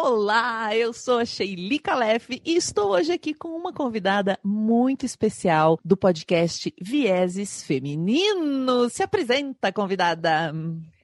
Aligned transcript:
Olá, 0.00 0.76
eu 0.76 0.92
sou 0.92 1.18
a 1.18 1.24
Sheili 1.24 1.80
Calef 1.80 2.40
e 2.44 2.54
estou 2.54 2.92
hoje 2.92 3.10
aqui 3.10 3.34
com 3.34 3.48
uma 3.48 3.72
convidada 3.72 4.38
muito 4.44 5.04
especial 5.04 5.76
do 5.84 5.96
podcast 5.96 6.72
Vieses 6.80 7.64
Femininos. 7.64 8.92
Se 8.92 9.02
apresenta, 9.02 9.72
convidada. 9.72 10.54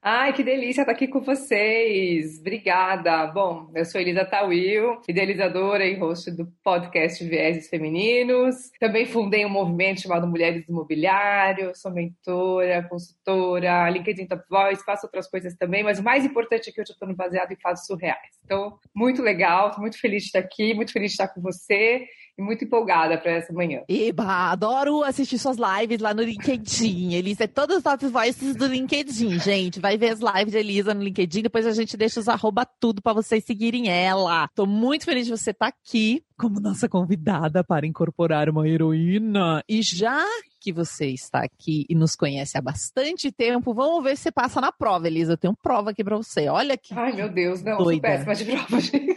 Ai, 0.06 0.34
que 0.34 0.42
delícia 0.42 0.82
estar 0.82 0.92
aqui 0.92 1.08
com 1.08 1.22
vocês. 1.22 2.38
Obrigada. 2.38 3.26
Bom, 3.28 3.70
eu 3.74 3.86
sou 3.86 3.98
Elisa 3.98 4.22
Tawil, 4.22 5.00
idealizadora 5.08 5.86
e 5.86 5.94
host 5.94 6.30
do 6.30 6.44
podcast 6.62 7.24
Vieses 7.24 7.70
Femininos. 7.70 8.70
Também 8.78 9.06
fundei 9.06 9.46
um 9.46 9.48
movimento 9.48 10.02
chamado 10.02 10.26
Mulheres 10.26 10.66
do 10.66 10.72
Imobiliário, 10.72 11.74
sou 11.74 11.90
mentora, 11.90 12.86
consultora, 12.86 13.88
LinkedIn 13.88 14.26
Top 14.26 14.44
Voice, 14.46 14.84
faço 14.84 15.06
outras 15.06 15.26
coisas 15.26 15.56
também, 15.56 15.82
mas 15.82 15.98
o 15.98 16.02
mais 16.02 16.22
importante 16.22 16.68
é 16.68 16.72
que 16.74 16.80
eu 16.80 16.84
estou 16.84 17.08
no 17.08 17.16
baseado 17.16 17.52
em 17.52 17.56
fatos 17.56 17.86
surreais. 17.86 18.38
Então, 18.44 18.78
muito 18.94 19.22
legal, 19.22 19.74
muito 19.78 19.98
feliz 19.98 20.24
de 20.24 20.26
estar 20.26 20.40
aqui, 20.40 20.74
muito 20.74 20.92
feliz 20.92 21.12
de 21.12 21.14
estar 21.14 21.28
com 21.28 21.40
você 21.40 22.06
e 22.36 22.42
muito 22.42 22.64
empolgada 22.64 23.16
para 23.16 23.32
essa 23.32 23.52
manhã. 23.52 23.82
Eba, 23.88 24.50
adoro 24.50 25.02
assistir 25.02 25.38
suas 25.38 25.56
lives 25.56 26.00
lá 26.00 26.12
no 26.12 26.22
LinkedIn. 26.22 27.14
Elisa 27.14 27.44
é 27.44 27.46
todas 27.46 27.78
as 27.78 27.82
top 27.82 28.06
voices 28.06 28.56
do 28.56 28.66
LinkedIn, 28.66 29.38
gente. 29.38 29.80
Vai 29.80 29.96
ver 29.96 30.10
as 30.10 30.20
lives 30.20 30.52
de 30.52 30.58
Elisa 30.58 30.94
no 30.94 31.02
LinkedIn, 31.02 31.42
depois 31.42 31.66
a 31.66 31.72
gente 31.72 31.96
deixa 31.96 32.20
os 32.20 32.28
arroba 32.28 32.66
tudo 32.66 33.00
para 33.00 33.12
vocês 33.12 33.44
seguirem 33.44 33.88
ela. 33.88 34.48
Tô 34.54 34.66
muito 34.66 35.04
feliz 35.04 35.26
de 35.26 35.32
você 35.32 35.50
estar 35.50 35.70
tá 35.70 35.76
aqui 35.76 36.24
como 36.36 36.60
nossa 36.60 36.88
convidada 36.88 37.62
para 37.62 37.86
incorporar 37.86 38.48
uma 38.48 38.68
heroína. 38.68 39.62
E 39.68 39.82
já 39.82 40.24
que 40.60 40.72
você 40.72 41.08
está 41.08 41.40
aqui 41.44 41.84
e 41.88 41.94
nos 41.94 42.16
conhece 42.16 42.56
há 42.56 42.60
bastante 42.60 43.30
tempo, 43.30 43.74
vamos 43.74 44.02
ver 44.02 44.16
se 44.16 44.24
você 44.24 44.32
passa 44.32 44.60
na 44.60 44.72
prova, 44.72 45.06
Elisa. 45.06 45.34
Eu 45.34 45.36
tenho 45.36 45.54
prova 45.54 45.90
aqui 45.90 46.02
para 46.02 46.16
você. 46.16 46.48
Olha 46.48 46.76
que 46.76 46.94
Ai, 46.94 47.12
meu 47.12 47.28
Deus, 47.28 47.62
não, 47.62 47.76
doida. 47.78 47.92
sou 47.92 48.00
péssima 48.00 48.34
de 48.34 48.44
prova, 48.44 48.80
gente. 48.80 49.14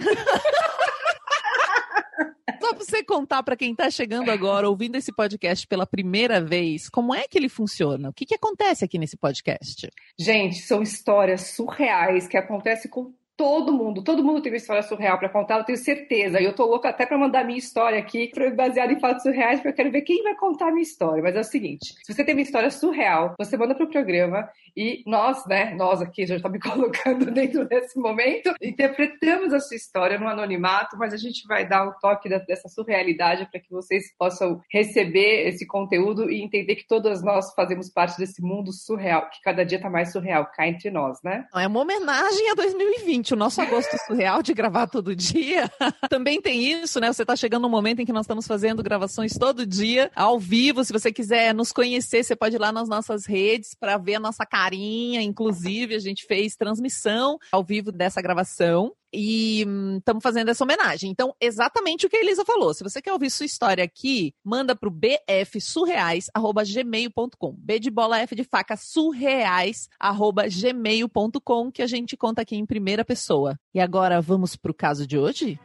Só 2.59 2.73
para 2.73 2.83
você 2.83 3.03
contar 3.03 3.43
para 3.43 3.55
quem 3.55 3.71
está 3.71 3.89
chegando 3.89 4.29
agora, 4.29 4.69
ouvindo 4.69 4.95
esse 4.95 5.11
podcast 5.11 5.67
pela 5.67 5.85
primeira 5.85 6.41
vez, 6.41 6.89
como 6.89 7.13
é 7.13 7.27
que 7.27 7.37
ele 7.37 7.49
funciona? 7.49 8.09
O 8.09 8.13
que, 8.13 8.25
que 8.25 8.35
acontece 8.35 8.83
aqui 8.83 8.97
nesse 8.97 9.17
podcast? 9.17 9.89
Gente, 10.17 10.57
são 10.57 10.81
histórias 10.81 11.41
surreais 11.55 12.27
que 12.27 12.37
acontecem 12.37 12.89
com 12.89 13.13
todo 13.37 13.71
mundo, 13.71 14.03
todo 14.03 14.23
mundo 14.23 14.41
tem 14.41 14.51
uma 14.51 14.57
história 14.57 14.81
surreal 14.81 15.19
para 15.19 15.29
contar, 15.29 15.59
eu 15.59 15.63
tenho 15.63 15.77
certeza. 15.77 16.41
E 16.41 16.45
eu 16.45 16.53
tô 16.53 16.65
louca 16.65 16.89
até 16.89 17.05
para 17.05 17.17
mandar 17.17 17.45
minha 17.45 17.59
história 17.59 17.99
aqui, 17.99 18.31
baseada 18.55 18.91
em 18.91 18.99
fatos 18.99 19.21
surreais, 19.21 19.59
porque 19.59 19.69
eu 19.69 19.73
quero 19.75 19.91
ver 19.91 20.01
quem 20.01 20.23
vai 20.23 20.35
contar 20.35 20.69
a 20.69 20.71
minha 20.71 20.81
história. 20.81 21.21
Mas 21.21 21.35
é 21.35 21.39
o 21.41 21.43
seguinte: 21.43 21.93
se 22.03 22.13
você 22.13 22.23
tem 22.25 22.33
uma 22.33 22.41
história 22.41 22.71
surreal, 22.71 23.35
você 23.37 23.55
manda 23.55 23.75
pro 23.75 23.89
programa 23.89 24.49
e 24.75 25.03
nós, 25.05 25.45
né, 25.45 25.75
nós 25.75 26.01
aqui, 26.01 26.25
já 26.25 26.35
está 26.35 26.49
me 26.49 26.59
colocando 26.59 27.29
dentro 27.31 27.67
desse 27.67 27.99
momento, 27.99 28.53
interpretamos 28.61 29.53
a 29.53 29.59
sua 29.59 29.77
história 29.77 30.19
no 30.19 30.27
anonimato, 30.27 30.97
mas 30.97 31.13
a 31.13 31.17
gente 31.17 31.45
vai 31.47 31.67
dar 31.67 31.87
um 31.87 31.93
toque 32.01 32.27
dessa 32.29 32.67
surrealidade 32.67 33.47
para 33.51 33.59
que 33.59 33.69
vocês 33.69 34.15
possam 34.17 34.59
receber 34.71 35.47
esse 35.47 35.65
conteúdo 35.67 36.29
e 36.29 36.41
entender 36.41 36.75
que 36.75 36.87
todas 36.87 37.23
nós 37.23 37.53
fazemos 37.53 37.89
parte 37.89 38.17
desse 38.17 38.41
mundo 38.41 38.73
surreal, 38.73 39.29
que 39.29 39.41
cada 39.43 39.63
dia 39.63 39.79
tá 39.79 39.89
mais 39.89 40.11
surreal, 40.11 40.49
cá 40.53 40.67
entre 40.67 40.89
nós, 40.89 41.21
né? 41.23 41.45
É 41.55 41.67
uma 41.67 41.81
homenagem 41.81 42.49
a 42.49 42.55
2020 42.55 43.26
gente, 43.27 43.33
o 43.33 43.37
nosso 43.37 43.59
agosto 43.59 43.97
surreal 44.05 44.41
de 44.41 44.53
gravar 44.53 44.87
todo 44.87 45.15
dia 45.15 45.69
também 46.09 46.41
tem 46.41 46.63
isso, 46.71 46.99
né? 46.99 47.11
Você 47.11 47.23
está 47.23 47.35
chegando 47.35 47.63
no 47.63 47.69
momento 47.69 47.99
em 47.99 48.05
que 48.05 48.13
nós 48.13 48.25
estamos 48.25 48.47
fazendo 48.47 48.81
gravações 48.81 49.33
todo 49.37 49.65
dia, 49.65 50.09
ao 50.15 50.39
vivo. 50.39 50.83
Se 50.83 50.93
você 50.93 51.11
quiser 51.11 51.53
nos 51.53 51.73
conhecer, 51.73 52.23
você 52.23 52.35
pode 52.35 52.55
ir 52.55 52.59
lá 52.59 52.71
nas 52.71 52.87
nossas 52.87 53.25
redes 53.25 53.75
para 53.75 53.97
ver 53.97 54.15
a 54.15 54.19
nossa 54.19 54.45
carinha. 54.45 55.21
Inclusive, 55.21 55.95
a 55.95 55.99
gente 55.99 56.25
fez 56.25 56.55
transmissão 56.55 57.37
ao 57.51 57.63
vivo 57.63 57.91
dessa 57.91 58.21
gravação 58.21 58.93
e 59.19 59.61
estamos 59.97 60.19
hum, 60.19 60.21
fazendo 60.21 60.49
essa 60.49 60.63
homenagem. 60.63 61.09
Então, 61.09 61.33
exatamente 61.41 62.05
o 62.05 62.09
que 62.09 62.17
a 62.17 62.21
Elisa 62.21 62.45
falou. 62.45 62.71
Se 62.71 62.83
você 62.83 63.01
quer 63.01 63.11
ouvir 63.11 63.31
sua 63.31 63.47
história 63.47 63.83
aqui, 63.83 64.35
manda 64.43 64.75
para 64.75 64.87
o 64.87 64.91
bfsurreais@gmail.com. 64.91 67.55
B 67.57 67.79
de 67.79 67.89
bola 67.89 68.19
F 68.19 68.35
de 68.35 68.43
faca 68.43 68.77
surreais@gmail.com 68.77 71.71
que 71.71 71.81
a 71.81 71.87
gente 71.87 72.15
conta 72.15 72.43
aqui 72.43 72.55
em 72.55 72.63
primeira 72.63 73.03
pessoa. 73.03 73.59
E 73.73 73.79
agora 73.79 74.21
vamos 74.21 74.55
para 74.55 74.69
o 74.69 74.75
caso 74.75 75.07
de 75.07 75.17
hoje? 75.17 75.59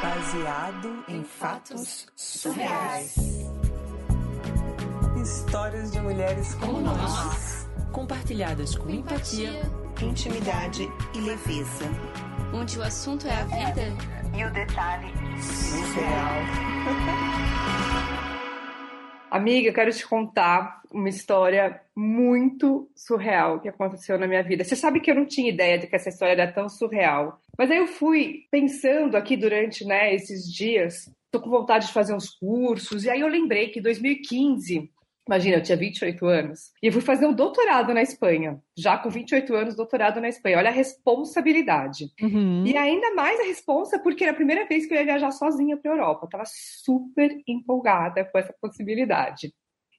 Baseado 0.00 1.04
em 1.08 1.24
fatos 1.24 2.06
surreais. 2.14 3.16
Histórias 5.20 5.90
de 5.90 6.00
mulheres 6.00 6.54
como 6.54 6.80
nós, 6.80 7.68
compartilhadas 7.92 8.76
com 8.76 8.88
empatia 8.88 9.60
intimidade 10.04 10.88
e 11.14 11.20
leveza. 11.20 11.84
Onde 12.52 12.78
o 12.78 12.82
assunto 12.82 13.26
é 13.26 13.34
a 13.34 13.44
vida 13.44 13.82
e 14.36 14.44
o 14.44 14.50
detalhe 14.52 15.12
surreal. 15.40 16.42
Amiga, 19.32 19.68
eu 19.68 19.72
quero 19.72 19.90
te 19.90 20.06
contar 20.06 20.82
uma 20.92 21.08
história 21.08 21.80
muito 21.96 22.90
surreal 22.94 23.60
que 23.60 23.68
aconteceu 23.68 24.18
na 24.18 24.26
minha 24.26 24.42
vida. 24.42 24.62
Você 24.62 24.76
sabe 24.76 25.00
que 25.00 25.10
eu 25.10 25.14
não 25.14 25.24
tinha 25.24 25.50
ideia 25.50 25.78
de 25.78 25.86
que 25.86 25.96
essa 25.96 26.10
história 26.10 26.32
era 26.32 26.52
tão 26.52 26.68
surreal. 26.68 27.40
Mas 27.56 27.70
aí 27.70 27.78
eu 27.78 27.86
fui 27.86 28.46
pensando 28.50 29.16
aqui 29.16 29.34
durante 29.34 29.86
né, 29.86 30.14
esses 30.14 30.52
dias, 30.52 31.10
tô 31.30 31.40
com 31.40 31.48
vontade 31.48 31.86
de 31.86 31.94
fazer 31.94 32.14
uns 32.14 32.28
cursos, 32.28 33.04
e 33.04 33.10
aí 33.10 33.20
eu 33.20 33.28
lembrei 33.28 33.70
que 33.70 33.80
2015 33.80 34.90
Imagina, 35.26 35.56
eu 35.56 35.62
tinha 35.62 35.76
28 35.76 36.26
anos. 36.26 36.72
E 36.82 36.88
eu 36.88 36.92
fui 36.92 37.00
fazer 37.00 37.26
um 37.26 37.32
doutorado 37.32 37.94
na 37.94 38.02
Espanha. 38.02 38.60
Já 38.76 38.98
com 38.98 39.08
28 39.08 39.54
anos, 39.54 39.76
doutorado 39.76 40.20
na 40.20 40.28
Espanha. 40.28 40.58
Olha 40.58 40.70
a 40.70 40.72
responsabilidade. 40.72 42.06
Uhum. 42.20 42.64
E 42.66 42.76
ainda 42.76 43.14
mais 43.14 43.38
a 43.38 43.44
responsa, 43.44 43.98
porque 44.00 44.24
era 44.24 44.32
a 44.32 44.36
primeira 44.36 44.66
vez 44.66 44.86
que 44.86 44.94
eu 44.94 44.98
ia 44.98 45.04
viajar 45.04 45.30
sozinha 45.30 45.76
para 45.76 45.92
a 45.92 45.94
Europa. 45.94 46.26
Eu 46.26 46.30
tava 46.30 46.44
super 46.46 47.30
empolgada 47.46 48.24
com 48.24 48.38
essa 48.38 48.54
possibilidade. 48.60 49.52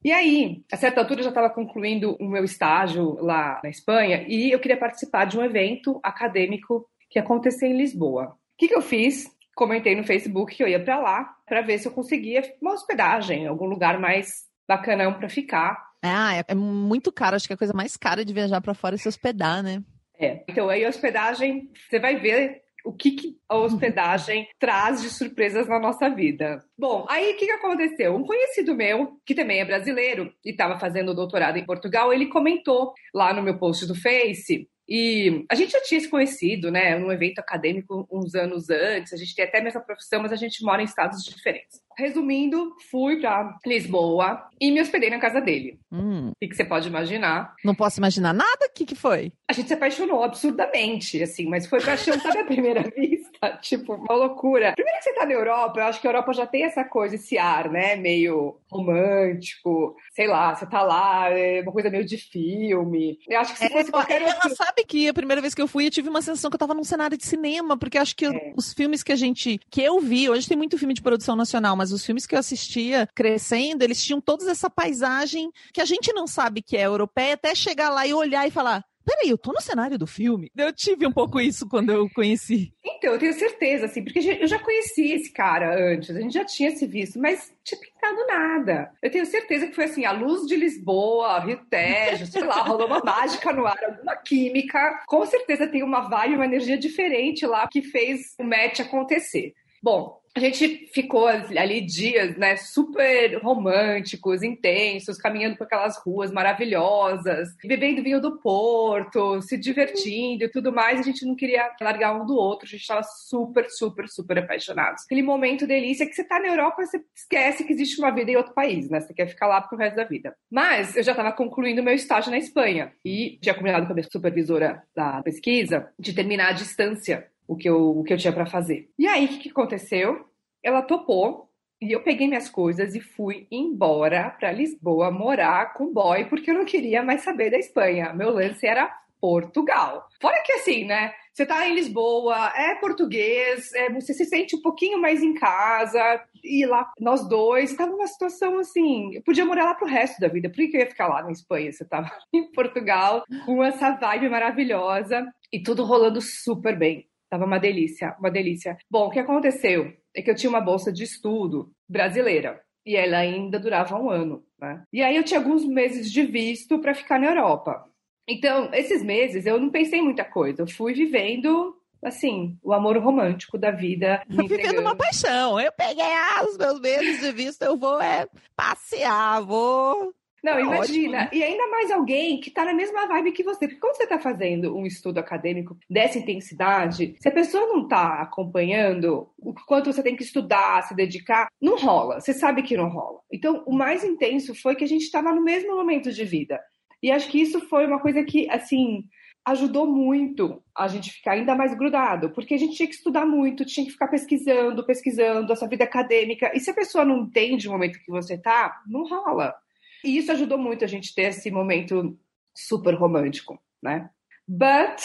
E 0.04 0.12
aí, 0.12 0.62
a 0.70 0.76
certa 0.76 1.00
altura, 1.00 1.22
eu 1.22 1.24
já 1.24 1.30
estava 1.30 1.50
concluindo 1.50 2.18
o 2.20 2.28
meu 2.28 2.44
estágio 2.44 3.16
lá 3.22 3.62
na 3.64 3.70
Espanha 3.70 4.26
e 4.28 4.52
eu 4.52 4.60
queria 4.60 4.78
participar 4.78 5.24
de 5.24 5.38
um 5.38 5.44
evento 5.44 5.98
acadêmico 6.04 6.86
que 7.10 7.18
ia 7.18 7.24
acontecer 7.24 7.68
em 7.68 7.78
Lisboa. 7.78 8.26
O 8.26 8.58
que, 8.58 8.68
que 8.68 8.76
eu 8.76 8.82
fiz? 8.82 9.32
Comentei 9.56 9.96
no 9.96 10.04
Facebook 10.04 10.54
que 10.54 10.62
eu 10.62 10.68
ia 10.68 10.84
para 10.84 11.00
lá 11.00 11.34
para 11.48 11.62
ver 11.62 11.78
se 11.78 11.88
eu 11.88 11.92
conseguia 11.94 12.42
uma 12.62 12.74
hospedagem, 12.74 13.48
algum 13.48 13.66
lugar 13.66 13.98
mais 13.98 14.52
bacanão 14.68 15.14
para 15.14 15.30
ficar. 15.30 15.94
Ah, 16.02 16.36
é, 16.36 16.44
é, 16.48 16.56
muito 16.56 17.12
caro, 17.12 17.36
acho 17.36 17.48
que 17.48 17.54
é 17.54 17.56
a 17.56 17.58
coisa 17.58 17.74
mais 17.74 17.96
cara 17.96 18.26
de 18.26 18.34
viajar 18.34 18.62
para 18.62 18.74
fora 18.74 18.96
é 18.96 18.98
se 18.98 19.08
hospedar, 19.08 19.64
né? 19.64 19.82
É. 20.20 20.44
Então 20.48 20.70
aí 20.70 20.86
a 20.86 20.90
hospedagem, 20.90 21.70
você 21.90 22.00
vai 22.00 22.18
ver 22.18 22.62
o 22.86 22.92
que, 22.92 23.12
que, 23.12 23.38
a 23.48 23.56
hospedagem 23.58 24.48
traz 24.60 25.02
de 25.02 25.10
surpresas 25.10 25.68
na 25.68 25.80
nossa 25.80 26.10
vida. 26.10 26.64
Bom, 26.78 27.06
aí 27.10 27.34
o 27.34 27.38
que, 27.38 27.46
que 27.46 27.52
aconteceu? 27.52 28.16
Um 28.16 28.26
conhecido 28.26 28.76
meu, 28.76 29.18
que 29.26 29.34
também 29.34 29.62
é 29.62 29.66
brasileiro 29.66 30.32
e 30.44 30.52
estava 30.52 30.78
fazendo 30.78 31.16
doutorado 31.16 31.58
em 31.58 31.66
Portugal, 31.66 32.12
ele 32.12 32.28
comentou 32.28 32.94
lá 33.14 33.34
no 33.34 33.42
meu 33.42 33.58
post 33.58 33.88
do 33.88 33.96
Face. 33.96 34.68
E 34.88 35.46
a 35.50 35.56
gente 35.56 35.72
já 35.72 35.82
tinha 35.82 36.00
se 36.00 36.10
conhecido, 36.10 36.72
né, 36.72 36.98
num 36.98 37.12
evento 37.12 37.40
acadêmico 37.40 38.08
uns 38.12 38.36
anos 38.36 38.70
antes, 38.70 39.14
a 39.14 39.18
gente 39.18 39.36
tem 39.36 39.46
até 39.46 39.60
a 39.60 39.64
mesma 39.64 39.82
profissão, 39.82 40.22
mas 40.22 40.32
a 40.32 40.36
gente 40.36 40.64
mora 40.64 40.82
em 40.82 40.86
estados 40.86 41.24
diferentes. 41.24 41.82
Resumindo, 41.98 42.74
fui 42.90 43.20
para 43.20 43.58
Lisboa 43.66 44.48
e 44.60 44.72
me 44.72 44.82
hospedei 44.82 45.10
na 45.10 45.20
casa 45.20 45.40
dele. 45.40 45.80
Hum. 45.92 46.32
O 46.32 46.34
que, 46.48 46.54
você 46.54 46.66
pode 46.66 46.88
imaginar? 46.88 47.54
Não 47.64 47.76
posso 47.76 48.00
imaginar 48.00 48.34
nada? 48.34 48.66
O 48.66 48.74
que, 48.74 48.86
que 48.86 48.96
foi? 48.96 49.32
A 49.50 49.54
gente 49.54 49.68
se 49.68 49.74
apaixonou 49.74 50.24
absurdamente, 50.24 51.22
assim, 51.22 51.48
mas 51.48 51.68
foi 51.68 51.82
paixão, 51.82 52.20
sabe, 52.20 52.40
à 52.40 52.46
primeira 52.46 52.82
vista? 52.84 53.23
Tipo, 53.62 53.94
uma 53.94 54.16
loucura. 54.16 54.74
Primeiro 54.76 55.00
que 55.00 55.04
você 55.06 55.14
tá 55.14 55.26
na 55.26 55.34
Europa, 55.34 55.80
eu 55.80 55.86
acho 55.86 56.02
que 56.02 56.08
a 56.08 56.10
Europa 56.10 56.34
já 56.34 56.46
tem 56.46 56.64
essa 56.64 56.84
coisa, 56.84 57.16
esse 57.16 57.38
ar, 57.38 57.70
né? 57.70 57.96
Meio 57.96 58.58
romântico, 58.70 59.96
sei 60.14 60.28
lá, 60.28 60.56
você 60.56 60.66
tá 60.66 60.82
lá, 60.82 61.30
é 61.30 61.62
uma 61.62 61.72
coisa 61.72 61.90
meio 61.90 62.06
de 62.06 62.18
filme. 62.18 63.20
Eu 63.28 63.40
acho 63.40 63.54
que 63.54 63.60
se 63.60 63.66
é, 63.66 63.70
fosse 63.70 63.92
qualquer 63.92 64.22
ela 64.22 64.34
outro... 64.34 64.56
sabe 64.56 64.84
que 64.84 65.08
a 65.08 65.14
primeira 65.14 65.42
vez 65.42 65.54
que 65.54 65.62
eu 65.62 65.68
fui, 65.68 65.86
eu 65.86 65.92
tive 65.92 66.10
uma 66.10 66.22
sensação 66.22 66.50
que 66.50 66.56
eu 66.56 66.60
tava 66.60 66.74
num 66.74 66.84
cenário 66.84 67.18
de 67.18 67.26
cinema, 67.26 67.78
porque 67.78 67.98
acho 67.98 68.16
que 68.16 68.26
é. 68.26 68.54
os 68.56 68.74
filmes 68.74 69.04
que 69.04 69.12
a 69.12 69.16
gente, 69.16 69.60
que 69.70 69.82
eu 69.82 70.00
vi, 70.00 70.30
hoje 70.30 70.48
tem 70.48 70.58
muito 70.58 70.78
filme 70.78 70.94
de 70.94 71.02
produção 71.02 71.36
nacional, 71.36 71.76
mas 71.76 71.92
os 71.92 72.06
filmes 72.06 72.26
que 72.26 72.36
eu 72.36 72.40
assistia 72.40 73.08
crescendo, 73.14 73.84
eles 73.84 74.04
tinham 74.04 74.20
toda 74.20 74.50
essa 74.50 74.70
paisagem 74.70 75.52
que 75.72 75.82
a 75.82 75.86
gente 75.86 76.12
não 76.14 76.28
sabe 76.28 76.62
que 76.62 76.78
é 76.78 76.86
europeia, 76.86 77.36
até 77.36 77.54
chegar 77.54 77.90
lá 77.90 78.06
e 78.08 78.14
olhar 78.14 78.48
e 78.48 78.52
falar: 78.52 78.84
peraí, 79.06 79.30
eu 79.30 79.38
tô 79.38 79.52
no 79.52 79.62
cenário 79.62 79.98
do 79.98 80.08
filme. 80.08 80.52
Eu 80.56 80.74
tive 80.74 81.06
um 81.06 81.12
pouco 81.12 81.40
isso 81.40 81.68
quando 81.68 81.92
eu 81.92 82.10
conheci. 82.10 82.74
Então, 82.84 83.14
eu 83.14 83.20
tenho 83.20 83.34
certeza, 83.34 83.86
assim, 83.86 84.04
porque 84.04 84.20
eu 84.20 84.48
já 84.48 84.60
conheci 84.60 85.12
esse 85.12 85.32
cara 85.32 85.94
antes, 85.94 86.16
a 86.16 86.20
gente 86.20 86.34
já 86.34 86.46
tinha 86.46 86.72
se 86.72 86.86
visto, 86.86 87.20
mas 87.20 87.54
tinha 87.64 87.80
pintado 87.80 88.26
nada. 88.28 88.92
Eu 89.02 89.12
tenho 89.12 89.26
certeza 89.26 89.68
que 89.68 89.76
foi 89.76 89.86
assim, 89.86 90.06
a 90.06 90.12
luz 90.12 90.48
de 90.48 90.56
Lisboa, 90.56 91.40
Rio 91.40 91.60
Tejo, 91.70 92.26
sei 92.28 92.44
lá, 92.44 92.62
rolou 92.62 92.88
uma 92.88 93.00
mágica 93.00 93.52
no 93.52 93.66
ar, 93.66 93.78
alguma 93.84 94.16
química. 94.16 95.04
Com 95.08 95.26
certeza 95.26 95.68
tem 95.68 95.84
uma 95.84 96.02
vibe, 96.02 96.36
uma 96.36 96.46
energia 96.46 96.78
diferente 96.78 97.46
lá 97.46 97.68
que 97.68 97.82
fez 97.82 98.34
o 98.40 98.44
match 98.44 98.80
acontecer. 98.80 99.54
Bom, 99.82 100.23
a 100.36 100.40
gente 100.40 100.88
ficou 100.92 101.28
ali 101.28 101.82
dias, 101.82 102.36
né, 102.38 102.56
super 102.56 103.40
românticos, 103.42 104.42
intensos, 104.42 105.18
caminhando 105.18 105.56
por 105.56 105.66
aquelas 105.66 105.98
ruas 105.98 106.32
maravilhosas, 106.32 107.50
bebendo 107.64 108.02
vinho 108.02 108.20
do 108.20 108.40
Porto, 108.40 109.42
se 109.44 109.56
divertindo 109.56 110.44
e 110.44 110.50
tudo 110.50 110.74
mais. 110.74 111.00
A 111.00 111.04
gente 111.04 111.24
não 111.24 111.36
queria 111.36 111.70
largar 111.80 112.20
um 112.20 112.26
do 112.26 112.36
outro, 112.36 112.66
a 112.66 112.70
gente 112.70 112.82
estava 112.82 113.04
super, 113.04 113.70
super, 113.70 114.10
super 114.10 114.40
apaixonados. 114.40 115.04
Aquele 115.06 115.22
momento 115.22 115.68
delícia 115.68 116.06
que 116.06 116.16
você 116.16 116.24
tá 116.24 116.40
na 116.40 116.48
Europa, 116.48 116.84
você 116.84 117.00
esquece 117.16 117.64
que 117.64 117.74
existe 117.74 118.00
uma 118.00 118.10
vida 118.10 118.32
em 118.32 118.36
outro 118.36 118.56
país, 118.56 118.90
né? 118.90 119.02
Você 119.02 119.14
quer 119.14 119.28
ficar 119.28 119.46
lá 119.46 119.62
pro 119.62 119.78
resto 119.78 119.96
da 119.96 120.04
vida. 120.04 120.36
Mas 120.50 120.98
eu 120.98 121.04
já 121.04 121.12
estava 121.12 121.32
concluindo 121.32 121.84
meu 121.84 121.94
estágio 121.94 122.32
na 122.32 122.40
Espanha 122.40 122.92
e 123.06 123.38
tinha 123.40 123.54
combinado 123.54 123.86
com 123.86 123.92
a 123.92 123.96
minha 123.96 124.10
supervisora 124.10 124.82
da 124.96 125.22
pesquisa 125.22 125.90
de 126.00 126.12
terminar 126.12 126.50
a 126.50 126.54
distância 126.54 127.28
o 127.48 127.56
que 127.56 127.70
eu, 127.70 128.00
o 128.00 128.04
que 128.04 128.14
eu 128.14 128.18
tinha 128.18 128.34
para 128.34 128.46
fazer. 128.46 128.90
E 128.98 129.08
aí, 129.08 129.26
o 129.26 129.40
que, 129.40 129.50
aconteceu? 129.50 130.26
Ela 130.64 130.82
topou 130.82 131.50
e 131.82 131.92
eu 131.92 132.02
peguei 132.02 132.28
minhas 132.28 132.50
coisas 132.50 132.96
e 132.96 133.02
fui 133.02 133.48
embora 133.52 134.30
para 134.40 134.52
Lisboa 134.52 135.12
morar 135.12 135.74
com 135.74 135.86
o 135.86 135.94
boy, 135.94 136.26
porque 136.26 136.52
eu 136.52 136.56
não 136.56 136.66
queria 136.66 137.04
mais 137.04 137.22
saber 137.22 137.50
da 137.50 137.58
Espanha. 137.58 138.14
Meu 138.14 138.32
lance 138.32 138.66
era 138.66 138.90
Portugal. 139.20 140.08
Fora 140.22 140.42
que 140.44 140.52
assim, 140.54 140.86
né? 140.86 141.14
Você 141.34 141.46
tá 141.46 141.68
em 141.68 141.74
Lisboa, 141.74 142.52
é 142.56 142.76
português, 142.76 143.74
é, 143.74 143.90
você 143.90 144.14
se 144.14 144.26
sente 144.26 144.56
um 144.56 144.62
pouquinho 144.62 145.02
mais 145.02 145.24
em 145.24 145.34
casa, 145.34 146.24
e 146.44 146.64
lá 146.66 146.92
nós 147.00 147.28
dois, 147.28 147.74
tava 147.74 147.92
uma 147.92 148.06
situação 148.06 148.60
assim, 148.60 149.16
eu 149.16 149.24
podia 149.24 149.44
morar 149.44 149.64
lá 149.64 149.74
pro 149.74 149.88
resto 149.88 150.20
da 150.20 150.28
vida, 150.28 150.48
por 150.48 150.58
que 150.58 150.76
eu 150.76 150.82
ia 150.82 150.90
ficar 150.90 151.08
lá 151.08 151.24
na 151.24 151.32
Espanha? 151.32 151.72
Você 151.72 151.86
tava 151.86 152.12
em 152.32 152.52
Portugal, 152.52 153.24
com 153.46 153.64
essa 153.64 153.92
vibe 153.92 154.30
maravilhosa, 154.30 155.26
e 155.52 155.64
tudo 155.64 155.84
rolando 155.84 156.22
super 156.22 156.78
bem. 156.78 157.08
Tava 157.34 157.46
uma 157.46 157.58
delícia, 157.58 158.16
uma 158.20 158.30
delícia. 158.30 158.78
Bom, 158.88 159.08
o 159.08 159.10
que 159.10 159.18
aconteceu 159.18 159.92
é 160.16 160.22
que 160.22 160.30
eu 160.30 160.36
tinha 160.36 160.52
uma 160.52 160.62
bolsa 160.62 160.94
de 160.94 161.04
estudo 161.04 161.74
brasileira 161.90 162.62
e 162.86 162.96
ela 162.96 163.18
ainda 163.18 163.60
durava 163.60 164.00
um 164.00 164.08
ano, 164.08 164.44
né? 164.62 164.84
E 164.94 165.02
aí 165.02 165.16
eu 165.16 165.24
tinha 165.24 165.40
alguns 165.40 165.66
meses 165.66 166.12
de 166.12 166.22
visto 166.22 166.78
para 166.78 166.94
ficar 166.94 167.20
na 167.20 167.26
Europa. 167.26 167.90
Então, 168.30 168.72
esses 168.72 169.02
meses 169.04 169.48
eu 169.48 169.60
não 169.60 169.72
pensei 169.72 169.98
em 169.98 170.04
muita 170.04 170.24
coisa. 170.24 170.62
Eu 170.62 170.68
fui 170.68 170.94
vivendo 170.94 171.76
assim, 172.04 172.56
o 172.62 172.72
amor 172.72 173.00
romântico 173.00 173.58
da 173.58 173.72
vida. 173.72 174.22
Vivendo 174.30 174.82
uma 174.82 174.96
paixão. 174.96 175.60
Eu 175.60 175.72
peguei 175.72 176.06
ah, 176.06 176.46
os 176.48 176.56
meus 176.56 176.80
meses 176.80 177.20
de 177.20 177.32
visto, 177.32 177.64
eu 177.64 177.76
vou 177.76 178.00
é, 178.00 178.28
passear, 178.56 179.42
vou 179.42 180.14
não, 180.44 180.54
tá 180.54 180.62
imagina. 180.62 181.24
Ótimo. 181.24 181.42
E 181.42 181.44
ainda 181.44 181.68
mais 181.68 181.90
alguém 181.90 182.40
que 182.40 182.52
tá 182.52 182.66
na 182.66 182.74
mesma 182.74 183.08
vibe 183.08 183.32
que 183.32 183.44
você. 183.44 183.68
Porque 183.68 183.80
quando 183.80 183.96
você 183.96 184.06
tá 184.06 184.20
fazendo 184.20 184.76
um 184.76 184.86
estudo 184.86 185.18
acadêmico 185.20 185.78
dessa 185.90 186.20
intensidade, 186.20 187.16
se 187.18 187.30
a 187.30 187.32
pessoa 187.32 187.66
não 187.68 187.88
tá 187.88 188.22
acompanhando 188.22 189.30
o 189.40 189.54
quanto 189.66 189.92
você 189.92 190.04
tem 190.04 190.18
que 190.18 190.24
estudar, 190.24 190.84
se 190.84 190.94
dedicar, 190.94 191.48
não 191.62 191.78
rola. 191.78 192.20
Você 192.20 192.34
sabe 192.34 192.62
que 192.62 192.76
não 192.76 192.90
rola. 192.90 193.20
Então, 193.32 193.64
o 193.66 193.74
mais 193.74 194.04
intenso 194.04 194.54
foi 194.54 194.76
que 194.76 194.84
a 194.84 194.88
gente 194.88 195.04
estava 195.04 195.34
no 195.34 195.42
mesmo 195.42 195.76
momento 195.76 196.12
de 196.12 196.26
vida. 196.26 196.60
E 197.02 197.10
acho 197.10 197.30
que 197.30 197.42
isso 197.42 197.62
foi 197.70 197.86
uma 197.86 198.00
coisa 198.00 198.24
que, 198.24 198.50
assim, 198.50 199.06
ajudou 199.46 199.86
muito 199.86 200.62
a 200.76 200.88
gente 200.88 201.12
ficar 201.12 201.34
ainda 201.34 201.56
mais 201.56 201.74
grudado, 201.74 202.30
porque 202.32 202.54
a 202.54 202.58
gente 202.58 202.76
tinha 202.76 202.88
que 202.88 202.96
estudar 202.96 203.26
muito, 203.26 203.66
tinha 203.66 203.86
que 203.86 203.92
ficar 203.92 204.08
pesquisando, 204.08 204.86
pesquisando 204.86 205.52
essa 205.52 205.68
vida 205.68 205.84
acadêmica. 205.84 206.52
E 206.56 206.60
se 206.60 206.70
a 206.70 206.74
pessoa 206.74 207.04
não 207.04 207.24
entende 207.24 207.68
o 207.68 207.72
momento 207.72 208.00
que 208.00 208.12
você 208.12 208.38
tá, 208.38 208.82
não 208.88 209.04
rola. 209.04 209.54
E 210.04 210.18
isso 210.18 210.32
ajudou 210.32 210.58
muito 210.58 210.84
a 210.84 210.88
gente 210.88 211.14
ter 211.14 211.30
esse 211.30 211.50
momento 211.50 212.18
super 212.54 212.94
romântico, 212.94 213.62
né? 213.82 214.10
But 214.48 215.02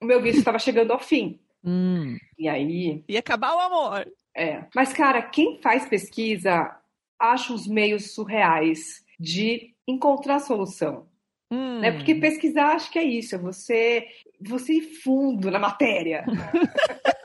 o 0.00 0.06
meu 0.06 0.22
visto 0.22 0.38
estava 0.38 0.58
chegando 0.58 0.92
ao 0.92 0.98
fim. 0.98 1.40
Hum. 1.62 2.16
E 2.38 2.48
aí. 2.48 3.04
E 3.08 3.16
acabar 3.16 3.54
o 3.54 3.60
amor. 3.60 4.10
É. 4.34 4.64
Mas, 4.74 4.92
cara, 4.92 5.22
quem 5.22 5.60
faz 5.60 5.88
pesquisa 5.88 6.76
acha 7.18 7.52
os 7.52 7.66
meios 7.66 8.14
surreais 8.14 9.04
de 9.18 9.74
encontrar 9.86 10.40
solução. 10.40 11.06
Hum. 11.50 11.80
Né? 11.80 11.92
Porque 11.92 12.14
pesquisar, 12.14 12.72
acho 12.72 12.90
que 12.90 12.98
é 12.98 13.04
isso, 13.04 13.34
é 13.34 13.38
você, 13.38 14.06
você 14.40 14.74
ir 14.74 15.00
fundo 15.02 15.50
na 15.50 15.58
matéria. 15.58 16.24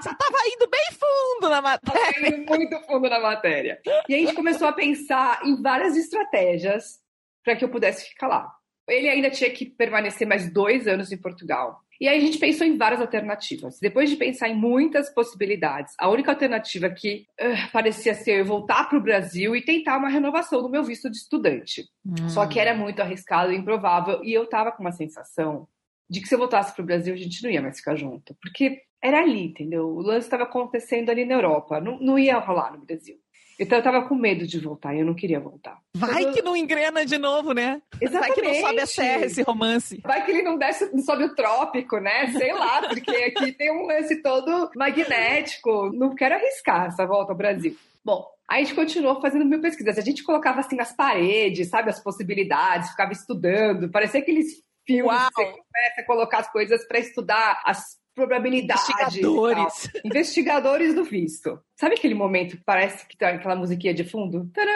Você 0.00 0.10
estava 0.10 0.38
indo 0.46 0.68
bem 0.70 0.86
fundo 0.92 1.48
na 1.50 1.62
matéria. 1.62 2.28
indo 2.28 2.46
muito 2.46 2.80
fundo 2.80 3.08
na 3.08 3.20
matéria. 3.20 3.80
E 4.08 4.14
a 4.14 4.18
gente 4.18 4.34
começou 4.34 4.68
a 4.68 4.72
pensar 4.72 5.40
em 5.44 5.60
várias 5.60 5.96
estratégias 5.96 7.00
para 7.44 7.56
que 7.56 7.64
eu 7.64 7.68
pudesse 7.68 8.08
ficar 8.08 8.28
lá. 8.28 8.50
Ele 8.88 9.08
ainda 9.08 9.30
tinha 9.30 9.50
que 9.50 9.66
permanecer 9.66 10.26
mais 10.26 10.52
dois 10.52 10.86
anos 10.86 11.10
em 11.10 11.16
Portugal. 11.16 11.80
E 12.00 12.08
aí 12.08 12.18
a 12.18 12.20
gente 12.20 12.38
pensou 12.38 12.66
em 12.66 12.76
várias 12.76 13.00
alternativas. 13.00 13.78
Depois 13.80 14.10
de 14.10 14.16
pensar 14.16 14.48
em 14.48 14.54
muitas 14.54 15.08
possibilidades, 15.10 15.94
a 15.98 16.08
única 16.08 16.32
alternativa 16.32 16.90
que 16.90 17.26
uh, 17.40 17.72
parecia 17.72 18.14
ser 18.14 18.40
eu 18.40 18.44
voltar 18.44 18.88
para 18.88 18.98
o 18.98 19.02
Brasil 19.02 19.54
e 19.54 19.64
tentar 19.64 19.96
uma 19.98 20.08
renovação 20.08 20.60
do 20.60 20.68
meu 20.68 20.82
visto 20.82 21.10
de 21.10 21.16
estudante. 21.16 21.84
Hum. 22.04 22.28
Só 22.28 22.46
que 22.46 22.58
era 22.58 22.74
muito 22.74 23.00
arriscado 23.00 23.52
e 23.52 23.56
improvável. 23.56 24.22
E 24.24 24.32
eu 24.32 24.44
estava 24.44 24.72
com 24.72 24.82
uma 24.82 24.92
sensação 24.92 25.68
de 26.10 26.20
que 26.20 26.28
se 26.28 26.34
eu 26.34 26.38
voltasse 26.38 26.74
para 26.74 26.82
o 26.82 26.86
Brasil, 26.86 27.14
a 27.14 27.16
gente 27.16 27.42
não 27.42 27.50
ia 27.50 27.62
mais 27.62 27.78
ficar 27.78 27.94
junto. 27.96 28.36
Porque 28.42 28.82
era 29.04 29.20
ali, 29.20 29.44
entendeu? 29.44 29.86
O 29.86 30.00
lance 30.00 30.26
estava 30.26 30.44
acontecendo 30.44 31.10
ali 31.10 31.26
na 31.26 31.34
Europa, 31.34 31.78
não, 31.78 31.98
não 32.00 32.18
ia 32.18 32.38
rolar 32.38 32.72
no 32.72 32.78
Brasil. 32.78 33.16
Então 33.60 33.78
eu 33.78 33.84
tava 33.84 34.08
com 34.08 34.14
medo 34.14 34.46
de 34.46 34.58
voltar 34.58 34.94
e 34.94 35.00
eu 35.00 35.06
não 35.06 35.14
queria 35.14 35.38
voltar. 35.38 35.78
Vai 35.94 36.24
eu... 36.24 36.32
que 36.32 36.42
não 36.42 36.56
engrena 36.56 37.04
de 37.04 37.18
novo, 37.18 37.52
né? 37.52 37.82
Exatamente. 38.00 38.20
Vai 38.20 38.32
que 38.32 38.42
não 38.42 38.68
sobe 38.68 38.80
a 38.80 38.86
serra 38.86 39.26
esse 39.26 39.42
romance. 39.42 40.00
Vai 40.02 40.24
que 40.24 40.30
ele 40.32 40.42
não 40.42 40.56
desce, 40.56 40.90
não 40.92 41.02
sobe 41.04 41.24
o 41.24 41.34
trópico, 41.34 41.98
né? 41.98 42.32
Sei 42.32 42.52
lá, 42.52 42.82
porque 42.88 43.10
aqui 43.10 43.52
tem 43.52 43.70
um 43.70 43.86
lance 43.86 44.22
todo 44.22 44.70
magnético. 44.74 45.92
Não 45.92 46.14
quero 46.14 46.34
arriscar 46.34 46.86
essa 46.86 47.06
volta 47.06 47.32
ao 47.32 47.38
Brasil. 47.38 47.76
Bom, 48.04 48.26
Aí 48.46 48.60
a 48.60 48.64
gente 48.64 48.74
continuou 48.74 49.22
fazendo 49.22 49.44
mil 49.44 49.60
pesquisas. 49.60 49.96
A 49.96 50.02
gente 50.02 50.22
colocava 50.22 50.60
assim 50.60 50.76
nas 50.76 50.94
paredes, 50.94 51.70
sabe, 51.70 51.88
as 51.88 51.98
possibilidades, 52.02 52.90
ficava 52.90 53.10
estudando. 53.10 53.90
Parecia 53.90 54.20
aqueles 54.20 54.62
filmes 54.86 55.06
Uau. 55.06 55.28
que 55.28 55.34
você 55.34 55.50
começa 55.50 56.00
a 56.00 56.04
colocar 56.04 56.38
as 56.40 56.52
coisas 56.52 56.86
para 56.86 56.98
estudar 56.98 57.62
as 57.64 57.98
probabilidade. 58.14 58.80
Investigadores. 58.92 59.90
Investigadores 60.04 60.94
do 60.94 61.04
visto. 61.04 61.60
Sabe 61.76 61.94
aquele 61.94 62.14
momento 62.14 62.56
que 62.56 62.64
parece 62.64 63.06
que 63.06 63.16
tem 63.16 63.28
aquela 63.28 63.56
musiquinha 63.56 63.92
de 63.92 64.04
fundo? 64.04 64.48
Tadã! 64.52 64.70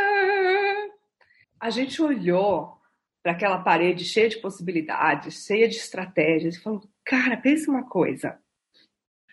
A 1.61 1.71
gente 1.71 2.01
olhou 2.03 2.79
para 3.23 3.33
aquela 3.33 3.59
parede 3.59 4.05
cheia 4.05 4.29
de 4.29 4.39
possibilidades, 4.39 5.45
cheia 5.45 5.69
de 5.69 5.77
estratégias, 5.77 6.57
e 6.57 6.63
falou: 6.63 6.83
cara, 7.05 7.37
pensa 7.37 7.71
uma 7.71 7.89
coisa. 7.89 8.39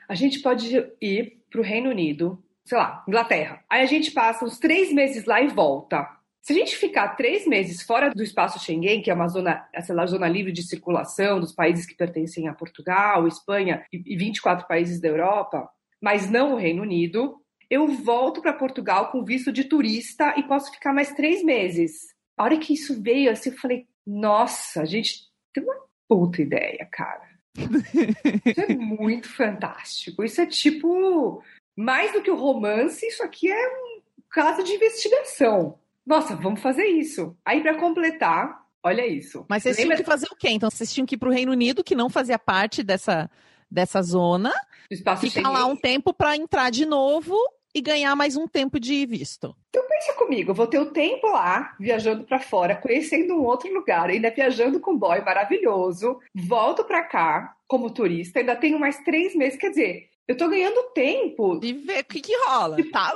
A 0.07 0.15
gente 0.15 0.41
pode 0.41 0.75
ir 1.01 1.43
para 1.49 1.61
o 1.61 1.63
Reino 1.63 1.89
Unido, 1.89 2.43
sei 2.63 2.77
lá, 2.77 3.03
Inglaterra. 3.07 3.63
Aí 3.69 3.81
a 3.81 3.85
gente 3.85 4.11
passa 4.11 4.45
uns 4.45 4.59
três 4.59 4.91
meses 4.91 5.25
lá 5.25 5.41
e 5.41 5.47
volta. 5.47 6.07
Se 6.45 6.53
a 6.53 6.56
gente 6.56 6.75
ficar 6.75 7.15
três 7.15 7.47
meses 7.47 7.81
fora 7.81 8.12
do 8.12 8.21
espaço 8.21 8.63
Schengen, 8.63 9.01
que 9.01 9.09
é 9.09 9.13
uma 9.15 9.27
zona, 9.27 9.68
essa 9.74 10.06
zona 10.06 10.27
livre 10.27 10.51
de 10.51 10.62
circulação 10.62 11.39
dos 11.39 11.51
países 11.51 11.88
que 11.88 11.95
pertencem 11.95 12.47
a 12.47 12.53
Portugal, 12.53 13.27
Espanha 13.27 13.83
e 13.92 14.15
24 14.15 14.68
países 14.68 15.01
da 15.01 15.07
Europa, 15.07 15.67
mas 16.00 16.29
não 16.29 16.53
o 16.53 16.55
Reino 16.55 16.84
Unido, 16.84 17.41
eu 17.67 17.88
volto 17.88 18.43
para 18.43 18.53
Portugal 18.53 19.12
com 19.12 19.25
visto 19.25 19.51
de 19.51 19.63
turista 19.63 20.36
e 20.38 20.43
posso 20.43 20.72
ficar 20.72 20.93
mais 20.93 21.12
três 21.13 21.43
meses. 21.43 21.93
A 22.38 22.43
hora 22.43 22.60
que 22.60 22.75
isso 22.75 23.01
veio, 23.01 23.31
assim, 23.31 23.50
eu 23.50 23.58
falei, 23.58 23.88
nossa, 24.05 24.84
a 24.84 24.86
gente 24.86 25.22
tem 25.51 25.63
uma 25.63 25.81
puta 26.08 26.43
ideia, 26.43 26.88
cara. 26.91 27.27
Isso 28.46 28.62
é 28.62 28.75
muito 28.75 29.29
fantástico. 29.29 30.24
Isso 30.24 30.41
é 30.41 30.46
tipo, 30.46 31.41
mais 31.75 32.13
do 32.13 32.22
que 32.22 32.29
o 32.29 32.36
romance, 32.36 33.03
isso 33.08 33.24
aqui 33.24 33.50
é 33.50 33.67
um 33.67 34.01
caso 34.29 34.62
de 34.62 34.74
investigação 34.74 35.79
nossa, 36.05 36.35
vamos 36.35 36.62
fazer 36.62 36.85
isso. 36.85 37.35
Aí, 37.43 37.62
para 37.62 37.75
completar, 37.75 38.62
olha 38.83 39.05
isso. 39.07 39.45
Mas 39.50 39.63
vocês 39.63 39.77
Lembra... 39.77 39.95
tinham 39.95 40.05
que 40.05 40.12
fazer 40.12 40.27
o 40.31 40.35
quê? 40.35 40.50
Então, 40.50 40.69
vocês 40.69 40.93
tinham 40.93 41.05
que 41.05 41.15
ir 41.15 41.17
para 41.17 41.29
o 41.29 41.31
Reino 41.31 41.51
Unido, 41.51 41.83
que 41.83 41.95
não 41.95 42.09
fazia 42.09 42.38
parte 42.38 42.83
dessa, 42.83 43.29
dessa 43.69 44.01
zona, 44.01 44.53
espaço 44.89 45.29
ficar 45.29 45.50
lá 45.50 45.65
um 45.65 45.75
tempo 45.75 46.13
para 46.13 46.35
entrar 46.35 46.69
de 46.69 46.85
novo 46.85 47.35
e 47.74 47.81
ganhar 47.81 48.15
mais 48.15 48.38
um 48.38 48.47
tempo 48.47 48.79
de 48.79 49.05
visto. 49.05 49.53
Então 49.69 49.85
pensa 49.89 50.13
comigo, 50.13 50.51
eu 50.51 50.55
vou 50.55 50.67
ter 50.67 50.79
o 50.79 50.91
tempo 50.91 51.27
lá, 51.27 51.75
viajando 51.77 52.24
para 52.24 52.39
fora, 52.39 52.75
conhecendo 52.75 53.33
um 53.35 53.43
outro 53.43 53.71
lugar, 53.74 54.09
ainda 54.09 54.31
viajando 54.31 54.79
com 54.79 54.91
um 54.91 54.97
boy 54.97 55.19
maravilhoso, 55.21 56.19
volto 56.33 56.85
para 56.85 57.03
cá 57.03 57.53
como 57.67 57.89
turista, 57.89 58.39
ainda 58.39 58.55
tenho 58.55 58.79
mais 58.79 59.00
três 59.00 59.35
meses, 59.35 59.59
quer 59.59 59.71
dizer, 59.71 60.09
eu 60.25 60.38
tô 60.38 60.47
ganhando 60.47 60.91
tempo 60.93 61.59
de 61.59 61.74
ver 61.74 62.01
o 62.01 62.05
que, 62.05 62.21
que 62.21 62.35
rola. 62.45 62.77
De 62.77 62.85
tá 62.85 63.13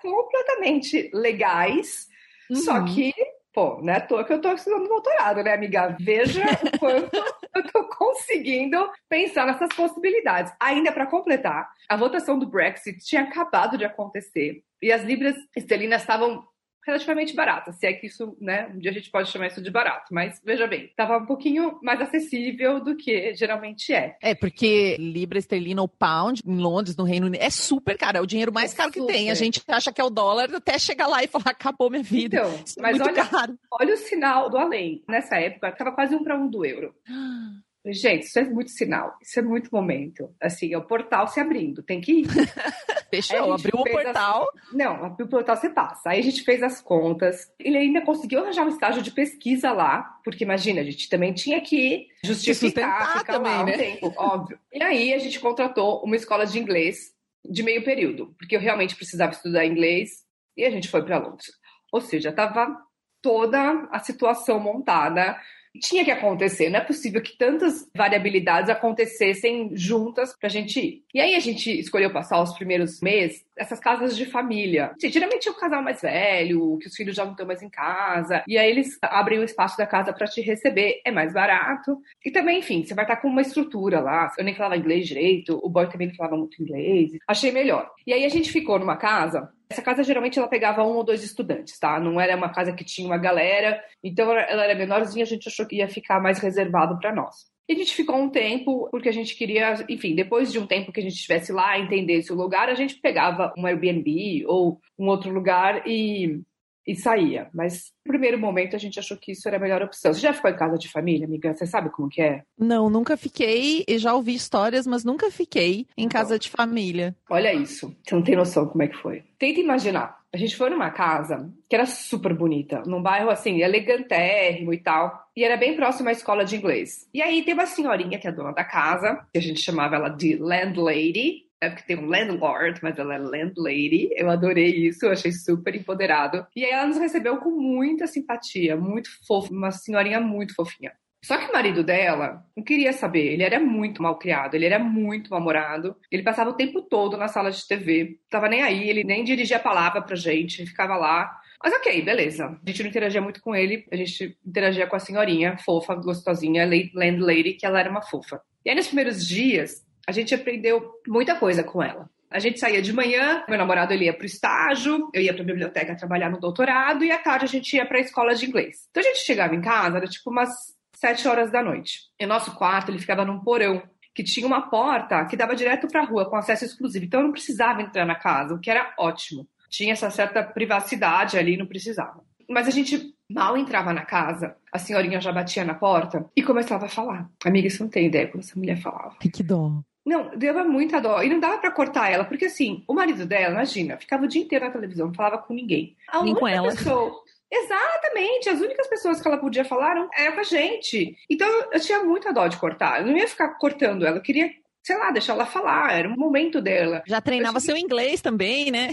completamente 0.00 1.10
legais 1.12 2.08
Uhum. 2.50 2.56
Só 2.56 2.84
que, 2.84 3.12
pô, 3.52 3.80
não 3.82 3.92
é 3.92 3.96
à 3.96 4.00
toa 4.00 4.24
que 4.24 4.32
eu 4.32 4.40
tô 4.40 4.52
estudando 4.52 4.88
doutorado, 4.88 5.42
né, 5.42 5.54
amiga? 5.54 5.96
Veja 6.00 6.44
o 6.44 6.78
quanto 6.78 7.16
eu 7.54 7.72
tô 7.72 7.88
conseguindo 7.88 8.88
pensar 9.08 9.46
nessas 9.46 9.68
possibilidades. 9.74 10.52
Ainda 10.60 10.92
para 10.92 11.06
completar, 11.06 11.68
a 11.88 11.96
votação 11.96 12.38
do 12.38 12.46
Brexit 12.46 12.98
tinha 13.04 13.22
acabado 13.22 13.76
de 13.76 13.84
acontecer 13.84 14.62
e 14.80 14.92
as 14.92 15.02
libras 15.02 15.34
esterlinas 15.56 16.02
estavam 16.02 16.44
relativamente 16.88 17.34
barata, 17.34 17.72
se 17.72 17.86
é 17.86 17.92
que 17.92 18.06
isso, 18.06 18.36
né, 18.40 18.70
um 18.74 18.78
dia 18.78 18.90
a 18.90 18.94
gente 18.94 19.10
pode 19.10 19.30
chamar 19.30 19.48
isso 19.48 19.62
de 19.62 19.70
barato, 19.70 20.12
mas 20.12 20.40
veja 20.44 20.66
bem, 20.66 20.86
estava 20.86 21.18
um 21.18 21.26
pouquinho 21.26 21.78
mais 21.82 22.00
acessível 22.00 22.80
do 22.82 22.96
que 22.96 23.34
geralmente 23.34 23.92
é. 23.92 24.16
É, 24.22 24.34
porque 24.34 24.96
libra 24.98 25.38
esterlina 25.38 25.82
ou 25.82 25.88
pound 25.88 26.42
em 26.46 26.56
Londres, 26.56 26.96
no 26.96 27.04
Reino 27.04 27.26
Unido, 27.26 27.42
é 27.42 27.50
super 27.50 27.96
caro, 27.96 28.18
é 28.18 28.20
o 28.20 28.26
dinheiro 28.26 28.52
mais 28.52 28.72
É 28.72 28.76
caro 28.76 28.90
que 28.90 29.00
super. 29.00 29.12
tem. 29.12 29.30
A 29.30 29.34
gente 29.34 29.62
acha 29.68 29.92
que 29.92 30.00
é 30.00 30.04
o 30.04 30.10
dólar 30.10 30.54
até 30.54 30.78
chegar 30.78 31.06
lá 31.06 31.22
e 31.22 31.28
falar, 31.28 31.50
acabou 31.50 31.90
minha 31.90 32.02
vida. 32.02 32.36
Então, 32.38 32.62
Isso 32.64 32.78
é 32.78 32.82
mas 32.82 32.98
muito 32.98 33.10
olha, 33.10 33.26
caro. 33.26 33.58
olha 33.70 33.94
o 33.94 33.96
sinal 33.96 34.48
do 34.50 34.56
além. 34.56 35.02
Nessa 35.08 35.36
época, 35.36 35.68
estava 35.68 35.92
quase 35.92 36.14
um 36.14 36.24
para 36.24 36.36
um 36.38 36.48
do 36.48 36.64
euro. 36.64 36.94
Gente, 37.86 38.24
isso 38.24 38.38
é 38.38 38.44
muito 38.44 38.70
sinal, 38.70 39.16
isso 39.22 39.38
é 39.38 39.42
muito 39.42 39.70
momento. 39.70 40.34
Assim, 40.40 40.72
é 40.72 40.78
o 40.78 40.84
portal 40.84 41.28
se 41.28 41.40
abrindo, 41.40 41.82
tem 41.82 42.00
que 42.00 42.20
ir. 42.20 42.26
Fechou, 43.10 43.54
abriu 43.54 43.78
o 43.78 43.84
portal. 43.84 44.46
Não, 44.72 45.04
abriu 45.04 45.26
o 45.26 45.30
portal 45.30 45.56
você 45.56 45.70
passa. 45.70 46.10
Aí 46.10 46.20
a 46.20 46.22
gente 46.22 46.42
fez 46.42 46.62
as 46.62 46.80
contas. 46.80 47.50
Ele 47.58 47.78
ainda 47.78 48.02
conseguiu 48.02 48.40
arranjar 48.40 48.64
um 48.64 48.68
estágio 48.68 49.02
de 49.02 49.10
pesquisa 49.10 49.72
lá, 49.72 50.02
porque 50.22 50.44
imagina, 50.44 50.80
a 50.80 50.84
gente 50.84 51.08
também 51.08 51.32
tinha 51.32 51.60
que 51.60 52.08
justificar, 52.22 53.18
ficar 53.18 53.32
também, 53.32 53.52
lá 53.52 53.62
um 53.62 53.66
né? 53.66 53.76
tempo, 53.76 54.12
óbvio. 54.16 54.58
E 54.72 54.82
aí 54.82 55.14
a 55.14 55.18
gente 55.18 55.40
contratou 55.40 56.02
uma 56.04 56.16
escola 56.16 56.44
de 56.44 56.58
inglês 56.58 57.14
de 57.48 57.62
meio 57.62 57.82
período, 57.82 58.34
porque 58.38 58.56
eu 58.56 58.60
realmente 58.60 58.96
precisava 58.96 59.32
estudar 59.32 59.64
inglês 59.64 60.24
e 60.56 60.64
a 60.64 60.70
gente 60.70 60.88
foi 60.88 61.02
para 61.02 61.18
Londres. 61.18 61.46
Ou 61.90 62.00
seja, 62.00 62.28
estava 62.28 62.76
toda 63.22 63.88
a 63.90 63.98
situação 63.98 64.60
montada. 64.60 65.38
Tinha 65.80 66.04
que 66.04 66.10
acontecer, 66.10 66.70
não 66.70 66.80
é 66.80 66.84
possível 66.84 67.22
que 67.22 67.36
tantas 67.36 67.88
variabilidades 67.94 68.70
acontecessem 68.70 69.70
juntas 69.74 70.36
pra 70.38 70.48
gente 70.48 70.80
ir. 70.80 71.02
E 71.14 71.20
aí 71.20 71.34
a 71.34 71.40
gente 71.40 71.78
escolheu 71.78 72.12
passar 72.12 72.42
os 72.42 72.54
primeiros 72.54 73.00
meses 73.00 73.46
essas 73.58 73.80
casas 73.80 74.16
de 74.16 74.24
família. 74.24 74.92
Sim, 74.98 75.10
Geralmente 75.10 75.48
é 75.48 75.50
o 75.50 75.56
casal 75.56 75.82
mais 75.82 76.00
velho, 76.00 76.78
que 76.78 76.86
os 76.86 76.94
filhos 76.94 77.16
já 77.16 77.24
não 77.24 77.32
estão 77.32 77.46
mais 77.46 77.60
em 77.60 77.68
casa, 77.68 78.44
e 78.46 78.56
aí 78.56 78.70
eles 78.70 78.96
abrem 79.02 79.40
o 79.40 79.44
espaço 79.44 79.76
da 79.76 79.86
casa 79.86 80.12
pra 80.12 80.26
te 80.26 80.40
receber, 80.40 81.00
é 81.04 81.10
mais 81.10 81.32
barato. 81.32 81.98
E 82.24 82.30
também, 82.30 82.60
enfim, 82.60 82.84
você 82.84 82.94
vai 82.94 83.04
estar 83.04 83.16
com 83.16 83.28
uma 83.28 83.42
estrutura 83.42 84.00
lá. 84.00 84.32
Eu 84.38 84.44
nem 84.44 84.54
falava 84.54 84.76
inglês 84.76 85.06
direito, 85.06 85.58
o 85.62 85.68
boy 85.68 85.88
também 85.88 86.08
não 86.08 86.14
falava 86.14 86.36
muito 86.36 86.62
inglês. 86.62 87.10
Achei 87.26 87.50
melhor. 87.50 87.90
E 88.06 88.12
aí 88.12 88.24
a 88.24 88.28
gente 88.28 88.52
ficou 88.52 88.78
numa 88.78 88.96
casa 88.96 89.50
essa 89.70 89.82
casa 89.82 90.02
geralmente 90.02 90.38
ela 90.38 90.48
pegava 90.48 90.82
um 90.82 90.96
ou 90.96 91.04
dois 91.04 91.22
estudantes, 91.22 91.78
tá? 91.78 92.00
Não 92.00 92.20
era 92.20 92.36
uma 92.36 92.48
casa 92.48 92.72
que 92.72 92.84
tinha 92.84 93.06
uma 93.06 93.18
galera, 93.18 93.82
então 94.02 94.30
ela 94.32 94.64
era 94.64 94.74
menorzinha, 94.74 95.24
a 95.24 95.26
gente 95.26 95.48
achou 95.48 95.66
que 95.66 95.76
ia 95.76 95.88
ficar 95.88 96.20
mais 96.20 96.38
reservado 96.38 96.98
para 96.98 97.14
nós. 97.14 97.34
E 97.68 97.74
a 97.74 97.76
gente 97.76 97.94
ficou 97.94 98.16
um 98.16 98.30
tempo, 98.30 98.88
porque 98.90 99.10
a 99.10 99.12
gente 99.12 99.36
queria, 99.36 99.84
enfim, 99.90 100.14
depois 100.14 100.50
de 100.50 100.58
um 100.58 100.66
tempo 100.66 100.90
que 100.90 101.00
a 101.00 101.02
gente 101.02 101.16
estivesse 101.16 101.52
lá, 101.52 101.78
entendesse 101.78 102.32
o 102.32 102.36
lugar, 102.36 102.70
a 102.70 102.74
gente 102.74 102.94
pegava 102.94 103.52
um 103.58 103.66
Airbnb 103.66 104.46
ou 104.46 104.80
um 104.98 105.06
outro 105.06 105.30
lugar 105.30 105.86
e, 105.86 106.40
e 106.88 106.96
saía. 106.96 107.48
Mas 107.54 107.92
no 108.04 108.10
primeiro 108.12 108.38
momento 108.38 108.74
a 108.74 108.78
gente 108.78 108.98
achou 108.98 109.16
que 109.16 109.32
isso 109.32 109.46
era 109.46 109.58
a 109.58 109.60
melhor 109.60 109.82
opção. 109.82 110.12
Você 110.14 110.20
já 110.20 110.32
ficou 110.32 110.50
em 110.50 110.56
casa 110.56 110.78
de 110.78 110.88
família, 110.88 111.26
amiga? 111.26 111.52
Você 111.54 111.66
sabe 111.66 111.90
como 111.90 112.08
que 112.08 112.22
é? 112.22 112.42
Não, 112.58 112.88
nunca 112.88 113.16
fiquei, 113.16 113.84
e 113.86 113.98
já 113.98 114.14
ouvi 114.14 114.34
histórias, 114.34 114.86
mas 114.86 115.04
nunca 115.04 115.30
fiquei 115.30 115.86
em 115.96 116.06
Então. 116.06 116.20
casa 116.20 116.38
de 116.38 116.48
família. 116.48 117.14
Olha 117.28 117.52
isso. 117.52 117.94
Você 118.02 118.14
não 118.14 118.22
tem 118.22 118.34
noção 118.34 118.66
como 118.66 118.82
é 118.82 118.88
que 118.88 118.96
foi. 118.96 119.22
Tenta 119.38 119.60
imaginar. 119.60 120.16
A 120.32 120.36
gente 120.36 120.56
foi 120.56 120.68
numa 120.68 120.90
casa 120.90 121.50
que 121.70 121.74
era 121.74 121.86
super 121.86 122.34
bonita, 122.34 122.82
num 122.86 123.00
bairro 123.02 123.30
assim, 123.30 123.62
elegantérrimo 123.62 124.74
e 124.74 124.78
tal. 124.78 125.26
E 125.34 125.42
era 125.42 125.56
bem 125.56 125.74
próximo 125.74 126.08
à 126.08 126.12
escola 126.12 126.44
de 126.44 126.56
inglês. 126.56 127.08
E 127.14 127.22
aí 127.22 127.42
tem 127.42 127.54
uma 127.54 127.64
senhorinha 127.66 128.18
que 128.18 128.28
é 128.28 128.32
dona 128.32 128.52
da 128.52 128.64
casa, 128.64 129.26
que 129.32 129.38
a 129.38 129.42
gente 129.42 129.60
chamava 129.60 129.96
ela 129.96 130.08
de 130.10 130.36
landlady. 130.36 131.47
É 131.60 131.68
porque 131.68 131.84
tem 131.86 131.98
um 131.98 132.06
landlord, 132.06 132.78
mas 132.82 132.96
ela 132.98 133.14
é 133.14 133.18
landlady. 133.18 134.10
Eu 134.16 134.30
adorei 134.30 134.86
isso, 134.88 135.04
eu 135.06 135.10
achei 135.12 135.32
super 135.32 135.74
empoderado. 135.74 136.46
E 136.54 136.64
aí 136.64 136.70
ela 136.70 136.86
nos 136.86 136.98
recebeu 136.98 137.38
com 137.38 137.50
muita 137.50 138.06
simpatia, 138.06 138.76
muito 138.76 139.08
fofa, 139.26 139.52
uma 139.52 139.70
senhorinha 139.70 140.20
muito 140.20 140.54
fofinha. 140.54 140.92
Só 141.24 141.36
que 141.36 141.46
o 141.50 141.52
marido 141.52 141.82
dela 141.82 142.44
não 142.56 142.62
queria 142.62 142.92
saber, 142.92 143.32
ele 143.32 143.42
era 143.42 143.58
muito 143.58 144.00
mal 144.00 144.16
criado, 144.20 144.54
ele 144.54 144.66
era 144.66 144.78
muito 144.78 145.30
mal-humorado, 145.30 145.96
ele 146.12 146.22
passava 146.22 146.50
o 146.50 146.54
tempo 146.56 146.80
todo 146.80 147.16
na 147.16 147.26
sala 147.26 147.50
de 147.50 147.66
TV, 147.66 148.20
tava 148.30 148.48
nem 148.48 148.62
aí, 148.62 148.88
ele 148.88 149.02
nem 149.02 149.24
dirigia 149.24 149.56
a 149.56 149.60
palavra 149.60 150.00
pra 150.00 150.14
gente, 150.14 150.64
ficava 150.64 150.96
lá. 150.96 151.28
Mas 151.60 151.74
ok, 151.74 152.02
beleza. 152.02 152.56
A 152.64 152.70
gente 152.70 152.84
não 152.84 152.90
interagia 152.90 153.20
muito 153.20 153.42
com 153.42 153.52
ele, 153.52 153.84
a 153.90 153.96
gente 153.96 154.38
interagia 154.46 154.86
com 154.86 154.94
a 154.94 155.00
senhorinha, 155.00 155.58
fofa, 155.58 155.96
gostosinha, 155.96 156.64
la- 156.64 156.88
landlady, 156.94 157.54
que 157.54 157.66
ela 157.66 157.80
era 157.80 157.90
uma 157.90 158.00
fofa. 158.02 158.40
E 158.64 158.70
aí 158.70 158.76
nos 158.76 158.86
primeiros 158.86 159.26
dias, 159.26 159.84
a 160.08 160.10
gente 160.10 160.34
aprendeu 160.34 160.90
muita 161.06 161.36
coisa 161.36 161.62
com 161.62 161.82
ela. 161.82 162.08
A 162.30 162.38
gente 162.38 162.58
saía 162.58 162.80
de 162.80 162.94
manhã, 162.94 163.44
meu 163.46 163.58
namorado 163.58 163.92
ele 163.92 164.06
ia 164.06 164.16
pro 164.16 164.24
estágio, 164.24 165.10
eu 165.12 165.20
ia 165.20 165.34
pra 165.34 165.44
biblioteca 165.44 165.94
trabalhar 165.94 166.30
no 166.30 166.40
doutorado 166.40 167.04
e 167.04 167.10
à 167.10 167.18
tarde 167.18 167.44
a 167.44 167.48
gente 167.48 167.76
ia 167.76 167.84
pra 167.84 168.00
escola 168.00 168.34
de 168.34 168.46
inglês. 168.46 168.88
Então 168.90 169.02
a 169.02 169.06
gente 169.06 169.18
chegava 169.18 169.54
em 169.54 169.60
casa, 169.60 169.98
era 169.98 170.06
tipo 170.06 170.30
umas 170.30 170.48
sete 170.94 171.28
horas 171.28 171.50
da 171.52 171.62
noite. 171.62 172.04
E 172.18 172.24
o 172.24 172.28
nosso 172.28 172.56
quarto, 172.56 172.90
ele 172.90 172.98
ficava 172.98 173.22
num 173.22 173.38
porão, 173.40 173.82
que 174.14 174.24
tinha 174.24 174.46
uma 174.46 174.70
porta 174.70 175.26
que 175.26 175.36
dava 175.36 175.54
direto 175.54 175.86
pra 175.88 176.04
rua, 176.04 176.28
com 176.28 176.36
acesso 176.36 176.64
exclusivo. 176.64 177.04
Então 177.04 177.20
eu 177.20 177.26
não 177.26 177.32
precisava 177.32 177.82
entrar 177.82 178.06
na 178.06 178.14
casa, 178.14 178.54
o 178.54 178.58
que 178.58 178.70
era 178.70 178.94
ótimo. 178.98 179.46
Tinha 179.68 179.92
essa 179.92 180.08
certa 180.08 180.42
privacidade 180.42 181.36
ali, 181.36 181.58
não 181.58 181.66
precisava. 181.66 182.24
Mas 182.48 182.66
a 182.66 182.70
gente 182.70 183.14
mal 183.30 183.58
entrava 183.58 183.92
na 183.92 184.06
casa, 184.06 184.56
a 184.72 184.78
senhorinha 184.78 185.20
já 185.20 185.30
batia 185.30 185.64
na 185.64 185.74
porta 185.74 186.24
e 186.34 186.42
começava 186.42 186.86
a 186.86 186.88
falar. 186.88 187.28
Amiga, 187.44 187.68
você 187.68 187.82
não 187.82 187.90
tem 187.90 188.06
ideia 188.06 188.26
como 188.26 188.40
essa 188.40 188.58
mulher 188.58 188.80
falava. 188.80 189.16
Ai, 189.22 189.28
que 189.28 189.42
dó. 189.42 189.82
Não, 190.08 190.30
dava 190.36 190.64
muita 190.64 191.00
dó. 191.00 191.22
E 191.22 191.28
não 191.28 191.38
dava 191.38 191.58
pra 191.58 191.70
cortar 191.70 192.10
ela, 192.10 192.24
porque 192.24 192.46
assim, 192.46 192.82
o 192.88 192.94
marido 192.94 193.26
dela, 193.26 193.52
imagina, 193.54 193.96
ficava 193.98 194.24
o 194.24 194.28
dia 194.28 194.40
inteiro 194.42 194.64
na 194.64 194.70
televisão, 194.70 195.08
não 195.08 195.14
falava 195.14 195.38
com 195.38 195.52
ninguém. 195.54 195.96
A 196.08 196.22
Nem 196.22 196.34
com 196.34 196.48
ela. 196.48 196.68
pessoa- 196.68 197.22
Exatamente, 197.50 198.48
as 198.50 198.60
únicas 198.60 198.86
pessoas 198.88 199.20
que 199.20 199.28
ela 199.28 199.38
podia 199.38 199.64
falar 199.64 200.08
eram 200.16 200.38
a 200.38 200.42
gente. 200.42 201.16
Então 201.30 201.48
eu 201.72 201.80
tinha 201.80 202.02
muita 202.04 202.32
dó 202.32 202.46
de 202.46 202.56
cortar. 202.58 203.00
Eu 203.00 203.06
não 203.06 203.16
ia 203.16 203.28
ficar 203.28 203.48
cortando 203.58 204.04
ela, 204.06 204.16
eu 204.18 204.22
queria, 204.22 204.50
sei 204.82 204.96
lá, 204.98 205.10
deixar 205.10 205.32
ela 205.34 205.46
falar, 205.46 205.92
era 205.92 206.08
um 206.08 206.16
momento 206.16 206.60
dela. 206.60 207.02
Já 207.06 207.20
treinava 207.20 207.60
seu 207.60 207.76
inglês 207.76 208.20
também, 208.20 208.70
né? 208.70 208.90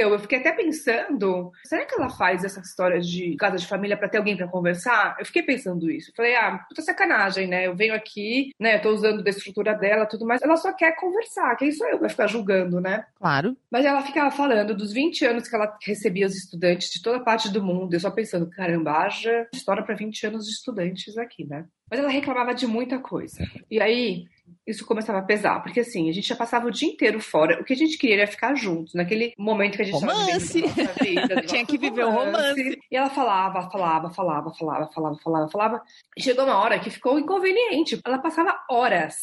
Então, 0.00 0.14
eu 0.14 0.18
fiquei 0.18 0.38
até 0.38 0.50
pensando, 0.50 1.52
será 1.62 1.84
que 1.84 1.94
ela 1.94 2.08
faz 2.08 2.42
essa 2.42 2.58
história 2.60 2.98
de 2.98 3.36
casa 3.36 3.58
de 3.58 3.66
família 3.66 3.98
pra 3.98 4.08
ter 4.08 4.16
alguém 4.16 4.34
pra 4.34 4.48
conversar? 4.48 5.14
Eu 5.18 5.26
fiquei 5.26 5.42
pensando 5.42 5.90
isso. 5.90 6.10
Eu 6.10 6.14
falei, 6.14 6.34
ah, 6.36 6.58
puta 6.66 6.80
sacanagem, 6.80 7.46
né? 7.46 7.66
Eu 7.66 7.76
venho 7.76 7.92
aqui, 7.92 8.50
né? 8.58 8.76
Eu 8.76 8.80
tô 8.80 8.90
usando 8.92 9.22
da 9.22 9.28
estrutura 9.28 9.74
dela 9.74 10.06
tudo 10.06 10.24
mais. 10.24 10.40
Ela 10.40 10.56
só 10.56 10.72
quer 10.72 10.96
conversar, 10.96 11.54
quem 11.56 11.70
sou 11.70 11.86
eu 11.86 11.98
pra 11.98 12.08
ficar 12.08 12.26
julgando, 12.28 12.80
né? 12.80 13.04
Claro. 13.16 13.54
Mas 13.70 13.84
ela 13.84 14.00
ficava 14.00 14.30
falando 14.30 14.74
dos 14.74 14.90
20 14.90 15.22
anos 15.26 15.46
que 15.46 15.54
ela 15.54 15.76
recebia 15.84 16.26
os 16.26 16.34
estudantes 16.34 16.88
de 16.88 17.02
toda 17.02 17.20
parte 17.20 17.52
do 17.52 17.62
mundo. 17.62 17.92
Eu 17.92 18.00
só 18.00 18.10
pensando, 18.10 18.48
caramba, 18.48 18.92
haja 18.92 19.48
história 19.52 19.82
pra 19.82 19.94
20 19.94 20.28
anos 20.28 20.46
de 20.46 20.52
estudantes 20.52 21.18
aqui, 21.18 21.44
né? 21.44 21.66
Mas 21.90 21.98
ela 21.98 22.08
reclamava 22.08 22.54
de 22.54 22.66
muita 22.66 23.00
coisa. 23.00 23.44
E 23.68 23.82
aí, 23.82 24.24
isso 24.66 24.86
começava 24.86 25.18
a 25.18 25.22
pesar, 25.22 25.60
porque 25.62 25.80
assim, 25.80 26.08
a 26.08 26.12
gente 26.12 26.28
já 26.28 26.36
passava 26.36 26.66
o 26.66 26.70
dia 26.70 26.88
inteiro 26.88 27.20
fora. 27.20 27.60
O 27.60 27.64
que 27.64 27.72
a 27.72 27.76
gente 27.76 27.98
queria 27.98 28.22
era 28.22 28.26
ficar 28.26 28.54
juntos, 28.54 28.94
naquele 28.94 29.32
momento 29.38 29.76
que 29.76 29.82
a 29.82 29.84
gente 29.84 29.94
Romance. 29.94 30.60
da 30.60 30.68
nossa 30.68 31.04
vida, 31.04 31.42
Tinha 31.46 31.66
que 31.66 31.78
viver 31.78 32.04
o 32.04 32.10
romance. 32.10 32.78
E 32.90 32.96
ela 32.96 33.10
falava, 33.10 33.70
falava, 33.70 34.10
falava, 34.10 34.52
falava, 34.52 34.90
falava, 34.92 35.18
falava, 35.22 35.48
falava. 35.48 35.82
Chegou 36.18 36.44
uma 36.44 36.58
hora 36.58 36.78
que 36.78 36.90
ficou 36.90 37.18
inconveniente. 37.18 38.00
Ela 38.04 38.18
passava 38.18 38.58
horas, 38.70 39.14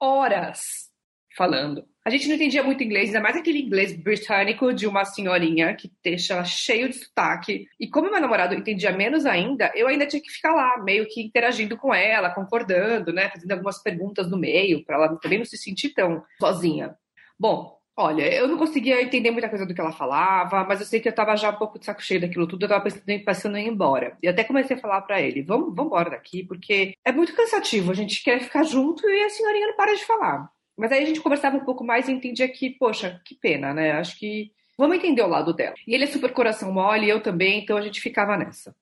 horas 0.00 0.90
falando. 1.36 1.84
A 2.10 2.12
gente 2.12 2.26
não 2.26 2.34
entendia 2.34 2.64
muito 2.64 2.82
inglês, 2.82 3.06
ainda 3.10 3.20
mais 3.20 3.36
aquele 3.36 3.60
inglês 3.60 3.96
britânico 3.96 4.72
de 4.74 4.84
uma 4.84 5.04
senhorinha 5.04 5.72
que 5.76 5.92
deixa 6.02 6.34
ela 6.34 6.42
cheio 6.42 6.88
de 6.88 6.96
sotaque. 6.96 7.66
E 7.78 7.88
como 7.88 8.10
meu 8.10 8.20
namorado 8.20 8.52
entendia 8.52 8.90
menos 8.90 9.24
ainda, 9.24 9.70
eu 9.76 9.86
ainda 9.86 10.04
tinha 10.04 10.20
que 10.20 10.28
ficar 10.28 10.52
lá, 10.52 10.82
meio 10.82 11.06
que 11.06 11.22
interagindo 11.22 11.76
com 11.76 11.94
ela, 11.94 12.28
concordando, 12.34 13.12
né? 13.12 13.30
Fazendo 13.30 13.52
algumas 13.52 13.80
perguntas 13.80 14.28
no 14.28 14.36
meio, 14.36 14.84
para 14.84 14.96
ela 14.96 15.16
também 15.20 15.38
não 15.38 15.44
se 15.44 15.56
sentir 15.56 15.90
tão 15.90 16.20
sozinha. 16.40 16.96
Bom, 17.38 17.78
olha, 17.96 18.22
eu 18.34 18.48
não 18.48 18.58
conseguia 18.58 19.00
entender 19.00 19.30
muita 19.30 19.48
coisa 19.48 19.64
do 19.64 19.72
que 19.72 19.80
ela 19.80 19.92
falava, 19.92 20.64
mas 20.64 20.80
eu 20.80 20.86
sei 20.86 20.98
que 20.98 21.08
eu 21.08 21.14
tava 21.14 21.36
já 21.36 21.50
um 21.50 21.56
pouco 21.58 21.78
de 21.78 21.84
saco 21.84 22.02
cheio 22.02 22.20
daquilo 22.20 22.48
tudo, 22.48 22.64
eu 22.64 22.68
tava 22.68 22.82
pensando, 22.82 23.08
em- 23.08 23.24
pensando 23.24 23.56
em 23.56 23.66
ir 23.66 23.70
embora. 23.70 24.18
E 24.20 24.26
até 24.26 24.42
comecei 24.42 24.76
a 24.76 24.80
falar 24.80 25.02
pra 25.02 25.20
ele, 25.22 25.42
vamos, 25.44 25.68
vamos 25.68 25.86
embora 25.86 26.10
daqui, 26.10 26.42
porque 26.44 26.92
é 27.06 27.12
muito 27.12 27.36
cansativo, 27.36 27.92
a 27.92 27.94
gente 27.94 28.20
quer 28.24 28.40
ficar 28.40 28.64
junto 28.64 29.08
e 29.08 29.22
a 29.22 29.30
senhorinha 29.30 29.68
não 29.68 29.76
para 29.76 29.94
de 29.94 30.04
falar. 30.04 30.50
Mas 30.80 30.92
aí 30.92 31.02
a 31.02 31.06
gente 31.06 31.20
conversava 31.20 31.56
um 31.56 31.64
pouco 31.64 31.84
mais 31.84 32.08
e 32.08 32.12
entendia 32.12 32.48
que, 32.48 32.70
poxa, 32.70 33.20
que 33.24 33.34
pena, 33.34 33.72
né? 33.74 33.92
Acho 33.92 34.18
que 34.18 34.50
vamos 34.78 34.96
entender 34.96 35.22
o 35.22 35.26
lado 35.28 35.52
dela. 35.52 35.74
E 35.86 35.94
ele 35.94 36.04
é 36.04 36.06
super 36.06 36.32
coração 36.32 36.72
mole, 36.72 37.08
eu 37.08 37.22
também, 37.22 37.60
então 37.62 37.76
a 37.76 37.82
gente 37.82 38.00
ficava 38.00 38.36
nessa. 38.36 38.74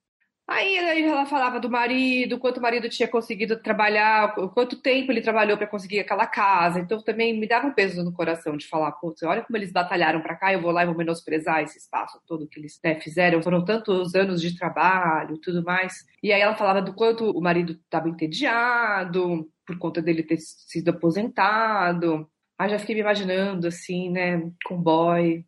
Aí 0.50 0.78
aí 0.78 1.02
ela 1.02 1.26
falava 1.26 1.60
do 1.60 1.68
marido, 1.68 2.38
quanto 2.38 2.56
o 2.56 2.62
marido 2.62 2.88
tinha 2.88 3.06
conseguido 3.06 3.60
trabalhar, 3.60 4.34
qu- 4.34 4.48
quanto 4.48 4.80
tempo 4.80 5.12
ele 5.12 5.20
trabalhou 5.20 5.58
para 5.58 5.66
conseguir 5.66 5.98
aquela 6.00 6.26
casa. 6.26 6.80
Então 6.80 7.02
também 7.02 7.38
me 7.38 7.46
dava 7.46 7.66
um 7.66 7.72
peso 7.74 8.02
no 8.02 8.10
coração 8.14 8.56
de 8.56 8.66
falar, 8.66 8.92
putz, 8.92 9.22
olha 9.24 9.42
como 9.42 9.58
eles 9.58 9.70
batalharam 9.70 10.22
para 10.22 10.36
cá, 10.36 10.50
eu 10.50 10.62
vou 10.62 10.70
lá 10.70 10.82
e 10.82 10.86
vou 10.86 10.96
menosprezar 10.96 11.62
esse 11.62 11.76
espaço 11.76 12.18
todo 12.26 12.48
que 12.48 12.58
eles 12.58 12.80
né, 12.82 12.98
fizeram. 12.98 13.42
Foram 13.42 13.62
tantos 13.62 14.14
anos 14.14 14.40
de 14.40 14.56
trabalho 14.56 15.34
e 15.36 15.40
tudo 15.40 15.62
mais. 15.62 16.06
E 16.22 16.32
aí 16.32 16.40
ela 16.40 16.56
falava 16.56 16.80
do 16.80 16.94
quanto 16.94 17.30
o 17.30 17.42
marido 17.42 17.72
estava 17.72 18.08
entediado 18.08 19.46
por 19.68 19.78
conta 19.78 20.00
dele 20.00 20.22
ter 20.22 20.38
sido 20.38 20.88
aposentado. 20.88 22.26
Aí 22.58 22.70
já 22.70 22.78
fiquei 22.78 22.94
me 22.94 23.02
imaginando 23.02 23.68
assim, 23.68 24.10
né, 24.10 24.50
com 24.64 24.82
boy, 24.82 25.44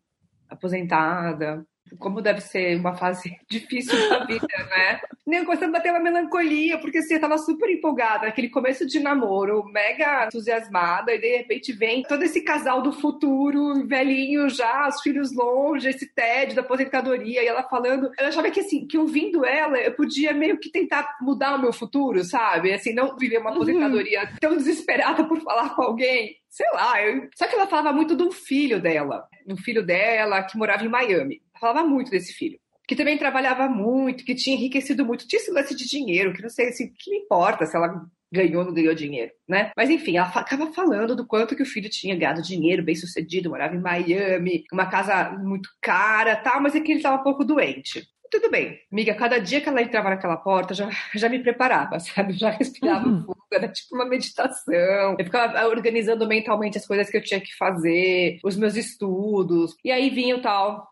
aposentada. 0.47 1.65
Como 1.99 2.21
deve 2.21 2.41
ser 2.41 2.77
uma 2.77 2.95
fase 2.95 3.35
difícil 3.49 4.09
da 4.09 4.25
vida, 4.25 4.47
né? 4.69 4.99
Nem 5.25 5.45
começando 5.45 5.69
a 5.69 5.77
bater 5.77 5.91
uma 5.91 5.99
melancolia, 5.99 6.77
porque 6.79 6.99
assim, 6.99 7.15
eu 7.15 7.21
tava 7.21 7.37
super 7.37 7.69
empolgada, 7.69 8.25
naquele 8.25 8.49
começo 8.49 8.85
de 8.85 8.99
namoro, 8.99 9.63
mega 9.65 10.25
entusiasmada, 10.25 11.13
e 11.13 11.19
de 11.19 11.37
repente 11.37 11.71
vem 11.71 12.03
todo 12.03 12.23
esse 12.23 12.41
casal 12.41 12.81
do 12.81 12.91
futuro, 12.91 13.85
velhinho 13.87 14.49
já, 14.49 14.87
os 14.87 15.01
filhos 15.01 15.33
longe, 15.33 15.89
esse 15.89 16.13
tédio 16.13 16.55
da 16.55 16.61
aposentadoria, 16.61 17.43
e 17.43 17.47
ela 17.47 17.63
falando. 17.63 18.11
Eu 18.19 18.27
achava 18.27 18.49
que 18.49 18.59
assim, 18.59 18.87
que 18.87 18.97
ouvindo 18.97 19.45
ela, 19.45 19.77
eu 19.77 19.93
podia 19.93 20.33
meio 20.33 20.57
que 20.57 20.71
tentar 20.71 21.17
mudar 21.21 21.55
o 21.55 21.61
meu 21.61 21.73
futuro, 21.73 22.23
sabe? 22.23 22.73
Assim, 22.73 22.93
não 22.93 23.15
viver 23.17 23.37
uma 23.37 23.49
uhum. 23.49 23.57
aposentadoria 23.57 24.21
uhum. 24.21 24.35
tão 24.39 24.57
desesperada 24.57 25.23
por 25.23 25.39
falar 25.41 25.75
com 25.75 25.81
alguém 25.81 26.41
sei 26.51 26.67
lá. 26.73 27.01
Eu... 27.01 27.29
Só 27.33 27.47
que 27.47 27.55
ela 27.55 27.65
falava 27.65 27.93
muito 27.93 28.13
do 28.13 28.29
filho 28.29 28.81
dela, 28.81 29.25
um 29.47 29.55
filho 29.55 29.83
dela 29.83 30.43
que 30.43 30.57
morava 30.57 30.83
em 30.83 30.89
Miami 30.89 31.41
falava 31.61 31.87
muito 31.87 32.11
desse 32.11 32.33
filho. 32.33 32.59
Que 32.87 32.95
também 32.95 33.17
trabalhava 33.17 33.69
muito, 33.69 34.25
que 34.25 34.35
tinha 34.35 34.55
enriquecido 34.57 35.05
muito. 35.05 35.27
Tinha 35.27 35.39
esse 35.39 35.51
lance 35.51 35.75
de 35.75 35.87
dinheiro, 35.87 36.33
que 36.33 36.41
não 36.41 36.49
sei 36.49 36.69
assim, 36.69 36.91
que 36.91 37.11
me 37.11 37.19
importa 37.19 37.65
se 37.65 37.77
ela 37.77 38.05
ganhou 38.33 38.61
ou 38.61 38.65
não 38.65 38.73
ganhou 38.73 38.95
dinheiro, 38.95 39.31
né? 39.47 39.71
Mas 39.75 39.89
enfim, 39.89 40.17
ela 40.17 40.27
acaba 40.27 40.71
falando 40.71 41.15
do 41.15 41.27
quanto 41.27 41.55
que 41.55 41.63
o 41.63 41.65
filho 41.65 41.89
tinha 41.89 42.15
ganhado 42.15 42.41
dinheiro, 42.41 42.83
bem 42.83 42.95
sucedido, 42.95 43.49
morava 43.49 43.75
em 43.75 43.81
Miami, 43.81 44.63
uma 44.71 44.89
casa 44.89 45.31
muito 45.31 45.69
cara, 45.81 46.35
tal, 46.37 46.61
mas 46.61 46.73
é 46.73 46.79
que 46.79 46.91
ele 46.91 46.99
estava 46.99 47.19
um 47.19 47.23
pouco 47.23 47.43
doente. 47.43 48.07
Tudo 48.31 48.49
bem, 48.49 48.79
amiga, 48.89 49.13
cada 49.13 49.39
dia 49.39 49.59
que 49.59 49.67
ela 49.67 49.81
entrava 49.81 50.09
naquela 50.09 50.37
porta, 50.37 50.73
já, 50.73 50.89
já 51.13 51.27
me 51.27 51.39
preparava, 51.39 51.99
sabe? 51.99 52.31
Já 52.31 52.51
respirava 52.51 53.05
uhum. 53.05 53.25
fundo, 53.25 53.43
era 53.51 53.67
tipo 53.67 53.93
uma 53.93 54.05
meditação. 54.05 55.17
Eu 55.19 55.25
ficava 55.25 55.67
organizando 55.67 56.25
mentalmente 56.25 56.77
as 56.77 56.87
coisas 56.87 57.09
que 57.09 57.17
eu 57.17 57.23
tinha 57.23 57.41
que 57.41 57.53
fazer, 57.57 58.39
os 58.45 58.55
meus 58.55 58.77
estudos. 58.77 59.75
E 59.83 59.91
aí 59.91 60.09
vinha 60.09 60.37
o 60.37 60.41
tal 60.41 60.90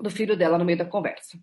do 0.00 0.10
filho 0.10 0.36
dela 0.36 0.58
no 0.58 0.64
meio 0.64 0.78
da 0.78 0.84
conversa. 0.84 1.38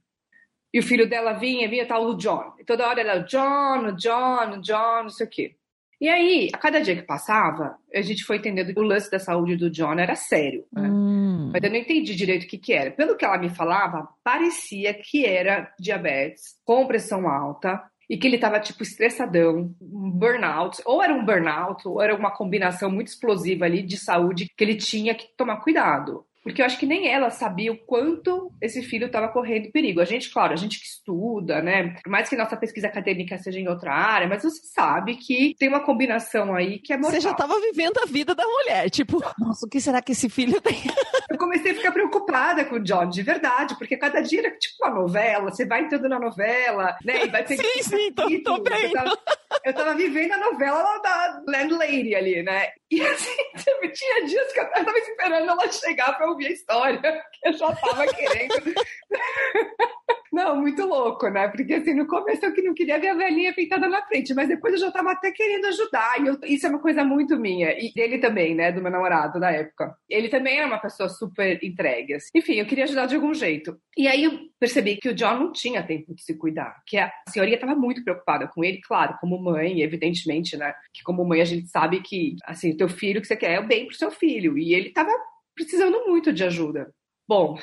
E 0.74 0.80
o 0.80 0.84
filho 0.84 1.10
dela 1.10 1.34
vinha, 1.34 1.70
vinha 1.70 1.86
tal 1.86 2.06
o 2.06 2.16
John. 2.16 2.54
E 2.60 2.64
toda 2.64 2.88
hora 2.88 3.02
era 3.02 3.20
John, 3.20 3.94
John, 3.96 4.62
John, 4.62 5.04
não 5.04 5.10
sei 5.10 5.28
o 5.28 5.30
quê. 5.30 5.56
E 6.00 6.10
aí, 6.10 6.50
a 6.52 6.58
cada 6.58 6.82
dia 6.82 6.96
que 6.96 7.04
passava, 7.04 7.78
a 7.94 8.02
gente 8.02 8.24
foi 8.24 8.38
entendendo 8.38 8.74
que 8.74 8.80
o 8.80 8.84
lance 8.84 9.12
da 9.12 9.20
saúde 9.20 9.56
do 9.56 9.70
John 9.70 10.00
era 10.00 10.16
sério. 10.16 10.66
Né? 10.72 10.90
Hum. 10.90 11.52
Mas 11.54 11.62
eu 11.62 11.70
não 11.70 11.78
entendi 11.78 12.16
direito 12.16 12.46
o 12.46 12.48
que, 12.48 12.58
que 12.58 12.74
era. 12.74 12.90
Pelo 12.90 13.16
que 13.16 13.24
ela 13.24 13.38
me 13.38 13.50
falava, 13.50 14.10
parecia 14.24 14.96
que 14.96 15.26
era 15.26 15.72
diabetes 15.80 16.56
com 16.66 16.88
pressão 16.88 17.28
alta 17.28 17.84
e 18.10 18.18
que 18.18 18.28
ele 18.28 18.36
estava 18.36 18.60
tipo 18.60 18.82
estressadão, 18.82 19.76
um 19.80 20.10
burnout, 20.10 20.82
ou 20.86 21.04
era 21.04 21.14
um 21.14 21.24
burnout, 21.24 21.88
ou 21.88 22.02
era 22.02 22.16
uma 22.16 22.32
combinação 22.32 22.90
muito 22.90 23.10
explosiva 23.10 23.66
ali 23.66 23.84
de 23.84 23.96
saúde 23.96 24.48
que 24.58 24.64
ele 24.64 24.76
tinha 24.76 25.14
que 25.14 25.28
tomar 25.38 25.58
cuidado. 25.58 26.26
Porque 26.44 26.62
eu 26.62 26.66
acho 26.66 26.80
que 26.80 26.86
nem 26.86 27.08
ela 27.08 27.30
sabia 27.30 27.72
o 27.72 27.78
quanto 27.78 28.52
esse 28.60 28.82
filho 28.82 29.06
estava 29.06 29.28
correndo 29.28 29.72
perigo. 29.72 30.02
A 30.02 30.06
gente, 30.06 30.32
claro, 30.32 30.54
a 30.54 30.56
gente 30.56 30.80
que 30.80 30.86
estuda, 30.86 31.62
né? 31.62 31.96
Por 32.04 32.10
mais 32.10 32.28
que 32.28 32.36
nossa 32.36 32.58
pesquisa 32.58 32.88
acadêmica 32.88 33.38
seja 33.38 33.60
em 33.60 33.68
outra 33.68 33.94
área, 33.94 34.28
mas 34.28 34.42
você 34.42 34.62
sabe 34.68 35.16
que 35.18 35.56
tem 35.60 35.70
uma 35.70 35.82
combinação 35.82 36.56
aí 36.56 36.80
que 36.80 36.94
é 36.94 36.98
mortal. 36.98 37.12
Você 37.12 37.22
já 37.22 37.32
estava 37.32 37.60
vivendo 37.60 38.00
a 38.00 38.06
vida 38.06 38.34
da 38.34 38.46
mulher, 38.46 38.90
tipo, 38.90 39.22
nossa, 39.40 39.66
o 39.66 39.70
que 39.70 39.80
será 39.80 40.02
que 40.02 40.14
esse 40.14 40.30
filho 40.30 40.60
tem? 40.62 40.76
eu 41.30 41.38
comecei 41.38 41.72
a 41.72 41.76
ficar 41.76 41.92
preocupada 41.92 42.66
com 42.66 42.76
o 42.76 42.84
John, 42.84 43.08
de 43.08 43.22
verdade, 43.22 43.78
porque 43.78 43.96
cada 43.96 44.20
dia 44.22 44.40
era 44.40 44.52
tipo 44.58 44.84
uma 44.84 44.96
novela, 44.96 45.52
você 45.52 45.66
vai 45.66 45.82
entrando 45.82 46.10
na 46.10 46.20
novela, 46.20 46.98
né? 47.06 47.26
E 47.26 47.30
vai 47.30 47.44
pegar. 47.46 47.64
Sim, 47.64 47.84
sim, 47.84 48.12
tô, 48.14 48.28
tô 48.44 48.64
bem. 48.64 48.86
Eu 48.86 48.92
tava, 48.94 49.20
eu 49.66 49.74
tava 49.74 49.96
vivendo 49.96 50.34
a 50.34 50.38
novela 50.38 50.98
da 51.00 51.44
Landlady 51.48 52.16
ali, 52.16 52.44
né? 52.44 52.70
E 52.90 53.02
assim, 53.02 53.36
tinha 53.94 54.26
dias 54.26 54.52
que 54.52 54.60
eu 54.60 54.70
tava 54.72 54.98
esperando 54.98 55.50
ela 55.50 55.72
chegar 55.72 56.18
pra 56.18 56.31
ouvir 56.32 56.48
a 56.48 56.52
história, 56.52 57.02
que 57.34 57.50
eu 57.50 57.54
já 57.54 57.76
tava 57.76 58.08
querendo. 58.08 58.54
Não, 60.32 60.56
muito 60.56 60.86
louco, 60.86 61.28
né? 61.28 61.50
Porque 61.50 61.74
assim, 61.74 61.94
no 61.94 62.08
começo 62.08 62.46
eu 62.46 62.64
não 62.64 62.74
queria 62.74 62.98
ver 62.98 63.10
a 63.10 63.16
velhinha 63.16 63.54
pintada 63.54 63.90
na 63.90 64.02
frente, 64.04 64.34
mas 64.34 64.48
depois 64.48 64.74
eu 64.74 64.80
já 64.80 64.90
tava 64.90 65.12
até 65.12 65.30
querendo 65.30 65.66
ajudar. 65.66 66.22
E 66.22 66.28
eu, 66.28 66.38
isso 66.46 66.66
é 66.66 66.70
uma 66.70 66.80
coisa 66.80 67.04
muito 67.04 67.38
minha. 67.38 67.72
E 67.78 67.94
dele 67.94 68.18
também, 68.18 68.56
né? 68.56 68.72
Do 68.72 68.82
meu 68.82 68.90
namorado 68.90 69.42
da 69.42 69.52
época. 69.52 69.94
Ele 70.10 70.30
também 70.30 70.58
era 70.58 70.68
uma 70.68 70.80
pessoa 70.80 71.10
super 71.10 71.60
entregue. 71.62 72.14
Assim. 72.14 72.30
Enfim, 72.34 72.54
eu 72.54 72.66
queria 72.66 72.86
ajudar 72.86 73.08
de 73.08 73.16
algum 73.16 73.34
jeito. 73.34 73.78
E 73.98 74.08
aí 74.08 74.24
eu 74.24 74.40
percebi 74.58 74.96
que 74.96 75.10
o 75.10 75.14
John 75.14 75.38
não 75.38 75.52
tinha 75.52 75.84
tempo 75.84 76.16
de 76.16 76.24
se 76.24 76.38
cuidar. 76.38 76.82
Que 76.88 76.98
a 76.98 77.12
senhoria 77.28 77.56
estava 77.56 77.76
muito 77.76 78.02
preocupada 78.02 78.48
com 78.48 78.64
ele, 78.64 78.80
claro, 78.82 79.18
como 79.20 79.38
mãe, 79.38 79.82
evidentemente, 79.82 80.56
né? 80.56 80.74
Que 80.94 81.04
como 81.04 81.26
mãe 81.26 81.42
a 81.42 81.46
gente 81.46 81.68
sabe 81.68 82.02
que, 82.02 82.38
assim, 82.46 82.72
o 82.72 82.78
teu 82.78 82.88
filho 82.88 83.20
que 83.20 83.28
você 83.28 83.36
quer 83.36 83.56
é 83.56 83.60
o 83.60 83.68
bem 83.68 83.86
pro 83.86 83.98
seu 83.98 84.10
filho. 84.10 84.58
E 84.58 84.74
ele 84.74 84.92
tava 84.92 85.12
precisando 85.56 86.06
muito 86.06 86.32
de 86.34 86.44
ajuda. 86.44 86.94
Bom, 87.28 87.58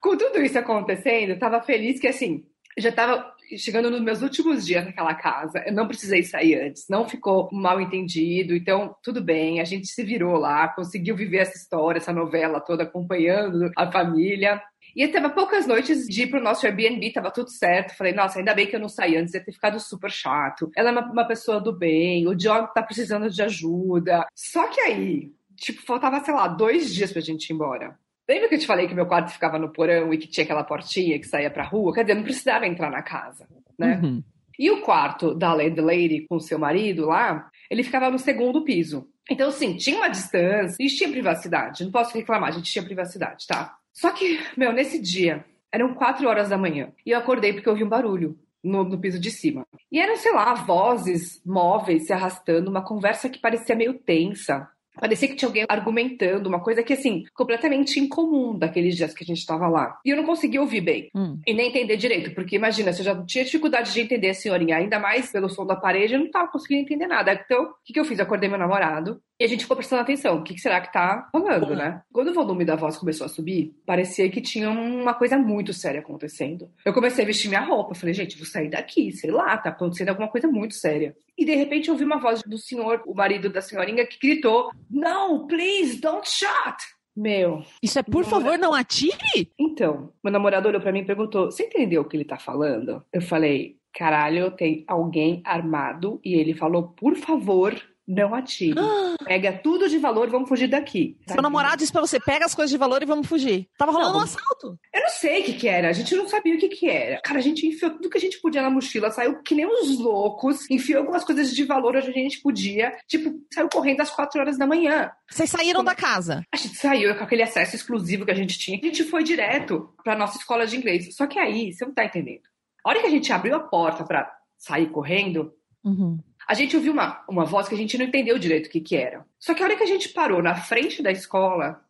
com 0.00 0.16
tudo 0.16 0.40
isso 0.40 0.58
acontecendo, 0.58 1.30
eu 1.30 1.38
tava 1.38 1.60
feliz 1.60 2.00
que, 2.00 2.08
assim, 2.08 2.44
já 2.78 2.90
tava 2.90 3.34
chegando 3.56 3.90
nos 3.90 4.00
meus 4.00 4.22
últimos 4.22 4.64
dias 4.64 4.84
naquela 4.84 5.14
casa. 5.14 5.62
Eu 5.66 5.72
não 5.72 5.86
precisei 5.86 6.22
sair 6.22 6.54
antes, 6.60 6.86
não 6.88 7.08
ficou 7.08 7.48
mal 7.52 7.80
entendido. 7.80 8.54
Então, 8.54 8.94
tudo 9.02 9.20
bem, 9.22 9.60
a 9.60 9.64
gente 9.64 9.88
se 9.88 10.02
virou 10.02 10.36
lá, 10.36 10.68
conseguiu 10.68 11.16
viver 11.16 11.38
essa 11.38 11.56
história, 11.56 11.98
essa 11.98 12.12
novela 12.12 12.60
toda, 12.60 12.84
acompanhando 12.84 13.70
a 13.76 13.90
família. 13.90 14.62
E 14.94 15.02
eu 15.02 15.12
tava 15.12 15.30
poucas 15.30 15.66
noites 15.66 16.06
de 16.06 16.22
ir 16.22 16.26
pro 16.28 16.42
nosso 16.42 16.66
Airbnb, 16.66 17.12
tava 17.12 17.30
tudo 17.30 17.50
certo. 17.50 17.96
Falei, 17.96 18.12
nossa, 18.12 18.38
ainda 18.38 18.54
bem 18.54 18.66
que 18.66 18.74
eu 18.74 18.80
não 18.80 18.88
saí 18.88 19.16
antes, 19.16 19.34
ia 19.34 19.44
ter 19.44 19.52
ficado 19.52 19.78
super 19.78 20.10
chato. 20.10 20.70
Ela 20.76 20.90
é 20.90 20.92
uma, 20.92 21.12
uma 21.12 21.26
pessoa 21.26 21.60
do 21.60 21.76
bem, 21.76 22.26
o 22.26 22.34
John 22.34 22.66
tá 22.68 22.82
precisando 22.82 23.28
de 23.30 23.42
ajuda. 23.42 24.26
Só 24.34 24.68
que 24.68 24.80
aí, 24.80 25.32
tipo, 25.60 25.82
faltava, 25.82 26.24
sei 26.24 26.34
lá, 26.34 26.48
dois 26.48 26.92
dias 26.92 27.12
pra 27.12 27.20
gente 27.20 27.50
ir 27.50 27.52
embora. 27.52 27.96
Lembra 28.28 28.48
que 28.48 28.54
eu 28.54 28.58
te 28.58 28.66
falei 28.66 28.88
que 28.88 28.94
meu 28.94 29.06
quarto 29.06 29.32
ficava 29.32 29.58
no 29.58 29.72
porão 29.72 30.12
e 30.12 30.18
que 30.18 30.26
tinha 30.26 30.44
aquela 30.44 30.64
portinha 30.64 31.18
que 31.18 31.26
saía 31.26 31.50
pra 31.50 31.64
rua? 31.64 31.92
Quer 31.92 32.02
dizer, 32.02 32.14
não 32.14 32.22
precisava 32.22 32.66
entrar 32.66 32.90
na 32.90 33.02
casa, 33.02 33.46
né? 33.78 34.00
Uhum. 34.02 34.22
E 34.58 34.70
o 34.70 34.82
quarto 34.82 35.34
da 35.34 35.54
Lady 35.54 36.26
com 36.28 36.38
seu 36.38 36.58
marido 36.58 37.06
lá, 37.06 37.50
ele 37.70 37.82
ficava 37.82 38.10
no 38.10 38.18
segundo 38.18 38.62
piso. 38.62 39.08
Então, 39.28 39.50
sim, 39.50 39.76
tinha 39.76 39.96
uma 39.96 40.08
distância 40.08 40.76
e 40.78 40.86
tinha 40.86 41.10
privacidade. 41.10 41.84
Não 41.84 41.90
posso 41.90 42.16
reclamar, 42.16 42.50
a 42.50 42.52
gente 42.52 42.70
tinha 42.70 42.84
privacidade, 42.84 43.46
tá? 43.46 43.76
Só 43.92 44.10
que, 44.10 44.38
meu, 44.56 44.72
nesse 44.72 45.00
dia, 45.00 45.44
eram 45.72 45.94
quatro 45.94 46.28
horas 46.28 46.48
da 46.48 46.58
manhã 46.58 46.92
e 47.04 47.10
eu 47.10 47.18
acordei 47.18 47.52
porque 47.52 47.68
eu 47.68 47.72
ouvi 47.72 47.84
um 47.84 47.88
barulho. 47.88 48.38
No, 48.62 48.84
no, 48.84 49.00
piso 49.00 49.18
de 49.18 49.30
cima. 49.30 49.66
E 49.90 49.98
eram, 49.98 50.16
sei 50.16 50.32
lá, 50.34 50.52
vozes 50.52 51.40
móveis 51.46 52.04
se 52.04 52.12
arrastando, 52.12 52.70
uma 52.70 52.84
conversa 52.84 53.30
que 53.30 53.38
parecia 53.38 53.74
meio 53.74 53.94
tensa. 53.94 54.68
Parecia 54.98 55.28
que 55.28 55.36
tinha 55.36 55.48
alguém 55.48 55.64
argumentando, 55.68 56.48
uma 56.48 56.60
coisa 56.60 56.82
que, 56.82 56.92
assim, 56.92 57.24
completamente 57.34 58.00
incomum 58.00 58.58
daqueles 58.58 58.96
dias 58.96 59.14
que 59.14 59.22
a 59.22 59.26
gente 59.26 59.38
estava 59.38 59.68
lá. 59.68 59.98
E 60.04 60.10
eu 60.10 60.16
não 60.16 60.24
conseguia 60.24 60.60
ouvir 60.60 60.80
bem. 60.80 61.10
Hum. 61.14 61.38
E 61.46 61.54
nem 61.54 61.68
entender 61.68 61.96
direito, 61.96 62.34
porque 62.34 62.56
imagina, 62.56 62.92
se 62.92 63.00
eu 63.00 63.04
já 63.04 63.24
tinha 63.24 63.44
dificuldade 63.44 63.92
de 63.92 64.00
entender 64.00 64.30
a 64.30 64.34
senhorinha, 64.34 64.76
ainda 64.76 64.98
mais 64.98 65.30
pelo 65.30 65.48
som 65.48 65.64
da 65.64 65.76
parede, 65.76 66.14
eu 66.14 66.18
não 66.18 66.26
estava 66.26 66.50
conseguindo 66.50 66.82
entender 66.82 67.06
nada. 67.06 67.32
Então, 67.32 67.64
o 67.64 67.74
que, 67.84 67.92
que 67.92 68.00
eu 68.00 68.04
fiz? 68.04 68.18
Eu 68.18 68.24
acordei 68.24 68.48
meu 68.48 68.58
namorado 68.58 69.20
e 69.40 69.44
a 69.44 69.48
gente 69.48 69.62
ficou 69.62 69.76
prestando 69.76 70.02
atenção. 70.02 70.36
O 70.36 70.42
que, 70.44 70.58
será 70.58 70.82
que 70.82 70.92
tá 70.92 71.30
rolando, 71.32 71.74
né? 71.74 72.02
Quando 72.12 72.28
o 72.28 72.34
volume 72.34 72.62
da 72.62 72.76
voz 72.76 72.98
começou 72.98 73.24
a 73.24 73.28
subir, 73.28 73.74
parecia 73.86 74.28
que 74.30 74.42
tinha 74.42 74.68
uma 74.68 75.14
coisa 75.14 75.38
muito 75.38 75.72
séria 75.72 76.00
acontecendo. 76.00 76.70
Eu 76.84 76.92
comecei 76.92 77.24
a 77.24 77.26
vestir 77.26 77.48
minha 77.48 77.64
roupa. 77.64 77.94
Falei, 77.94 78.12
gente, 78.12 78.36
vou 78.36 78.44
sair 78.44 78.68
daqui, 78.68 79.10
sei 79.12 79.30
lá, 79.30 79.56
tá 79.56 79.70
acontecendo 79.70 80.10
alguma 80.10 80.28
coisa 80.28 80.46
muito 80.46 80.74
séria. 80.74 81.16
E 81.38 81.44
de 81.46 81.54
repente 81.54 81.88
eu 81.88 81.94
ouvi 81.94 82.04
uma 82.04 82.20
voz 82.20 82.42
do 82.42 82.58
senhor, 82.58 83.02
o 83.06 83.14
marido 83.14 83.48
da 83.48 83.62
senhorinha, 83.62 84.06
que 84.06 84.18
gritou: 84.18 84.70
No, 84.90 85.46
please, 85.46 85.98
don't 85.98 86.28
shot! 86.28 86.76
Meu. 87.16 87.62
Isso 87.82 87.98
é 87.98 88.02
por 88.02 88.24
favor, 88.24 88.58
não 88.58 88.74
atire? 88.74 89.50
Então, 89.58 90.12
meu 90.22 90.32
namorado 90.32 90.68
olhou 90.68 90.82
para 90.82 90.92
mim 90.92 91.00
e 91.00 91.06
perguntou: 91.06 91.50
Você 91.50 91.64
entendeu 91.64 92.02
o 92.02 92.04
que 92.04 92.14
ele 92.14 92.26
tá 92.26 92.36
falando? 92.36 93.02
Eu 93.10 93.22
falei: 93.22 93.80
Caralho, 93.92 94.50
tem 94.52 94.84
alguém 94.86 95.42
armado. 95.44 96.20
E 96.24 96.34
ele 96.34 96.54
falou: 96.54 96.88
Por 96.88 97.16
favor, 97.16 97.74
não 98.10 98.34
atire. 98.34 98.74
Pega 99.24 99.52
tudo 99.52 99.88
de 99.88 99.98
valor 99.98 100.26
e 100.26 100.30
vamos 100.30 100.48
fugir 100.48 100.66
daqui. 100.66 101.16
Seu 101.28 101.40
namorado 101.40 101.76
disse 101.76 101.92
pra 101.92 102.00
você, 102.00 102.18
pega 102.18 102.44
as 102.44 102.54
coisas 102.54 102.70
de 102.70 102.76
valor 102.76 103.02
e 103.02 103.06
vamos 103.06 103.28
fugir. 103.28 103.68
Tava 103.78 103.92
rolando 103.92 104.18
um 104.18 104.22
assalto. 104.22 104.78
Eu 104.92 105.02
não 105.02 105.08
sei 105.08 105.42
o 105.42 105.44
que 105.44 105.52
que 105.52 105.68
era. 105.68 105.88
A 105.88 105.92
gente 105.92 106.14
não 106.16 106.26
sabia 106.26 106.54
o 106.54 106.58
que 106.58 106.68
que 106.68 106.88
era. 106.88 107.20
Cara, 107.22 107.38
a 107.38 107.42
gente 107.42 107.66
enfiou 107.66 107.92
tudo 107.92 108.10
que 108.10 108.18
a 108.18 108.20
gente 108.20 108.40
podia 108.40 108.62
na 108.62 108.70
mochila, 108.70 109.10
saiu 109.10 109.40
que 109.42 109.54
nem 109.54 109.66
uns 109.66 109.98
loucos, 109.98 110.68
enfiou 110.68 111.00
algumas 111.00 111.22
coisas 111.22 111.54
de 111.54 111.64
valor 111.64 111.96
onde 111.96 112.10
a 112.10 112.12
gente 112.12 112.40
podia. 112.40 112.92
Tipo, 113.06 113.32
saiu 113.52 113.68
correndo 113.68 114.00
às 114.00 114.10
quatro 114.10 114.40
horas 114.40 114.58
da 114.58 114.66
manhã. 114.66 115.10
Vocês 115.30 115.50
saíram 115.50 115.84
Como... 115.84 115.88
da 115.88 115.94
casa? 115.94 116.42
A 116.52 116.56
gente 116.56 116.74
saiu 116.76 117.16
com 117.16 117.24
aquele 117.24 117.42
acesso 117.42 117.76
exclusivo 117.76 118.24
que 118.24 118.32
a 118.32 118.36
gente 118.36 118.58
tinha. 118.58 118.78
A 118.82 118.86
gente 118.86 119.04
foi 119.04 119.22
direto 119.22 119.94
pra 120.02 120.16
nossa 120.16 120.38
escola 120.38 120.66
de 120.66 120.76
inglês. 120.76 121.14
Só 121.14 121.26
que 121.26 121.38
aí, 121.38 121.72
você 121.72 121.84
não 121.84 121.94
tá 121.94 122.04
entendendo. 122.04 122.42
A 122.84 122.90
hora 122.90 123.00
que 123.00 123.06
a 123.06 123.10
gente 123.10 123.32
abriu 123.32 123.54
a 123.54 123.60
porta 123.60 124.04
pra 124.04 124.30
sair 124.56 124.90
correndo, 124.90 125.52
uhum. 125.84 126.18
A 126.50 126.54
gente 126.54 126.76
ouviu 126.76 126.92
uma, 126.92 127.24
uma 127.28 127.44
voz 127.44 127.68
que 127.68 127.76
a 127.76 127.78
gente 127.78 127.96
não 127.96 128.06
entendeu 128.06 128.36
direito 128.36 128.66
o 128.66 128.70
que, 128.70 128.80
que 128.80 128.96
era. 128.96 129.24
Só 129.38 129.54
que 129.54 129.62
a 129.62 129.66
hora 129.66 129.76
que 129.76 129.84
a 129.84 129.86
gente 129.86 130.08
parou 130.08 130.42
na 130.42 130.56
frente 130.56 131.00
da 131.00 131.12
escola, 131.12 131.80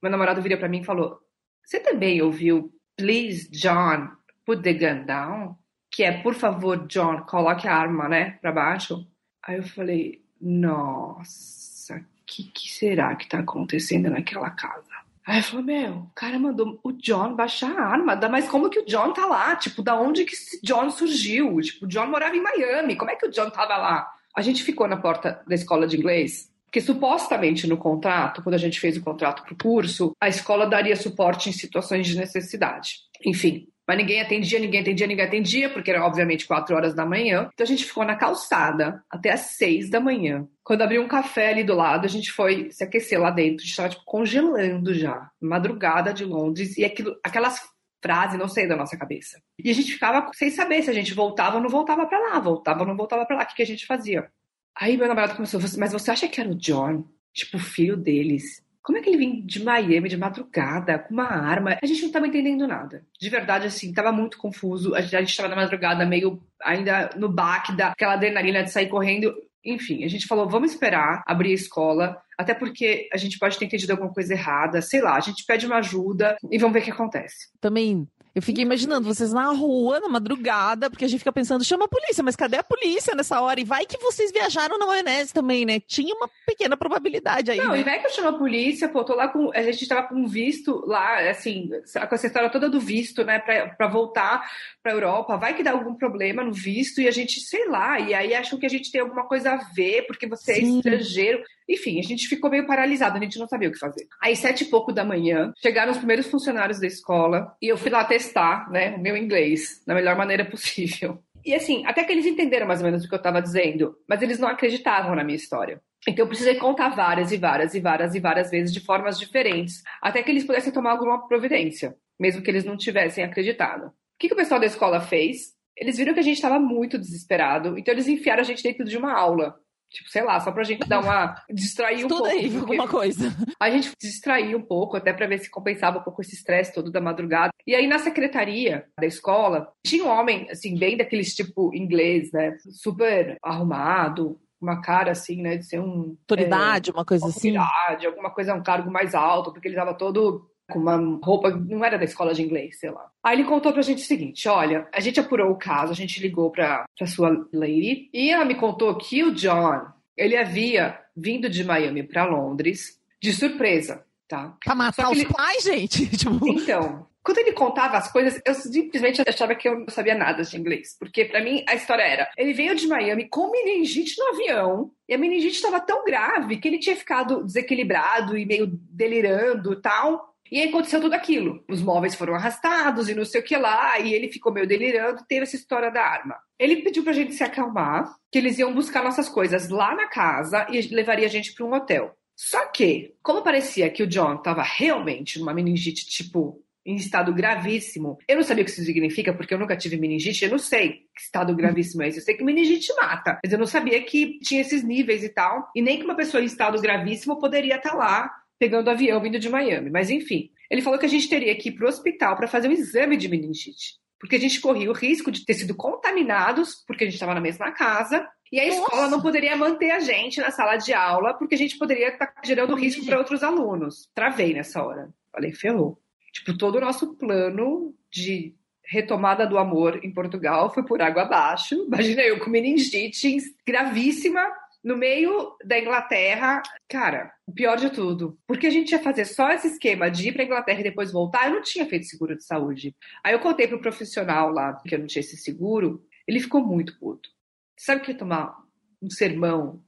meu 0.00 0.08
namorado 0.08 0.40
virou 0.40 0.56
para 0.56 0.68
mim 0.68 0.82
e 0.82 0.84
falou: 0.84 1.20
Você 1.64 1.80
também 1.80 2.22
ouviu 2.22 2.72
Please, 2.96 3.50
John, 3.50 4.10
put 4.46 4.62
the 4.62 4.72
gun 4.72 5.04
down? 5.04 5.58
Que 5.90 6.04
é, 6.04 6.22
por 6.22 6.34
favor, 6.34 6.86
John, 6.86 7.22
coloque 7.22 7.66
a 7.66 7.74
arma, 7.74 8.08
né, 8.08 8.38
para 8.40 8.52
baixo. 8.52 9.04
Aí 9.42 9.56
eu 9.56 9.64
falei: 9.64 10.24
Nossa, 10.40 11.96
o 11.96 12.04
que, 12.24 12.44
que 12.52 12.70
será 12.70 13.16
que 13.16 13.28
tá 13.28 13.40
acontecendo 13.40 14.08
naquela 14.10 14.50
casa? 14.50 14.93
Aí 15.26 15.40
falou, 15.42 15.64
meu, 15.64 15.92
o 15.92 16.10
cara 16.14 16.38
mandou 16.38 16.78
o 16.82 16.92
John 16.92 17.34
baixar 17.34 17.74
a 17.74 17.86
arma, 17.86 18.14
mas 18.28 18.46
como 18.46 18.68
que 18.68 18.80
o 18.80 18.84
John 18.84 19.12
tá 19.12 19.24
lá? 19.24 19.56
Tipo, 19.56 19.82
da 19.82 19.98
onde 19.98 20.24
que 20.24 20.34
esse 20.34 20.60
John 20.62 20.90
surgiu? 20.90 21.60
Tipo, 21.60 21.86
o 21.86 21.88
John 21.88 22.06
morava 22.06 22.36
em 22.36 22.42
Miami, 22.42 22.94
como 22.94 23.10
é 23.10 23.16
que 23.16 23.26
o 23.26 23.30
John 23.30 23.48
tava 23.48 23.76
lá? 23.76 24.06
A 24.36 24.42
gente 24.42 24.62
ficou 24.62 24.86
na 24.86 24.98
porta 24.98 25.42
da 25.48 25.54
escola 25.54 25.86
de 25.86 25.96
inglês, 25.96 26.50
porque 26.66 26.80
supostamente 26.80 27.66
no 27.66 27.78
contrato, 27.78 28.42
quando 28.42 28.54
a 28.54 28.58
gente 28.58 28.78
fez 28.78 28.98
o 28.98 29.02
contrato 29.02 29.44
pro 29.44 29.56
curso, 29.56 30.14
a 30.20 30.28
escola 30.28 30.66
daria 30.66 30.96
suporte 30.96 31.48
em 31.48 31.52
situações 31.52 32.06
de 32.06 32.18
necessidade. 32.18 32.98
Enfim, 33.24 33.66
mas 33.86 33.96
ninguém 33.96 34.20
atendia, 34.20 34.58
ninguém 34.58 34.80
atendia, 34.80 35.06
ninguém 35.06 35.24
atendia, 35.24 35.70
porque 35.70 35.90
era 35.90 36.04
obviamente 36.04 36.46
quatro 36.46 36.74
horas 36.74 36.94
da 36.94 37.06
manhã. 37.06 37.48
Então 37.54 37.64
a 37.64 37.68
gente 37.68 37.84
ficou 37.84 38.04
na 38.04 38.16
calçada 38.16 39.02
até 39.10 39.30
as 39.30 39.40
seis 39.40 39.88
da 39.88 40.00
manhã. 40.00 40.46
Quando 40.64 40.80
abriu 40.80 41.02
um 41.02 41.08
café 41.08 41.50
ali 41.50 41.62
do 41.62 41.74
lado, 41.74 42.06
a 42.06 42.08
gente 42.08 42.32
foi 42.32 42.70
se 42.70 42.82
aquecer 42.82 43.20
lá 43.20 43.30
dentro. 43.30 43.56
A 43.56 43.60
gente 43.60 43.70
estava 43.70 43.90
tipo, 43.90 44.04
congelando 44.04 44.94
já. 44.94 45.30
Madrugada 45.38 46.12
de 46.12 46.24
Londres. 46.24 46.78
E 46.78 46.84
aquilo, 46.84 47.14
aquelas 47.22 47.60
frases 48.02 48.38
não 48.38 48.48
saíam 48.48 48.70
da 48.70 48.76
nossa 48.76 48.96
cabeça. 48.96 49.38
E 49.58 49.70
a 49.70 49.74
gente 49.74 49.92
ficava 49.92 50.30
sem 50.32 50.50
saber 50.50 50.82
se 50.82 50.88
a 50.88 50.94
gente 50.94 51.12
voltava 51.12 51.56
ou 51.56 51.62
não 51.62 51.68
voltava 51.68 52.06
para 52.06 52.18
lá. 52.18 52.40
Voltava 52.40 52.80
ou 52.80 52.86
não 52.86 52.96
voltava 52.96 53.26
para 53.26 53.36
lá. 53.36 53.42
O 53.42 53.46
que, 53.46 53.56
que 53.56 53.62
a 53.62 53.66
gente 53.66 53.86
fazia? 53.86 54.30
Aí 54.74 54.96
meu 54.96 55.06
namorado 55.06 55.36
começou, 55.36 55.60
mas 55.78 55.92
você 55.92 56.10
acha 56.10 56.28
que 56.28 56.40
era 56.40 56.50
o 56.50 56.54
John? 56.54 57.04
Tipo, 57.32 57.58
o 57.58 57.60
filho 57.60 57.96
deles. 57.96 58.64
Como 58.82 58.98
é 58.98 59.00
que 59.00 59.08
ele 59.08 59.16
vem 59.16 59.46
de 59.46 59.64
Miami 59.64 60.10
de 60.10 60.16
madrugada 60.16 60.98
com 60.98 61.14
uma 61.14 61.24
arma? 61.24 61.78
A 61.82 61.86
gente 61.86 62.02
não 62.02 62.08
estava 62.08 62.26
entendendo 62.26 62.68
nada. 62.68 63.02
De 63.18 63.30
verdade, 63.30 63.66
assim, 63.66 63.88
estava 63.88 64.12
muito 64.12 64.36
confuso. 64.36 64.94
A 64.94 65.00
gente 65.00 65.30
estava 65.30 65.48
na 65.48 65.56
madrugada 65.56 66.04
meio 66.04 66.42
ainda 66.62 67.08
no 67.16 67.30
baque 67.30 67.74
daquela 67.74 68.12
adrenalina 68.12 68.62
de 68.62 68.70
sair 68.70 68.88
correndo. 68.88 69.34
Enfim, 69.64 70.04
a 70.04 70.08
gente 70.08 70.26
falou, 70.26 70.48
vamos 70.48 70.72
esperar 70.72 71.22
abrir 71.26 71.52
a 71.52 71.54
escola, 71.54 72.16
até 72.38 72.54
porque 72.54 73.08
a 73.12 73.16
gente 73.16 73.38
pode 73.38 73.58
ter 73.58 73.64
entendido 73.64 73.92
alguma 73.92 74.12
coisa 74.12 74.34
errada, 74.34 74.82
sei 74.82 75.00
lá, 75.00 75.16
a 75.16 75.20
gente 75.20 75.44
pede 75.46 75.66
uma 75.66 75.76
ajuda 75.76 76.36
e 76.50 76.58
vamos 76.58 76.74
ver 76.74 76.80
o 76.80 76.82
que 76.82 76.90
acontece. 76.90 77.48
Também 77.60 78.06
eu 78.34 78.42
fiquei 78.42 78.64
imaginando 78.64 79.06
vocês 79.06 79.32
na 79.32 79.52
rua, 79.52 80.00
na 80.00 80.08
madrugada, 80.08 80.90
porque 80.90 81.04
a 81.04 81.08
gente 81.08 81.20
fica 81.20 81.32
pensando, 81.32 81.64
chama 81.64 81.84
a 81.84 81.88
polícia, 81.88 82.22
mas 82.22 82.34
cadê 82.34 82.56
a 82.56 82.64
polícia 82.64 83.14
nessa 83.14 83.40
hora? 83.40 83.60
E 83.60 83.64
vai 83.64 83.86
que 83.86 83.96
vocês 83.98 84.32
viajaram 84.32 84.76
na 84.76 84.86
maionese 84.86 85.32
também, 85.32 85.64
né? 85.64 85.78
Tinha 85.78 86.12
uma 86.14 86.28
pequena 86.44 86.76
probabilidade 86.76 87.52
aí. 87.52 87.58
Não, 87.58 87.72
né? 87.72 87.80
e 87.80 87.84
vai 87.84 88.00
que 88.00 88.06
eu 88.06 88.10
chamo 88.10 88.28
a 88.28 88.38
polícia, 88.38 88.88
pô, 88.88 89.04
tô 89.04 89.14
lá 89.14 89.28
com. 89.28 89.52
A 89.54 89.62
gente 89.62 89.86
tava 89.86 90.08
com 90.08 90.26
visto 90.26 90.84
lá, 90.86 91.30
assim, 91.30 91.70
com 92.08 92.14
essa 92.14 92.26
história 92.26 92.50
toda 92.50 92.68
do 92.68 92.80
visto, 92.80 93.24
né, 93.24 93.38
pra, 93.38 93.68
pra 93.68 93.86
voltar 93.86 94.44
pra 94.82 94.92
Europa. 94.92 95.36
Vai 95.36 95.54
que 95.54 95.62
dá 95.62 95.70
algum 95.70 95.94
problema 95.94 96.42
no 96.42 96.52
visto 96.52 97.00
e 97.00 97.06
a 97.06 97.12
gente, 97.12 97.40
sei 97.40 97.68
lá, 97.68 98.00
e 98.00 98.14
aí 98.14 98.34
acham 98.34 98.58
que 98.58 98.66
a 98.66 98.70
gente 98.70 98.90
tem 98.90 99.00
alguma 99.00 99.26
coisa 99.28 99.52
a 99.52 99.56
ver, 99.74 100.06
porque 100.06 100.26
você 100.26 100.52
é 100.52 100.54
Sim. 100.56 100.74
é 100.74 100.76
estrangeiro. 100.78 101.42
Enfim, 101.68 101.98
a 101.98 102.02
gente 102.02 102.28
ficou 102.28 102.50
meio 102.50 102.66
paralisado, 102.66 103.16
a 103.16 103.20
gente 103.20 103.38
não 103.38 103.48
sabia 103.48 103.68
o 103.68 103.72
que 103.72 103.78
fazer. 103.78 104.06
Aí, 104.20 104.36
sete 104.36 104.64
e 104.64 104.66
pouco 104.66 104.92
da 104.92 105.04
manhã, 105.04 105.52
chegaram 105.62 105.92
os 105.92 105.98
primeiros 105.98 106.26
funcionários 106.26 106.78
da 106.78 106.86
escola 106.86 107.56
e 107.60 107.68
eu 107.68 107.78
fui 107.78 107.90
lá 107.90 108.04
testar, 108.04 108.23
né, 108.70 108.94
o 108.96 109.00
meu 109.00 109.16
inglês 109.16 109.82
da 109.86 109.94
melhor 109.94 110.16
maneira 110.16 110.44
possível. 110.44 111.22
E 111.44 111.54
assim, 111.54 111.84
até 111.86 112.02
que 112.04 112.12
eles 112.12 112.24
entenderam 112.24 112.66
mais 112.66 112.80
ou 112.80 112.86
menos 112.86 113.04
o 113.04 113.08
que 113.08 113.14
eu 113.14 113.18
estava 113.18 113.42
dizendo, 113.42 113.96
mas 114.08 114.22
eles 114.22 114.38
não 114.38 114.48
acreditavam 114.48 115.14
na 115.14 115.22
minha 115.22 115.36
história. 115.36 115.80
Então 116.08 116.24
eu 116.24 116.28
precisei 116.28 116.56
contar 116.56 116.90
várias 116.90 117.32
e 117.32 117.36
várias 117.36 117.74
e 117.74 117.80
várias 117.80 118.14
e 118.14 118.20
várias 118.20 118.50
vezes 118.50 118.72
de 118.72 118.80
formas 118.80 119.18
diferentes, 119.18 119.82
até 120.00 120.22
que 120.22 120.30
eles 120.30 120.44
pudessem 120.44 120.72
tomar 120.72 120.92
alguma 120.92 121.26
providência, 121.26 121.96
mesmo 122.18 122.42
que 122.42 122.50
eles 122.50 122.64
não 122.64 122.76
tivessem 122.76 123.24
acreditado. 123.24 123.86
O 123.86 123.92
que, 124.18 124.28
que 124.28 124.34
o 124.34 124.36
pessoal 124.36 124.60
da 124.60 124.66
escola 124.66 125.00
fez? 125.00 125.54
Eles 125.76 125.96
viram 125.96 126.14
que 126.14 126.20
a 126.20 126.22
gente 126.22 126.36
estava 126.36 126.58
muito 126.58 126.98
desesperado, 126.98 127.78
então 127.78 127.92
eles 127.92 128.06
enfiaram 128.06 128.40
a 128.40 128.44
gente 128.44 128.62
dentro 128.62 128.84
de 128.84 128.96
uma 128.96 129.12
aula. 129.12 129.56
Tipo, 129.94 130.10
sei 130.10 130.24
lá, 130.24 130.40
só 130.40 130.50
pra 130.50 130.64
gente 130.64 130.88
dar 130.88 131.00
uma. 131.00 131.36
distrair 131.48 132.04
um 132.04 132.08
Estuda 132.08 132.30
pouco. 132.30 132.36
aí, 132.36 132.56
alguma 132.56 132.88
coisa. 132.88 133.32
A 133.60 133.70
gente 133.70 133.92
distraía 134.00 134.56
um 134.56 134.62
pouco, 134.62 134.96
até 134.96 135.12
pra 135.12 135.28
ver 135.28 135.38
se 135.38 135.48
compensava 135.48 136.00
um 136.00 136.02
pouco 136.02 136.20
esse 136.20 136.34
estresse 136.34 136.74
todo 136.74 136.90
da 136.90 137.00
madrugada. 137.00 137.52
E 137.64 137.76
aí, 137.76 137.86
na 137.86 138.00
secretaria 138.00 138.86
da 138.98 139.06
escola, 139.06 139.72
tinha 139.86 140.04
um 140.04 140.08
homem, 140.08 140.50
assim, 140.50 140.76
bem 140.76 140.96
daqueles 140.96 141.32
tipo 141.32 141.72
inglês, 141.72 142.32
né? 142.32 142.56
Super 142.72 143.36
arrumado, 143.40 144.40
uma 144.60 144.80
cara 144.80 145.12
assim, 145.12 145.40
né? 145.40 145.58
De 145.58 145.64
ser 145.64 145.78
um. 145.78 146.16
Autoridade, 146.22 146.90
é, 146.90 146.92
uma 146.92 147.04
coisa 147.04 147.26
assim. 147.26 147.56
Autoridade, 147.56 148.06
alguma 148.06 148.30
coisa, 148.30 148.54
um 148.54 148.62
cargo 148.62 148.90
mais 148.90 149.14
alto, 149.14 149.52
porque 149.52 149.68
ele 149.68 149.76
tava 149.76 149.94
todo 149.94 150.50
com 150.70 150.78
uma 150.78 150.96
roupa, 151.22 151.50
não 151.50 151.84
era 151.84 151.98
da 151.98 152.04
escola 152.04 152.34
de 152.34 152.42
inglês, 152.42 152.78
sei 152.78 152.90
lá. 152.90 153.06
Aí 153.22 153.36
ele 153.36 153.48
contou 153.48 153.72
pra 153.72 153.82
gente 153.82 154.02
o 154.02 154.06
seguinte: 154.06 154.48
olha, 154.48 154.88
a 154.92 155.00
gente 155.00 155.20
apurou 155.20 155.50
o 155.50 155.58
caso, 155.58 155.92
a 155.92 155.96
gente 155.96 156.20
ligou 156.20 156.50
pra, 156.50 156.84
pra 156.96 157.06
sua 157.06 157.46
lady, 157.52 158.08
e 158.12 158.30
ela 158.30 158.44
me 158.44 158.54
contou 158.54 158.96
que 158.96 159.22
o 159.22 159.34
John, 159.34 159.86
ele 160.16 160.36
havia 160.36 160.98
vindo 161.16 161.48
de 161.48 161.64
Miami 161.64 162.02
pra 162.02 162.24
Londres 162.24 162.98
de 163.22 163.32
surpresa, 163.32 164.04
tá? 164.28 164.56
Pra 164.64 164.74
matar 164.74 165.10
os 165.10 165.18
ele... 165.18 165.32
pais, 165.32 165.64
gente? 165.64 166.06
Tipo... 166.16 166.48
Então. 166.48 167.06
Quando 167.24 167.38
ele 167.38 167.52
contava 167.52 167.96
as 167.96 168.12
coisas, 168.12 168.38
eu 168.44 168.54
simplesmente 168.54 169.22
achava 169.26 169.54
que 169.54 169.66
eu 169.66 169.78
não 169.78 169.88
sabia 169.88 170.14
nada 170.14 170.42
de 170.42 170.58
inglês. 170.58 170.94
Porque 170.98 171.24
para 171.24 171.42
mim 171.42 171.64
a 171.66 171.74
história 171.74 172.02
era: 172.02 172.30
ele 172.36 172.52
veio 172.52 172.74
de 172.74 172.86
Miami 172.86 173.26
com 173.30 173.50
meningite 173.50 174.14
no 174.18 174.28
avião, 174.34 174.90
e 175.08 175.14
a 175.14 175.18
meningite 175.18 175.54
estava 175.54 175.80
tão 175.80 176.04
grave 176.04 176.58
que 176.58 176.68
ele 176.68 176.78
tinha 176.78 176.94
ficado 176.94 177.42
desequilibrado 177.42 178.36
e 178.36 178.44
meio 178.44 178.66
delirando 178.70 179.72
e 179.72 179.80
tal. 179.80 180.33
E 180.54 180.60
aí 180.60 180.68
aconteceu 180.68 181.00
tudo 181.00 181.14
aquilo. 181.14 181.64
Os 181.68 181.82
móveis 181.82 182.14
foram 182.14 182.36
arrastados 182.36 183.08
e 183.08 183.14
não 183.14 183.24
sei 183.24 183.40
o 183.40 183.44
que 183.44 183.56
lá, 183.56 183.98
e 183.98 184.14
ele 184.14 184.30
ficou 184.30 184.52
meio 184.52 184.68
delirando, 184.68 185.24
teve 185.28 185.42
essa 185.42 185.56
história 185.56 185.90
da 185.90 186.00
arma. 186.00 186.36
Ele 186.56 186.76
pediu 186.76 187.02
pra 187.02 187.12
gente 187.12 187.34
se 187.34 187.42
acalmar, 187.42 188.14
que 188.30 188.38
eles 188.38 188.56
iam 188.60 188.72
buscar 188.72 189.02
nossas 189.02 189.28
coisas 189.28 189.68
lá 189.68 189.96
na 189.96 190.06
casa 190.06 190.64
e 190.70 190.80
levaria 190.94 191.26
a 191.26 191.28
gente 191.28 191.52
para 191.52 191.66
um 191.66 191.74
hotel. 191.74 192.14
Só 192.36 192.66
que, 192.66 193.16
como 193.20 193.42
parecia 193.42 193.90
que 193.90 194.04
o 194.04 194.06
John 194.06 194.36
estava 194.36 194.62
realmente 194.62 195.40
numa 195.40 195.52
meningite, 195.52 196.06
tipo, 196.06 196.62
em 196.86 196.94
estado 196.94 197.34
gravíssimo, 197.34 198.18
eu 198.28 198.36
não 198.36 198.44
sabia 198.44 198.62
o 198.62 198.64
que 198.64 198.70
isso 198.70 198.84
significa, 198.84 199.34
porque 199.34 199.54
eu 199.54 199.58
nunca 199.58 199.76
tive 199.76 199.96
meningite, 199.96 200.44
eu 200.44 200.50
não 200.52 200.58
sei 200.58 201.00
que 201.16 201.20
estado 201.20 201.52
gravíssimo 201.56 202.04
é 202.04 202.08
esse. 202.08 202.18
Eu 202.18 202.22
sei 202.22 202.36
que 202.36 202.44
meningite 202.44 202.94
mata, 202.94 203.40
mas 203.42 203.52
eu 203.52 203.58
não 203.58 203.66
sabia 203.66 204.00
que 204.04 204.38
tinha 204.38 204.60
esses 204.60 204.84
níveis 204.84 205.24
e 205.24 205.30
tal, 205.30 205.68
e 205.74 205.82
nem 205.82 205.98
que 205.98 206.04
uma 206.04 206.14
pessoa 206.14 206.40
em 206.40 206.46
estado 206.46 206.80
gravíssimo 206.80 207.40
poderia 207.40 207.74
estar 207.74 207.94
lá 207.94 208.30
pegando 208.64 208.88
avião 208.88 209.20
vindo 209.20 209.38
de 209.38 209.50
Miami. 209.50 209.90
Mas 209.90 210.08
enfim, 210.08 210.50
ele 210.70 210.80
falou 210.80 210.98
que 210.98 211.04
a 211.04 211.08
gente 211.08 211.28
teria 211.28 211.54
que 211.54 211.68
ir 211.68 211.72
para 211.72 211.84
o 211.84 211.88
hospital 211.88 212.34
para 212.34 212.48
fazer 212.48 212.66
um 212.66 212.72
exame 212.72 213.14
de 213.14 213.28
meningite. 213.28 213.98
Porque 214.18 214.36
a 214.36 214.40
gente 214.40 214.58
corria 214.58 214.90
o 214.90 214.94
risco 214.94 215.30
de 215.30 215.44
ter 215.44 215.52
sido 215.52 215.74
contaminados, 215.76 216.82
porque 216.86 217.04
a 217.04 217.06
gente 217.06 217.14
estava 217.14 217.34
na 217.34 217.42
mesma 217.42 217.72
casa, 217.72 218.26
e 218.50 218.58
a 218.58 218.66
escola 218.66 219.02
Nossa. 219.02 219.16
não 219.16 219.20
poderia 219.20 219.54
manter 219.54 219.90
a 219.90 220.00
gente 220.00 220.40
na 220.40 220.50
sala 220.50 220.78
de 220.78 220.94
aula, 220.94 221.34
porque 221.34 221.54
a 221.54 221.58
gente 221.58 221.76
poderia 221.76 222.08
estar 222.08 222.32
gerando 222.42 222.74
risco 222.74 223.04
para 223.04 223.18
outros 223.18 223.42
alunos. 223.42 224.08
Travei 224.14 224.54
nessa 224.54 224.82
hora. 224.82 225.10
Falei, 225.30 225.52
ferrou. 225.52 225.98
Tipo, 226.32 226.56
todo 226.56 226.76
o 226.76 226.80
nosso 226.80 227.14
plano 227.16 227.94
de 228.10 228.54
retomada 228.82 229.46
do 229.46 229.58
amor 229.58 230.00
em 230.02 230.10
Portugal 230.10 230.72
foi 230.72 230.84
por 230.84 231.02
água 231.02 231.24
abaixo. 231.24 231.84
Imagina 231.86 232.22
eu 232.22 232.38
com 232.38 232.48
meningite 232.48 233.36
gravíssima, 233.66 234.42
no 234.84 234.98
meio 234.98 235.56
da 235.64 235.78
Inglaterra, 235.78 236.62
cara, 236.86 237.32
o 237.46 237.52
pior 237.52 237.76
de 237.76 237.88
tudo. 237.88 238.38
Porque 238.46 238.66
a 238.66 238.70
gente 238.70 238.92
ia 238.92 238.98
fazer 238.98 239.24
só 239.24 239.50
esse 239.50 239.68
esquema 239.68 240.10
de 240.10 240.28
ir 240.28 240.32
pra 240.32 240.44
Inglaterra 240.44 240.80
e 240.80 240.84
depois 240.84 241.10
voltar, 241.10 241.46
eu 241.46 241.54
não 241.54 241.62
tinha 241.62 241.86
feito 241.86 242.04
seguro 242.04 242.36
de 242.36 242.44
saúde. 242.44 242.94
Aí 243.24 243.32
eu 243.32 243.40
contei 243.40 243.66
pro 243.66 243.80
profissional 243.80 244.50
lá 244.50 244.74
que 244.86 244.94
eu 244.94 244.98
não 244.98 245.06
tinha 245.06 245.20
esse 245.20 245.38
seguro, 245.38 246.04
ele 246.28 246.38
ficou 246.38 246.62
muito 246.62 246.98
puto. 246.98 247.30
Sabe 247.78 248.02
o 248.02 248.04
que 248.04 248.10
é 248.10 248.14
tomar 248.14 248.56
um 249.02 249.08
sermão 249.08 249.82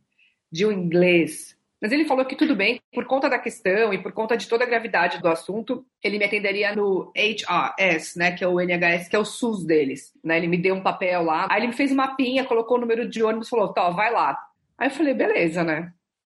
de 0.51 0.65
um 0.65 0.73
inglês? 0.73 1.55
Mas 1.81 1.93
ele 1.93 2.07
falou 2.07 2.25
que 2.25 2.35
tudo 2.35 2.57
bem, 2.57 2.81
por 2.93 3.05
conta 3.05 3.29
da 3.29 3.39
questão 3.39 3.93
e 3.93 4.03
por 4.03 4.11
conta 4.13 4.35
de 4.35 4.49
toda 4.49 4.65
a 4.65 4.67
gravidade 4.67 5.21
do 5.21 5.29
assunto, 5.29 5.85
ele 6.03 6.19
me 6.19 6.25
atenderia 6.25 6.75
no 6.75 7.13
HRS, 7.15 8.19
né, 8.19 8.33
que 8.33 8.43
é 8.43 8.49
o 8.49 8.59
NHS, 8.59 9.09
que 9.09 9.17
é 9.17 9.19
o 9.19 9.27
SUS 9.27 9.65
deles, 9.65 10.13
né? 10.25 10.39
Ele 10.39 10.49
me 10.49 10.57
deu 10.57 10.75
um 10.75 10.83
papel 10.83 11.23
lá, 11.23 11.47
aí 11.51 11.61
ele 11.61 11.69
me 11.69 11.75
fez 11.75 11.93
uma 11.93 12.07
mapinha, 12.07 12.47
colocou 12.47 12.79
o 12.79 12.81
número 12.81 13.07
de 13.07 13.23
ônibus, 13.23 13.51
falou: 13.51 13.75
"Tá, 13.75 13.91
vai 13.91 14.11
lá". 14.11 14.46
Aí 14.79 14.89
eu 14.89 14.91
falei, 14.93 15.15
beleza, 15.15 15.65
né? 15.65 15.93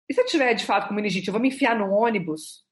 E 0.10 0.13
se 0.13 0.21
eu 0.21 0.25
tiver 0.25 0.54
de 0.54 0.65
fato 0.65 0.88
com 0.88 0.93
meningite, 0.93 1.28
eu 1.28 1.32
vou 1.32 1.41
me 1.41 1.49
enfiar 1.49 1.75
no 1.75 1.91
ônibus 1.91 2.63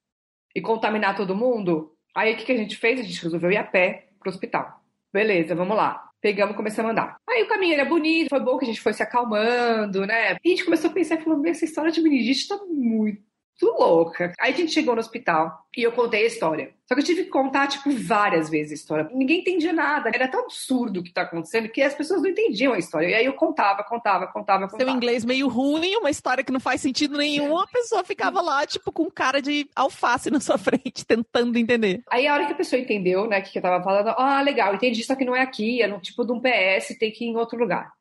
e 0.55 0.61
contaminar 0.61 1.15
todo 1.15 1.35
mundo? 1.35 1.95
Aí 2.15 2.33
o 2.33 2.37
que, 2.37 2.45
que 2.45 2.51
a 2.51 2.57
gente 2.57 2.75
fez? 2.77 2.99
A 2.99 3.03
gente 3.03 3.21
resolveu 3.21 3.51
ir 3.51 3.57
a 3.57 3.63
pé 3.63 4.09
pro 4.19 4.29
hospital. 4.29 4.81
Beleza, 5.13 5.53
vamos 5.53 5.77
lá. 5.77 6.03
Pegamos 6.19 6.53
e 6.53 6.57
começamos 6.57 6.89
a 6.89 6.91
andar. 6.91 7.17
Aí 7.29 7.43
o 7.43 7.47
caminho 7.47 7.75
era 7.75 7.85
bonito, 7.85 8.29
foi 8.29 8.39
bom 8.39 8.57
que 8.57 8.65
a 8.65 8.67
gente 8.67 8.81
foi 8.81 8.93
se 8.93 9.03
acalmando, 9.03 10.05
né? 10.05 10.33
E 10.43 10.47
a 10.47 10.49
gente 10.49 10.65
começou 10.65 10.89
a 10.89 10.93
pensar 10.93 11.21
falou: 11.21 11.45
essa 11.45 11.65
história 11.65 11.91
de 11.91 12.01
meningite 12.01 12.47
tá 12.47 12.57
muito 12.65 13.26
louca. 13.65 14.33
Aí 14.39 14.53
a 14.53 14.55
gente 14.55 14.71
chegou 14.71 14.93
no 14.93 14.99
hospital 14.99 15.65
e 15.75 15.83
eu 15.83 15.91
contei 15.91 16.23
a 16.23 16.27
história. 16.27 16.73
Só 16.87 16.95
que 16.95 17.01
eu 17.01 17.05
tive 17.05 17.23
que 17.23 17.29
contar, 17.29 17.67
tipo, 17.67 17.89
várias 17.91 18.49
vezes 18.49 18.71
a 18.71 18.75
história. 18.75 19.09
Ninguém 19.13 19.39
entendia 19.39 19.73
nada. 19.73 20.09
Era 20.13 20.27
tão 20.27 20.41
absurdo 20.41 20.99
o 20.99 21.03
que 21.03 21.11
tá 21.11 21.23
acontecendo 21.23 21.67
que 21.69 21.81
as 21.81 21.93
pessoas 21.93 22.21
não 22.21 22.29
entendiam 22.29 22.73
a 22.73 22.77
história. 22.77 23.07
E 23.07 23.13
aí 23.13 23.25
eu 23.25 23.33
contava, 23.33 23.83
contava, 23.83 24.27
contava, 24.27 24.67
contava. 24.67 24.83
Seu 24.83 24.89
inglês 24.89 25.25
meio 25.25 25.47
ruim, 25.47 25.95
uma 25.97 26.09
história 26.09 26.43
que 26.43 26.51
não 26.51 26.59
faz 26.59 26.81
sentido 26.81 27.17
nenhum, 27.17 27.57
a 27.57 27.67
pessoa 27.67 28.03
ficava 28.03 28.41
lá, 28.41 28.65
tipo, 28.65 28.91
com 28.91 29.09
cara 29.09 29.41
de 29.41 29.67
alface 29.75 30.29
na 30.29 30.39
sua 30.39 30.57
frente, 30.59 31.05
tentando 31.05 31.57
entender. 31.57 32.03
Aí 32.09 32.27
a 32.27 32.33
hora 32.33 32.45
que 32.45 32.53
a 32.53 32.57
pessoa 32.57 32.79
entendeu, 32.79 33.27
né, 33.27 33.39
o 33.39 33.43
que 33.43 33.57
eu 33.57 33.61
tava 33.61 33.83
falando, 33.83 34.09
ah, 34.17 34.41
legal, 34.41 34.73
entendi, 34.73 35.03
só 35.03 35.15
que 35.15 35.25
não 35.25 35.35
é 35.35 35.41
aqui, 35.41 35.81
é 35.81 35.87
no 35.87 35.99
tipo 35.99 36.23
de 36.23 36.31
um 36.31 36.39
PS, 36.39 36.97
tem 36.97 37.11
que 37.11 37.25
ir 37.25 37.29
em 37.29 37.35
outro 37.35 37.57
lugar. 37.57 37.91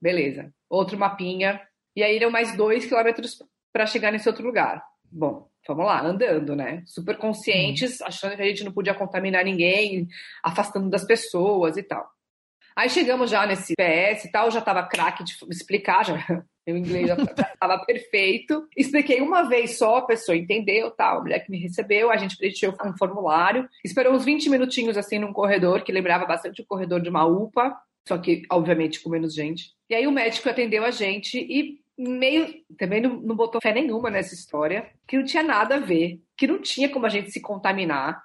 Beleza. 0.00 0.52
Outro 0.68 0.98
mapinha. 0.98 1.60
E 1.94 2.02
aí 2.02 2.16
eram 2.16 2.30
mais 2.30 2.54
dois 2.56 2.84
quilômetros 2.84 3.42
para 3.72 3.86
chegar 3.86 4.12
nesse 4.12 4.28
outro 4.28 4.44
lugar. 4.44 4.82
Bom, 5.16 5.48
vamos 5.66 5.86
lá, 5.86 6.04
andando, 6.04 6.54
né? 6.54 6.82
Super 6.84 7.16
conscientes, 7.16 8.02
achando 8.02 8.36
que 8.36 8.42
a 8.42 8.46
gente 8.46 8.62
não 8.62 8.70
podia 8.70 8.92
contaminar 8.92 9.42
ninguém, 9.42 10.06
afastando 10.44 10.90
das 10.90 11.06
pessoas 11.06 11.78
e 11.78 11.82
tal. 11.82 12.06
Aí 12.76 12.90
chegamos 12.90 13.30
já 13.30 13.46
nesse 13.46 13.72
PS 13.72 14.26
e 14.26 14.30
tal, 14.30 14.50
já 14.50 14.60
tava 14.60 14.82
craque 14.82 15.24
de 15.24 15.32
explicar, 15.50 16.04
já, 16.04 16.16
meu 16.68 16.76
inglês 16.76 17.08
já 17.08 17.16
tava 17.58 17.82
perfeito. 17.86 18.68
Expliquei 18.76 19.22
uma 19.22 19.48
vez 19.48 19.78
só, 19.78 19.96
a 19.96 20.06
pessoa 20.06 20.36
entendeu, 20.36 20.90
tal, 20.90 21.20
a 21.20 21.22
mulher 21.22 21.40
que 21.40 21.50
me 21.50 21.58
recebeu, 21.58 22.10
a 22.10 22.18
gente 22.18 22.36
preencheu 22.36 22.74
um 22.84 22.96
formulário, 22.98 23.66
esperou 23.82 24.12
uns 24.12 24.22
20 24.22 24.50
minutinhos 24.50 24.98
assim 24.98 25.18
num 25.18 25.32
corredor, 25.32 25.82
que 25.82 25.92
lembrava 25.92 26.26
bastante 26.26 26.60
o 26.60 26.66
corredor 26.66 27.00
de 27.00 27.08
uma 27.08 27.24
UPA, 27.24 27.74
só 28.06 28.18
que, 28.18 28.42
obviamente, 28.52 29.02
com 29.02 29.08
menos 29.08 29.34
gente. 29.34 29.72
E 29.88 29.94
aí 29.94 30.06
o 30.06 30.12
médico 30.12 30.50
atendeu 30.50 30.84
a 30.84 30.90
gente 30.90 31.38
e 31.38 31.80
meio 31.98 32.54
também 32.78 33.00
não, 33.00 33.16
não 33.20 33.34
botou 33.34 33.60
fé 33.60 33.72
nenhuma 33.72 34.10
nessa 34.10 34.34
história, 34.34 34.90
que 35.06 35.16
não 35.16 35.24
tinha 35.24 35.42
nada 35.42 35.76
a 35.76 35.80
ver, 35.80 36.20
que 36.36 36.46
não 36.46 36.60
tinha 36.60 36.88
como 36.88 37.06
a 37.06 37.08
gente 37.08 37.30
se 37.30 37.40
contaminar, 37.40 38.22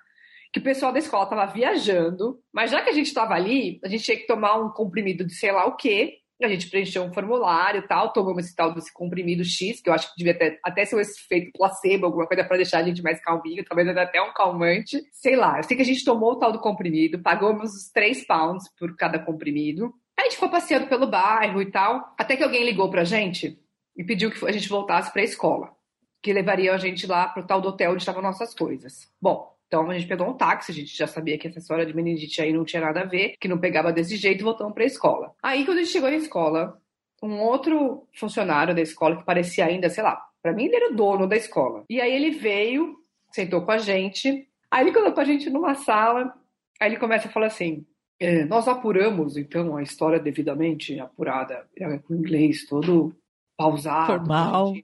que 0.52 0.60
o 0.60 0.64
pessoal 0.64 0.92
da 0.92 1.00
escola 1.00 1.24
estava 1.24 1.46
viajando, 1.46 2.40
mas 2.52 2.72
já 2.72 2.82
que 2.82 2.90
a 2.90 2.94
gente 2.94 3.08
estava 3.08 3.34
ali, 3.34 3.80
a 3.84 3.88
gente 3.88 4.04
tinha 4.04 4.18
que 4.18 4.28
tomar 4.28 4.56
um 4.60 4.70
comprimido 4.70 5.26
de 5.26 5.34
sei 5.34 5.52
lá 5.52 5.66
o 5.66 5.76
quê. 5.76 6.18
A 6.44 6.48
gente 6.48 6.72
preencheu 6.72 7.04
um 7.04 7.14
formulário 7.14 7.84
e 7.84 7.88
tal, 7.88 8.12
tomamos 8.12 8.46
esse 8.46 8.56
tal 8.56 8.74
desse 8.74 8.92
comprimido 8.92 9.44
X, 9.46 9.80
que 9.80 9.88
eu 9.88 9.94
acho 9.94 10.10
que 10.10 10.18
devia 10.18 10.36
ter, 10.36 10.60
até 10.66 10.84
ser 10.84 10.96
um 10.96 11.00
efeito 11.00 11.52
placebo, 11.56 12.08
alguma 12.08 12.26
coisa 12.26 12.44
para 12.44 12.58
deixar 12.58 12.80
a 12.80 12.84
gente 12.84 13.04
mais 13.04 13.22
calminho, 13.22 13.64
talvez 13.64 13.88
até 13.96 14.20
um 14.20 14.34
calmante. 14.34 15.04
Sei 15.12 15.36
lá, 15.36 15.58
eu 15.58 15.64
sei 15.64 15.78
que 15.78 15.84
a 15.84 15.86
gente 15.86 16.04
tomou 16.04 16.32
o 16.32 16.40
tal 16.40 16.52
do 16.52 16.60
comprimido, 16.60 17.22
pagamos 17.22 17.76
os 17.76 17.92
3 17.92 18.26
pounds 18.26 18.68
por 18.76 18.96
cada 18.96 19.20
comprimido. 19.20 19.94
Aí 20.22 20.28
a 20.28 20.30
gente 20.30 20.40
foi 20.40 20.50
passeando 20.50 20.86
pelo 20.86 21.08
bairro 21.08 21.60
e 21.64 21.72
tal, 21.72 22.14
até 22.16 22.38
que 22.38 22.44
alguém 22.44 22.64
ligou 22.64 22.92
pra 22.92 23.04
gente 23.04 23.60
e 23.98 24.04
pediu 24.04 24.30
que 24.30 24.46
a 24.46 24.52
gente 24.52 24.70
voltasse 24.70 25.12
para 25.12 25.24
a 25.24 25.26
escola, 25.26 25.76
que 26.22 26.32
levaria 26.32 26.72
a 26.76 26.78
gente 26.78 27.08
lá 27.08 27.28
pro 27.28 27.44
tal 27.44 27.60
do 27.60 27.70
hotel 27.70 27.94
onde 27.94 28.04
estavam 28.04 28.22
nossas 28.22 28.54
coisas. 28.54 29.12
Bom, 29.20 29.52
então 29.66 29.90
a 29.90 29.94
gente 29.96 30.08
pegou 30.08 30.30
um 30.30 30.38
táxi, 30.38 30.72
a 30.72 30.76
gente 30.76 30.96
já 30.96 31.08
sabia 31.08 31.40
que 31.40 31.48
essa 31.48 31.58
história 31.58 31.88
de 31.88 31.96
meningite 31.96 32.40
aí 32.40 32.54
não 32.54 32.64
tinha 32.64 32.84
nada 32.84 33.02
a 33.02 33.06
ver, 33.06 33.34
que 33.40 33.48
não 33.48 33.58
pegava 33.58 33.92
desse 33.92 34.16
jeito, 34.16 34.44
voltamos 34.44 34.76
para 34.76 34.84
a 34.84 34.86
escola. 34.86 35.34
Aí 35.42 35.66
quando 35.66 35.80
a 35.80 35.82
gente 35.82 35.92
chegou 35.92 36.12
na 36.12 36.18
escola, 36.18 36.80
um 37.24 37.40
outro 37.40 38.08
funcionário 38.14 38.76
da 38.76 38.82
escola 38.82 39.18
que 39.18 39.26
parecia 39.26 39.66
ainda, 39.66 39.90
sei 39.90 40.04
lá, 40.04 40.24
para 40.40 40.54
mim 40.54 40.66
ele 40.66 40.76
era 40.76 40.92
o 40.92 40.96
dono 40.96 41.26
da 41.26 41.36
escola. 41.36 41.84
E 41.90 42.00
aí 42.00 42.14
ele 42.14 42.30
veio, 42.30 42.96
sentou 43.32 43.64
com 43.64 43.72
a 43.72 43.80
gente, 43.80 44.48
aí 44.70 44.84
ele 44.84 44.94
colocou 44.94 45.22
a 45.22 45.26
gente 45.26 45.50
numa 45.50 45.74
sala, 45.74 46.32
aí 46.80 46.90
ele 46.90 47.00
começa 47.00 47.28
a 47.28 47.32
falar 47.32 47.48
assim: 47.48 47.88
é, 48.22 48.46
nós 48.46 48.68
apuramos 48.68 49.36
então 49.36 49.76
a 49.76 49.82
história 49.82 50.20
devidamente 50.20 51.00
apurada, 51.00 51.68
com 52.08 52.14
inglês 52.14 52.68
todo 52.68 53.16
pausado. 53.58 54.14
Formal. 54.14 54.76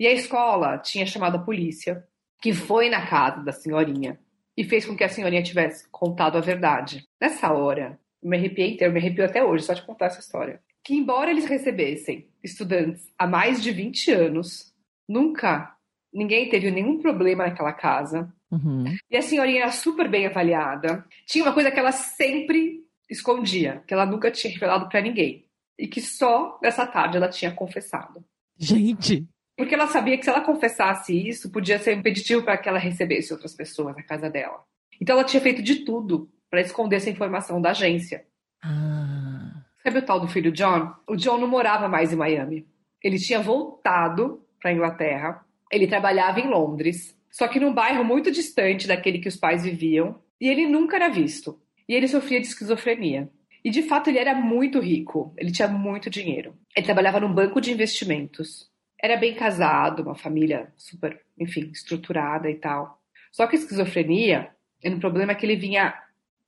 E 0.00 0.04
a 0.04 0.12
escola 0.12 0.78
tinha 0.78 1.06
chamado 1.06 1.36
a 1.36 1.42
polícia, 1.42 2.04
que 2.40 2.52
foi 2.52 2.90
na 2.90 3.06
casa 3.06 3.40
da 3.44 3.52
senhorinha 3.52 4.18
e 4.56 4.64
fez 4.64 4.84
com 4.84 4.96
que 4.96 5.04
a 5.04 5.08
senhorinha 5.08 5.44
tivesse 5.44 5.88
contado 5.90 6.36
a 6.36 6.40
verdade. 6.40 7.06
Nessa 7.20 7.52
hora, 7.52 8.00
eu 8.20 8.28
me 8.28 8.36
arrepiei 8.36 8.72
inteiro, 8.72 8.92
me 8.92 8.98
arrepio 8.98 9.24
até 9.24 9.44
hoje 9.44 9.64
só 9.64 9.74
de 9.74 9.86
contar 9.86 10.06
essa 10.06 10.18
história. 10.18 10.60
Que 10.82 10.92
embora 10.92 11.30
eles 11.30 11.44
recebessem 11.44 12.28
estudantes 12.42 13.12
há 13.16 13.28
mais 13.28 13.62
de 13.62 13.70
20 13.70 14.10
anos, 14.10 14.74
nunca 15.08 15.72
ninguém 16.12 16.48
teve 16.48 16.68
nenhum 16.72 16.98
problema 16.98 17.46
naquela 17.46 17.72
casa. 17.72 18.34
Uhum. 18.52 18.84
E 19.10 19.16
a 19.16 19.22
senhorinha 19.22 19.62
era 19.62 19.72
super 19.72 20.08
bem 20.08 20.26
avaliada. 20.26 21.04
Tinha 21.26 21.44
uma 21.44 21.54
coisa 21.54 21.70
que 21.70 21.78
ela 21.78 21.90
sempre 21.92 22.84
escondia, 23.08 23.82
que 23.86 23.94
ela 23.94 24.06
nunca 24.06 24.30
tinha 24.30 24.52
revelado 24.52 24.88
para 24.88 25.00
ninguém. 25.00 25.46
E 25.78 25.88
que 25.88 26.00
só 26.00 26.58
nessa 26.62 26.86
tarde 26.86 27.16
ela 27.16 27.28
tinha 27.28 27.50
confessado. 27.50 28.22
Gente, 28.58 29.26
Porque 29.56 29.74
ela 29.74 29.86
sabia 29.86 30.16
que 30.18 30.24
se 30.24 30.30
ela 30.30 30.42
confessasse 30.42 31.16
isso, 31.28 31.50
podia 31.50 31.78
ser 31.78 31.94
impeditivo 31.96 32.42
para 32.42 32.56
que 32.58 32.68
ela 32.68 32.78
recebesse 32.78 33.32
outras 33.32 33.54
pessoas 33.54 33.96
na 33.96 34.02
casa 34.02 34.28
dela. 34.30 34.62
Então 35.00 35.16
ela 35.16 35.24
tinha 35.24 35.40
feito 35.42 35.62
de 35.62 35.76
tudo 35.84 36.30
para 36.50 36.60
esconder 36.60 36.96
essa 36.96 37.10
informação 37.10 37.60
da 37.60 37.70
agência. 37.70 38.24
ah, 38.62 39.64
Sabe 39.82 39.98
o 39.98 40.02
tal 40.02 40.20
do 40.20 40.28
filho 40.28 40.52
John? 40.52 40.94
O 41.08 41.16
John 41.16 41.38
não 41.38 41.48
morava 41.48 41.88
mais 41.88 42.12
em 42.12 42.16
Miami. 42.16 42.66
Ele 43.02 43.18
tinha 43.18 43.40
voltado 43.40 44.46
para 44.60 44.70
a 44.70 44.74
Inglaterra. 44.74 45.44
Ele 45.72 45.86
trabalhava 45.88 46.38
em 46.38 46.48
Londres, 46.48 47.18
só 47.32 47.48
que 47.48 47.58
num 47.58 47.72
bairro 47.72 48.04
muito 48.04 48.30
distante 48.30 48.86
daquele 48.86 49.18
que 49.18 49.28
os 49.28 49.36
pais 49.36 49.64
viviam. 49.64 50.20
E 50.38 50.48
ele 50.48 50.66
nunca 50.66 50.96
era 50.96 51.08
visto. 51.08 51.58
E 51.88 51.94
ele 51.94 52.06
sofria 52.06 52.38
de 52.38 52.46
esquizofrenia. 52.46 53.30
E 53.64 53.70
de 53.70 53.82
fato 53.82 54.10
ele 54.10 54.18
era 54.18 54.34
muito 54.34 54.78
rico. 54.78 55.32
Ele 55.38 55.50
tinha 55.50 55.66
muito 55.66 56.10
dinheiro. 56.10 56.54
Ele 56.76 56.84
trabalhava 56.84 57.20
num 57.20 57.32
banco 57.32 57.60
de 57.60 57.72
investimentos. 57.72 58.70
Era 59.02 59.16
bem 59.16 59.34
casado, 59.34 60.02
uma 60.02 60.14
família 60.14 60.72
super, 60.76 61.20
enfim, 61.38 61.70
estruturada 61.72 62.50
e 62.50 62.54
tal. 62.56 63.00
Só 63.32 63.46
que 63.46 63.56
a 63.56 63.58
esquizofrenia 63.58 64.50
era 64.82 64.94
um 64.94 65.00
problema 65.00 65.34
que 65.34 65.46
ele 65.46 65.56
vinha, 65.56 65.94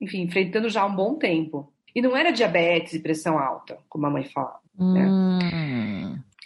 enfim, 0.01 0.21
enfrentando 0.23 0.69
já 0.69 0.83
há 0.83 0.87
um 0.87 0.95
bom 0.95 1.17
tempo. 1.17 1.73
E 1.95 2.03
não 2.03 2.17
era 2.17 2.31
diabetes 2.31 2.93
e 2.93 3.01
pressão 3.01 3.39
alta, 3.39 3.79
como 3.89 4.07
a 4.07 4.11
mãe 4.11 4.25
falava. 4.25 4.61
hum, 4.79 5.39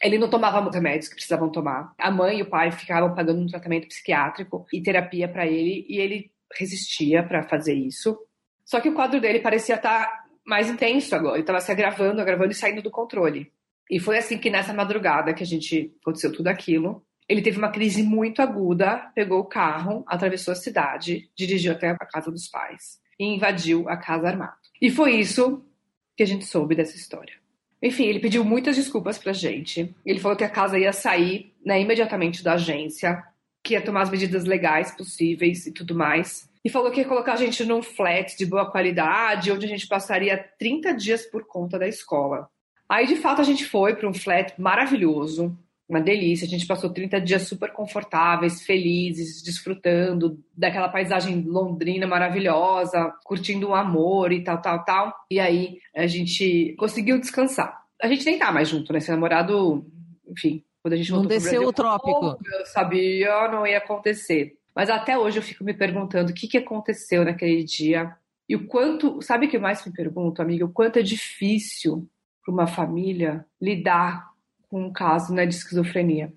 Ele 0.02 0.18
não 0.18 0.30
tomava 0.30 0.66
os 0.66 0.74
remédios 0.74 1.08
que 1.08 1.14
precisavam 1.14 1.50
tomar. 1.50 1.92
A 1.98 2.11
mãe 2.11 2.38
e 2.38 2.42
o 2.42 2.48
pai 2.48 2.70
ficavam 2.70 3.14
pagando 3.14 3.40
um 3.40 3.46
tratamento 3.46 3.88
psiquiátrico 3.88 4.66
e 4.72 4.82
terapia 4.82 5.28
para 5.28 5.46
ele, 5.46 5.84
e 5.88 5.98
ele 5.98 6.30
resistia 6.56 7.22
para 7.22 7.42
fazer 7.42 7.74
isso. 7.74 8.18
Só 8.64 8.80
que 8.80 8.88
o 8.88 8.94
quadro 8.94 9.20
dele 9.20 9.40
parecia 9.40 9.74
estar 9.74 10.24
mais 10.46 10.70
intenso 10.70 11.14
agora. 11.14 11.34
Ele 11.34 11.42
estava 11.42 11.61
se 11.61 11.70
agravando, 11.70 12.20
agravando 12.20 12.52
e 12.52 12.54
saindo 12.54 12.82
do 12.82 12.90
controle. 12.90 13.52
E 13.90 13.98
foi 13.98 14.18
assim 14.18 14.38
que 14.38 14.50
nessa 14.50 14.72
madrugada 14.72 15.32
que 15.34 15.42
a 15.42 15.46
gente 15.46 15.94
aconteceu 16.02 16.32
tudo 16.32 16.48
aquilo. 16.48 17.04
Ele 17.28 17.42
teve 17.42 17.58
uma 17.58 17.70
crise 17.70 18.02
muito 18.02 18.40
aguda, 18.40 19.11
pegou 19.14 19.40
o 19.40 19.44
carro, 19.44 20.02
atravessou 20.06 20.52
a 20.52 20.56
cidade, 20.56 21.30
dirigiu 21.37 21.72
até 21.72 21.90
a 21.90 21.96
casa 21.96 22.30
dos 22.30 22.48
pais 22.48 22.98
e 23.18 23.24
invadiu 23.24 23.87
a 23.88 23.96
casa 23.98 24.28
armado. 24.28 24.56
E 24.80 24.90
foi 24.90 25.16
isso 25.16 25.62
que 26.16 26.22
a 26.22 26.26
gente 26.26 26.46
soube 26.46 26.74
dessa 26.74 26.96
história. 26.96 27.34
Enfim, 27.83 28.05
ele 28.05 28.19
pediu 28.19 28.45
muitas 28.45 28.77
desculpas 28.77 29.19
pra 29.19 29.33
gente. 29.33 29.95
Ele 30.05 30.19
falou 30.19 30.37
que 30.37 30.45
a 30.45 30.51
casa 30.51 30.79
ia 30.79 30.93
sair 30.93 31.53
né, 31.64 31.81
imediatamente 31.81 32.43
da 32.43 32.55
agência, 32.55 33.23
que 33.62 33.75
ia 33.75 33.81
tomar 33.81 34.03
as 34.03 34.11
medidas 34.11 34.45
legais 34.45 34.91
possíveis 34.97 35.67
e 35.67 35.73
tudo 35.73 35.95
mais. 35.95 36.49
E 36.64 36.71
falou 36.71 36.91
que 36.91 37.01
ia 37.01 37.07
colocar 37.07 37.35
a 37.35 37.37
gente 37.37 37.64
num 37.64 37.83
flat 37.83 38.37
de 38.37 38.45
boa 38.45 38.71
qualidade, 38.71 39.53
onde 39.53 39.64
a 39.64 39.69
gente 39.69 39.87
passaria 39.87 40.37
30 40.59 40.93
dias 40.95 41.25
por 41.25 41.47
conta 41.47 41.79
da 41.79 41.87
escola. 41.87 42.49
Aí, 42.88 43.07
de 43.07 43.17
fato, 43.17 43.41
a 43.41 43.45
gente 43.45 43.64
foi 43.64 43.95
para 43.95 44.09
um 44.09 44.14
flat 44.14 44.55
maravilhoso, 44.59 45.57
uma 45.88 46.01
delícia. 46.01 46.46
A 46.46 46.48
gente 46.48 46.66
passou 46.66 46.90
30 46.90 47.20
dias 47.20 47.42
super 47.42 47.72
confortáveis, 47.72 48.62
felizes, 48.62 49.42
desfrutando 49.42 50.38
daquela 50.57 50.88
paisagem 50.88 51.42
londrina 51.42 52.07
maravilhosa, 52.07 53.12
curtindo 53.24 53.68
o 53.68 53.74
amor 53.74 54.31
e 54.31 54.44
tal, 54.44 54.61
tal, 54.61 54.85
tal. 54.85 55.14
E 55.31 55.40
aí 55.40 55.79
a 55.96 56.07
gente 56.07 56.74
conseguiu 56.79 57.18
descansar. 57.18 57.83
A 58.01 58.07
gente 58.07 58.24
nem 58.27 58.38
tá 58.38 58.53
mais 58.53 58.68
junto, 58.68 58.92
né? 58.92 58.98
Esse 58.98 59.11
namorado, 59.11 59.87
enfim, 60.29 60.62
quando 60.83 60.94
a 60.94 60.96
gente 60.96 61.11
Não 61.11 61.27
desceu 61.27 61.53
Brasil, 61.53 61.68
o 61.68 61.72
trópico. 61.72 62.38
eu 62.53 62.66
sabia, 62.66 63.48
não 63.48 63.66
ia 63.66 63.79
acontecer. 63.79 64.57
Mas 64.74 64.90
até 64.90 65.18
hoje 65.18 65.38
eu 65.38 65.42
fico 65.42 65.64
me 65.64 65.74
perguntando 65.74 66.31
o 66.31 66.35
que, 66.35 66.46
que 66.46 66.59
aconteceu 66.59 67.24
naquele 67.24 67.64
dia. 67.64 68.14
E 68.48 68.55
o 68.55 68.66
quanto, 68.66 69.20
sabe 69.20 69.46
o 69.46 69.51
que 69.51 69.57
eu 69.57 69.61
mais 69.61 69.85
me 69.85 69.92
pergunto, 69.92 70.40
amiga? 70.40 70.64
O 70.64 70.72
quanto 70.72 70.98
é 70.98 71.03
difícil 71.03 72.09
para 72.44 72.55
uma 72.55 72.66
família 72.66 73.44
lidar 73.61 74.29
com 74.68 74.85
um 74.85 74.92
caso 74.92 75.33
né, 75.33 75.46
de 75.46 75.54
esquizofrenia. 75.54 76.33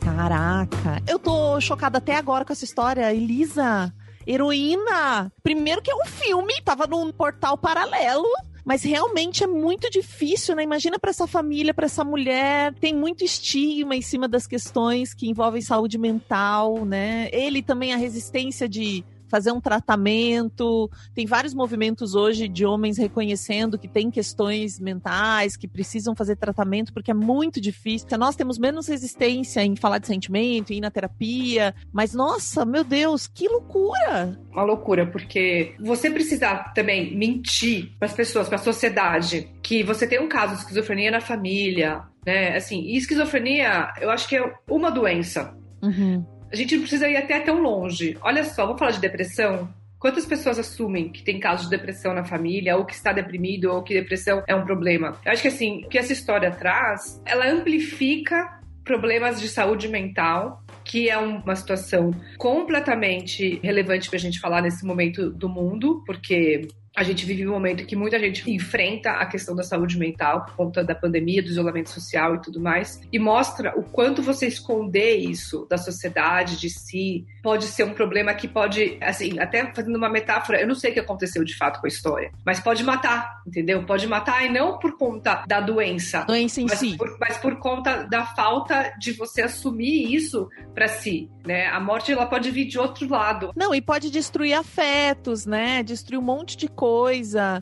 Caraca, 0.00 1.02
eu 1.06 1.18
tô 1.18 1.60
chocada 1.60 1.98
até 1.98 2.16
agora 2.16 2.44
com 2.44 2.52
essa 2.52 2.64
história. 2.64 3.12
Elisa, 3.14 3.92
heroína. 4.26 5.32
Primeiro 5.42 5.80
que 5.80 5.90
é 5.90 5.94
um 5.94 6.04
filme, 6.04 6.54
tava 6.62 6.86
num 6.86 7.10
portal 7.10 7.56
paralelo. 7.56 8.28
Mas 8.64 8.82
realmente 8.82 9.42
é 9.42 9.46
muito 9.46 9.88
difícil, 9.88 10.54
né? 10.54 10.62
Imagina 10.62 10.98
pra 10.98 11.08
essa 11.08 11.26
família, 11.26 11.72
pra 11.72 11.86
essa 11.86 12.04
mulher, 12.04 12.74
tem 12.74 12.94
muito 12.94 13.24
estigma 13.24 13.96
em 13.96 14.02
cima 14.02 14.28
das 14.28 14.46
questões 14.46 15.14
que 15.14 15.26
envolvem 15.26 15.62
saúde 15.62 15.96
mental, 15.96 16.84
né? 16.84 17.30
Ele 17.32 17.62
também 17.62 17.94
a 17.94 17.96
resistência 17.96 18.68
de 18.68 19.02
fazer 19.28 19.52
um 19.52 19.60
tratamento. 19.60 20.90
Tem 21.14 21.26
vários 21.26 21.54
movimentos 21.54 22.14
hoje 22.14 22.48
de 22.48 22.64
homens 22.64 22.98
reconhecendo 22.98 23.78
que 23.78 23.88
tem 23.88 24.10
questões 24.10 24.80
mentais, 24.80 25.56
que 25.56 25.68
precisam 25.68 26.14
fazer 26.14 26.36
tratamento, 26.36 26.92
porque 26.92 27.10
é 27.10 27.14
muito 27.14 27.60
difícil. 27.60 28.08
Nós 28.18 28.36
temos 28.36 28.58
menos 28.58 28.88
resistência 28.88 29.62
em 29.64 29.76
falar 29.76 29.98
de 29.98 30.06
sentimento, 30.06 30.72
em 30.72 30.78
ir 30.78 30.80
na 30.80 30.90
terapia, 30.90 31.74
mas 31.92 32.14
nossa, 32.14 32.64
meu 32.64 32.84
Deus, 32.84 33.26
que 33.26 33.48
loucura! 33.48 34.38
Uma 34.50 34.62
loucura, 34.64 35.06
porque 35.06 35.74
você 35.78 36.10
precisa 36.10 36.56
também 36.74 37.16
mentir 37.16 37.92
para 37.98 38.06
as 38.06 38.14
pessoas, 38.14 38.48
para 38.48 38.56
a 38.56 38.62
sociedade, 38.62 39.48
que 39.62 39.82
você 39.82 40.06
tem 40.06 40.20
um 40.20 40.28
caso 40.28 40.54
de 40.54 40.60
esquizofrenia 40.60 41.10
na 41.10 41.20
família, 41.20 42.02
né? 42.24 42.56
Assim, 42.56 42.80
e 42.82 42.96
esquizofrenia, 42.96 43.92
eu 44.00 44.10
acho 44.10 44.28
que 44.28 44.36
é 44.36 44.54
uma 44.68 44.90
doença. 44.90 45.56
Uhum. 45.82 46.24
A 46.52 46.56
gente 46.56 46.74
não 46.74 46.82
precisa 46.82 47.08
ir 47.08 47.16
até 47.16 47.40
tão 47.40 47.60
longe. 47.60 48.16
Olha 48.22 48.44
só, 48.44 48.64
vamos 48.64 48.78
falar 48.78 48.92
de 48.92 49.00
depressão. 49.00 49.68
Quantas 49.98 50.24
pessoas 50.24 50.58
assumem 50.58 51.08
que 51.08 51.22
tem 51.22 51.40
casos 51.40 51.68
de 51.68 51.76
depressão 51.76 52.14
na 52.14 52.24
família, 52.24 52.76
ou 52.76 52.84
que 52.84 52.94
está 52.94 53.12
deprimido, 53.12 53.70
ou 53.72 53.82
que 53.82 53.94
depressão 53.94 54.42
é 54.46 54.54
um 54.54 54.64
problema? 54.64 55.18
Eu 55.24 55.32
acho 55.32 55.42
que 55.42 55.48
assim, 55.48 55.84
o 55.84 55.88
que 55.88 55.98
essa 55.98 56.12
história 56.12 56.50
traz, 56.50 57.20
ela 57.26 57.46
amplifica 57.48 58.60
problemas 58.84 59.40
de 59.40 59.48
saúde 59.48 59.88
mental 59.88 60.62
que 60.88 61.10
é 61.10 61.18
uma 61.18 61.54
situação 61.54 62.12
completamente 62.38 63.60
relevante 63.62 64.08
para 64.08 64.16
a 64.16 64.20
gente 64.20 64.40
falar 64.40 64.62
nesse 64.62 64.86
momento 64.86 65.30
do 65.30 65.46
mundo, 65.46 66.02
porque 66.06 66.66
a 66.98 67.04
gente 67.04 67.24
vive 67.24 67.46
um 67.46 67.52
momento 67.52 67.86
que 67.86 67.94
muita 67.94 68.18
gente 68.18 68.50
enfrenta 68.50 69.12
a 69.12 69.26
questão 69.26 69.54
da 69.54 69.62
saúde 69.62 69.96
mental 69.96 70.44
por 70.44 70.56
conta 70.56 70.82
da 70.82 70.96
pandemia, 70.96 71.40
do 71.40 71.48
isolamento 71.48 71.90
social 71.90 72.34
e 72.34 72.42
tudo 72.42 72.60
mais, 72.60 73.00
e 73.12 73.20
mostra 73.20 73.72
o 73.78 73.84
quanto 73.84 74.20
você 74.20 74.48
esconder 74.48 75.16
isso 75.16 75.64
da 75.70 75.78
sociedade, 75.78 76.58
de 76.58 76.68
si, 76.68 77.24
pode 77.48 77.66
ser 77.66 77.84
um 77.84 77.94
problema 77.94 78.34
que 78.34 78.46
pode, 78.46 78.98
assim, 79.00 79.38
até 79.38 79.72
fazendo 79.74 79.96
uma 79.96 80.10
metáfora, 80.10 80.60
eu 80.60 80.68
não 80.68 80.74
sei 80.74 80.90
o 80.90 80.94
que 80.94 81.00
aconteceu 81.00 81.42
de 81.42 81.56
fato 81.56 81.80
com 81.80 81.86
a 81.86 81.88
história, 81.88 82.30
mas 82.44 82.60
pode 82.60 82.84
matar, 82.84 83.42
entendeu? 83.46 83.82
Pode 83.84 84.06
matar 84.06 84.44
e 84.44 84.50
não 84.50 84.78
por 84.78 84.98
conta 84.98 85.44
da 85.46 85.60
doença, 85.60 86.24
doença 86.24 86.60
em 86.60 86.66
mas 86.66 86.78
si, 86.78 86.96
por, 86.96 87.16
mas 87.18 87.38
por 87.38 87.56
conta 87.56 88.02
da 88.04 88.26
falta 88.26 88.92
de 88.98 89.12
você 89.12 89.42
assumir 89.42 90.14
isso 90.14 90.48
para 90.74 90.88
si, 90.88 91.30
né? 91.46 91.68
A 91.68 91.80
morte 91.80 92.12
ela 92.12 92.26
pode 92.26 92.50
vir 92.50 92.66
de 92.66 92.78
outro 92.78 93.08
lado. 93.08 93.52
Não, 93.56 93.74
e 93.74 93.80
pode 93.80 94.10
destruir 94.10 94.52
afetos, 94.52 95.46
né? 95.46 95.82
Destruir 95.82 96.18
um 96.18 96.22
monte 96.22 96.56
de 96.56 96.68
coisa 96.68 96.98
coisa. 96.98 97.60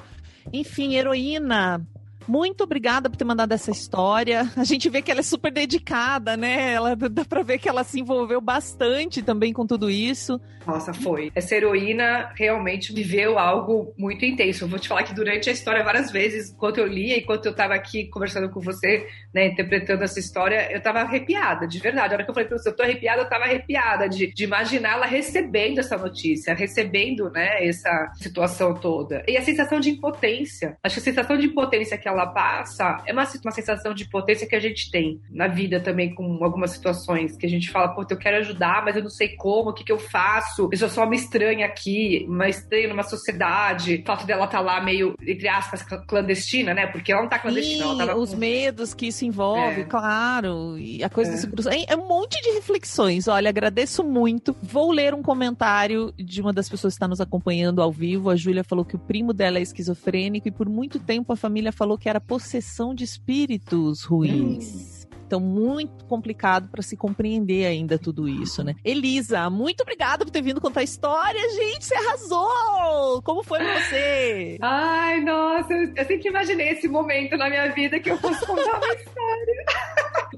Enfim, 0.53 0.95
heroína. 0.95 1.87
Muito 2.29 2.65
obrigada 2.65 3.09
por 3.09 3.17
ter 3.17 3.25
mandado 3.25 3.53
essa 3.53 3.71
história. 3.71 4.51
A 4.57 4.65
gente 4.65 4.89
vê 4.89 5.01
que 5.01 5.11
ela 5.11 5.21
é 5.21 5.23
super 5.23 5.53
dedicada, 5.53 6.37
né? 6.37 6.73
Ela 6.73 6.97
dá 6.97 7.25
pra 7.25 7.43
ver 7.43 7.59
que 7.59 7.69
ela 7.69 7.85
se 7.85 8.01
envolveu 8.01 8.41
bastante 8.41 9.23
também 9.23 9.53
com 9.53 9.67
tudo 9.67 9.89
isso. 9.89 10.41
Nossa, 10.67 10.93
foi. 10.93 11.31
Essa 11.35 11.55
heroína 11.55 12.33
realmente 12.35 12.93
viveu 12.93 13.39
algo 13.39 13.95
muito 13.97 14.25
intenso. 14.25 14.65
Eu 14.65 14.69
vou 14.69 14.79
te 14.79 14.89
falar 14.89 15.05
que 15.05 15.15
durante 15.15 15.49
a 15.49 15.53
história, 15.53 15.85
várias 15.85 16.11
vezes, 16.11 16.51
enquanto 16.51 16.79
eu 16.79 16.87
lia, 16.87 17.17
enquanto 17.17 17.47
eu 17.47 17.53
estava 17.53 17.75
aqui 17.75 18.09
conversando 18.09 18.51
com 18.51 18.61
você, 18.61 19.07
né, 19.33 19.47
interpretando 19.47 20.03
essa 20.03 20.19
história, 20.19 20.69
eu 20.73 20.79
estava 20.79 21.01
arrepiada, 21.01 21.69
de 21.69 21.79
verdade. 21.79 22.13
A 22.13 22.17
hora 22.17 22.25
que 22.25 22.31
eu 22.31 22.35
falei 22.35 22.49
pra 22.49 22.59
você, 22.59 22.69
eu 22.69 22.75
tô 22.75 22.83
arrepiada, 22.83 23.21
eu 23.21 23.25
estava 23.25 23.45
arrepiada 23.45 24.09
de, 24.09 24.33
de 24.33 24.45
imaginar 24.45 24.95
ela 24.95 25.07
recebendo 25.07 25.79
essa 25.79 25.97
notícia, 25.97 26.53
recebendo, 26.53 27.31
né, 27.31 27.65
essa 27.65 28.11
situação 28.17 28.75
toda. 28.75 29.23
E 29.29 29.37
a 29.37 29.43
sensação 29.43 29.79
de 29.79 29.91
impotência. 29.91 30.77
Acho 30.83 30.97
que 30.97 31.01
a 31.01 31.05
sensação 31.05 31.39
de 31.39 31.47
impotência 31.47 31.97
que 31.97 32.09
ela 32.09 32.16
passa 32.25 33.03
é 33.05 33.13
uma, 33.13 33.25
uma 33.45 33.51
sensação 33.51 33.93
de 33.93 34.05
impotência 34.05 34.47
que 34.47 34.55
a 34.55 34.61
gente 34.61 34.91
tem 34.91 35.21
na 35.29 35.49
vida 35.49 35.81
também, 35.81 36.15
com 36.15 36.43
algumas 36.43 36.71
situações 36.71 37.37
que 37.37 37.45
a 37.45 37.49
gente 37.49 37.71
fala, 37.71 37.89
pô, 37.89 38.07
eu 38.09 38.17
quero 38.17 38.37
ajudar, 38.39 38.85
mas 38.85 38.97
eu 38.97 39.03
não 39.03 39.11
sei 39.11 39.37
como, 39.37 39.71
o 39.71 39.75
que, 39.75 39.85
que 39.85 39.93
eu 39.93 39.99
faço 39.99 40.71
eu 40.87 40.91
sou 40.91 41.05
uma 41.05 41.15
estranha 41.15 41.67
aqui, 41.67 42.25
uma 42.29 42.49
estranha 42.49 42.89
numa 42.89 43.03
sociedade. 43.03 43.97
O 43.97 44.07
fato 44.07 44.27
dela 44.27 44.45
estar 44.45 44.59
tá 44.59 44.63
lá 44.63 44.81
meio, 44.81 45.15
entre 45.21 45.49
aspas, 45.49 45.83
clandestina, 45.83 46.73
né? 46.73 46.87
Porque 46.87 47.13
ela 47.13 47.23
não 47.23 47.29
tá 47.29 47.39
clandestina, 47.39 47.85
Sim, 47.85 48.01
ela 48.01 48.17
os 48.17 48.31
com... 48.31 48.37
medos 48.37 48.95
que 48.95 49.07
isso 49.07 49.25
envolve, 49.25 49.81
é. 49.81 49.85
claro. 49.85 50.79
E 50.79 51.03
a 51.03 51.09
coisa 51.09 51.33
é. 51.33 51.37
segurança. 51.37 51.75
É, 51.75 51.85
é 51.89 51.97
um 51.97 52.07
monte 52.07 52.41
de 52.41 52.51
reflexões. 52.51 53.27
Olha, 53.27 53.49
agradeço 53.49 54.05
muito. 54.05 54.55
Vou 54.63 54.93
ler 54.93 55.15
um 55.15 55.23
comentário 55.23 56.13
de 56.17 56.41
uma 56.41 56.53
das 56.53 56.69
pessoas 56.69 56.95
que 56.95 56.97
está 56.97 57.09
nos 57.09 57.21
acompanhando 57.21 57.83
ao 57.83 57.91
vivo. 57.91 58.31
A 58.31 58.37
Júlia 58.37 58.63
falou 58.63 58.85
que 58.85 58.97
o 58.97 58.99
primo 58.99 59.33
dela 59.33 59.59
é 59.59 59.63
esquizofrênico 59.63 60.49
e 60.49 60.51
por 60.51 60.69
muito 60.69 60.99
tempo 60.99 61.33
a 61.33 61.37
família 61.37 61.73
falou 61.73 61.99
que 61.99 62.06
era 62.09 62.21
possessão 62.21 62.95
de 62.95 63.05
espíritos 63.05 64.05
ruins. 64.05 65.05
Hum. 65.05 65.07
Então, 65.27 65.41
muito 65.41 66.05
complicado 66.05 66.69
para 66.69 66.83
se 66.83 66.97
compreender 66.97 67.67
ainda 67.67 67.99
tudo 67.99 68.29
isso, 68.29 68.63
né? 68.63 68.75
Elisa, 68.85 69.51
muito 69.51 69.81
obrigada 69.81 70.25
por 70.25 70.31
ter 70.31 70.41
vindo 70.41 70.61
contar 70.61 70.81
a 70.81 70.85
história, 70.85 71.41
gente. 71.51 71.85
Você 71.85 71.97
arrasou! 71.97 73.21
Como 73.23 73.43
foi 73.43 73.59
pra 73.59 73.81
você? 73.81 74.57
Ai, 74.63 75.21
nossa, 75.23 75.73
eu 75.75 76.05
sempre 76.05 76.29
imaginei 76.29 76.69
esse 76.69 76.87
momento 76.87 77.37
na 77.37 77.49
minha 77.49 77.73
vida 77.73 77.99
que 77.99 78.09
eu 78.09 78.17
fosse 78.19 78.47
contar 78.47 78.77
uma 78.79 78.87
história. 78.95 79.65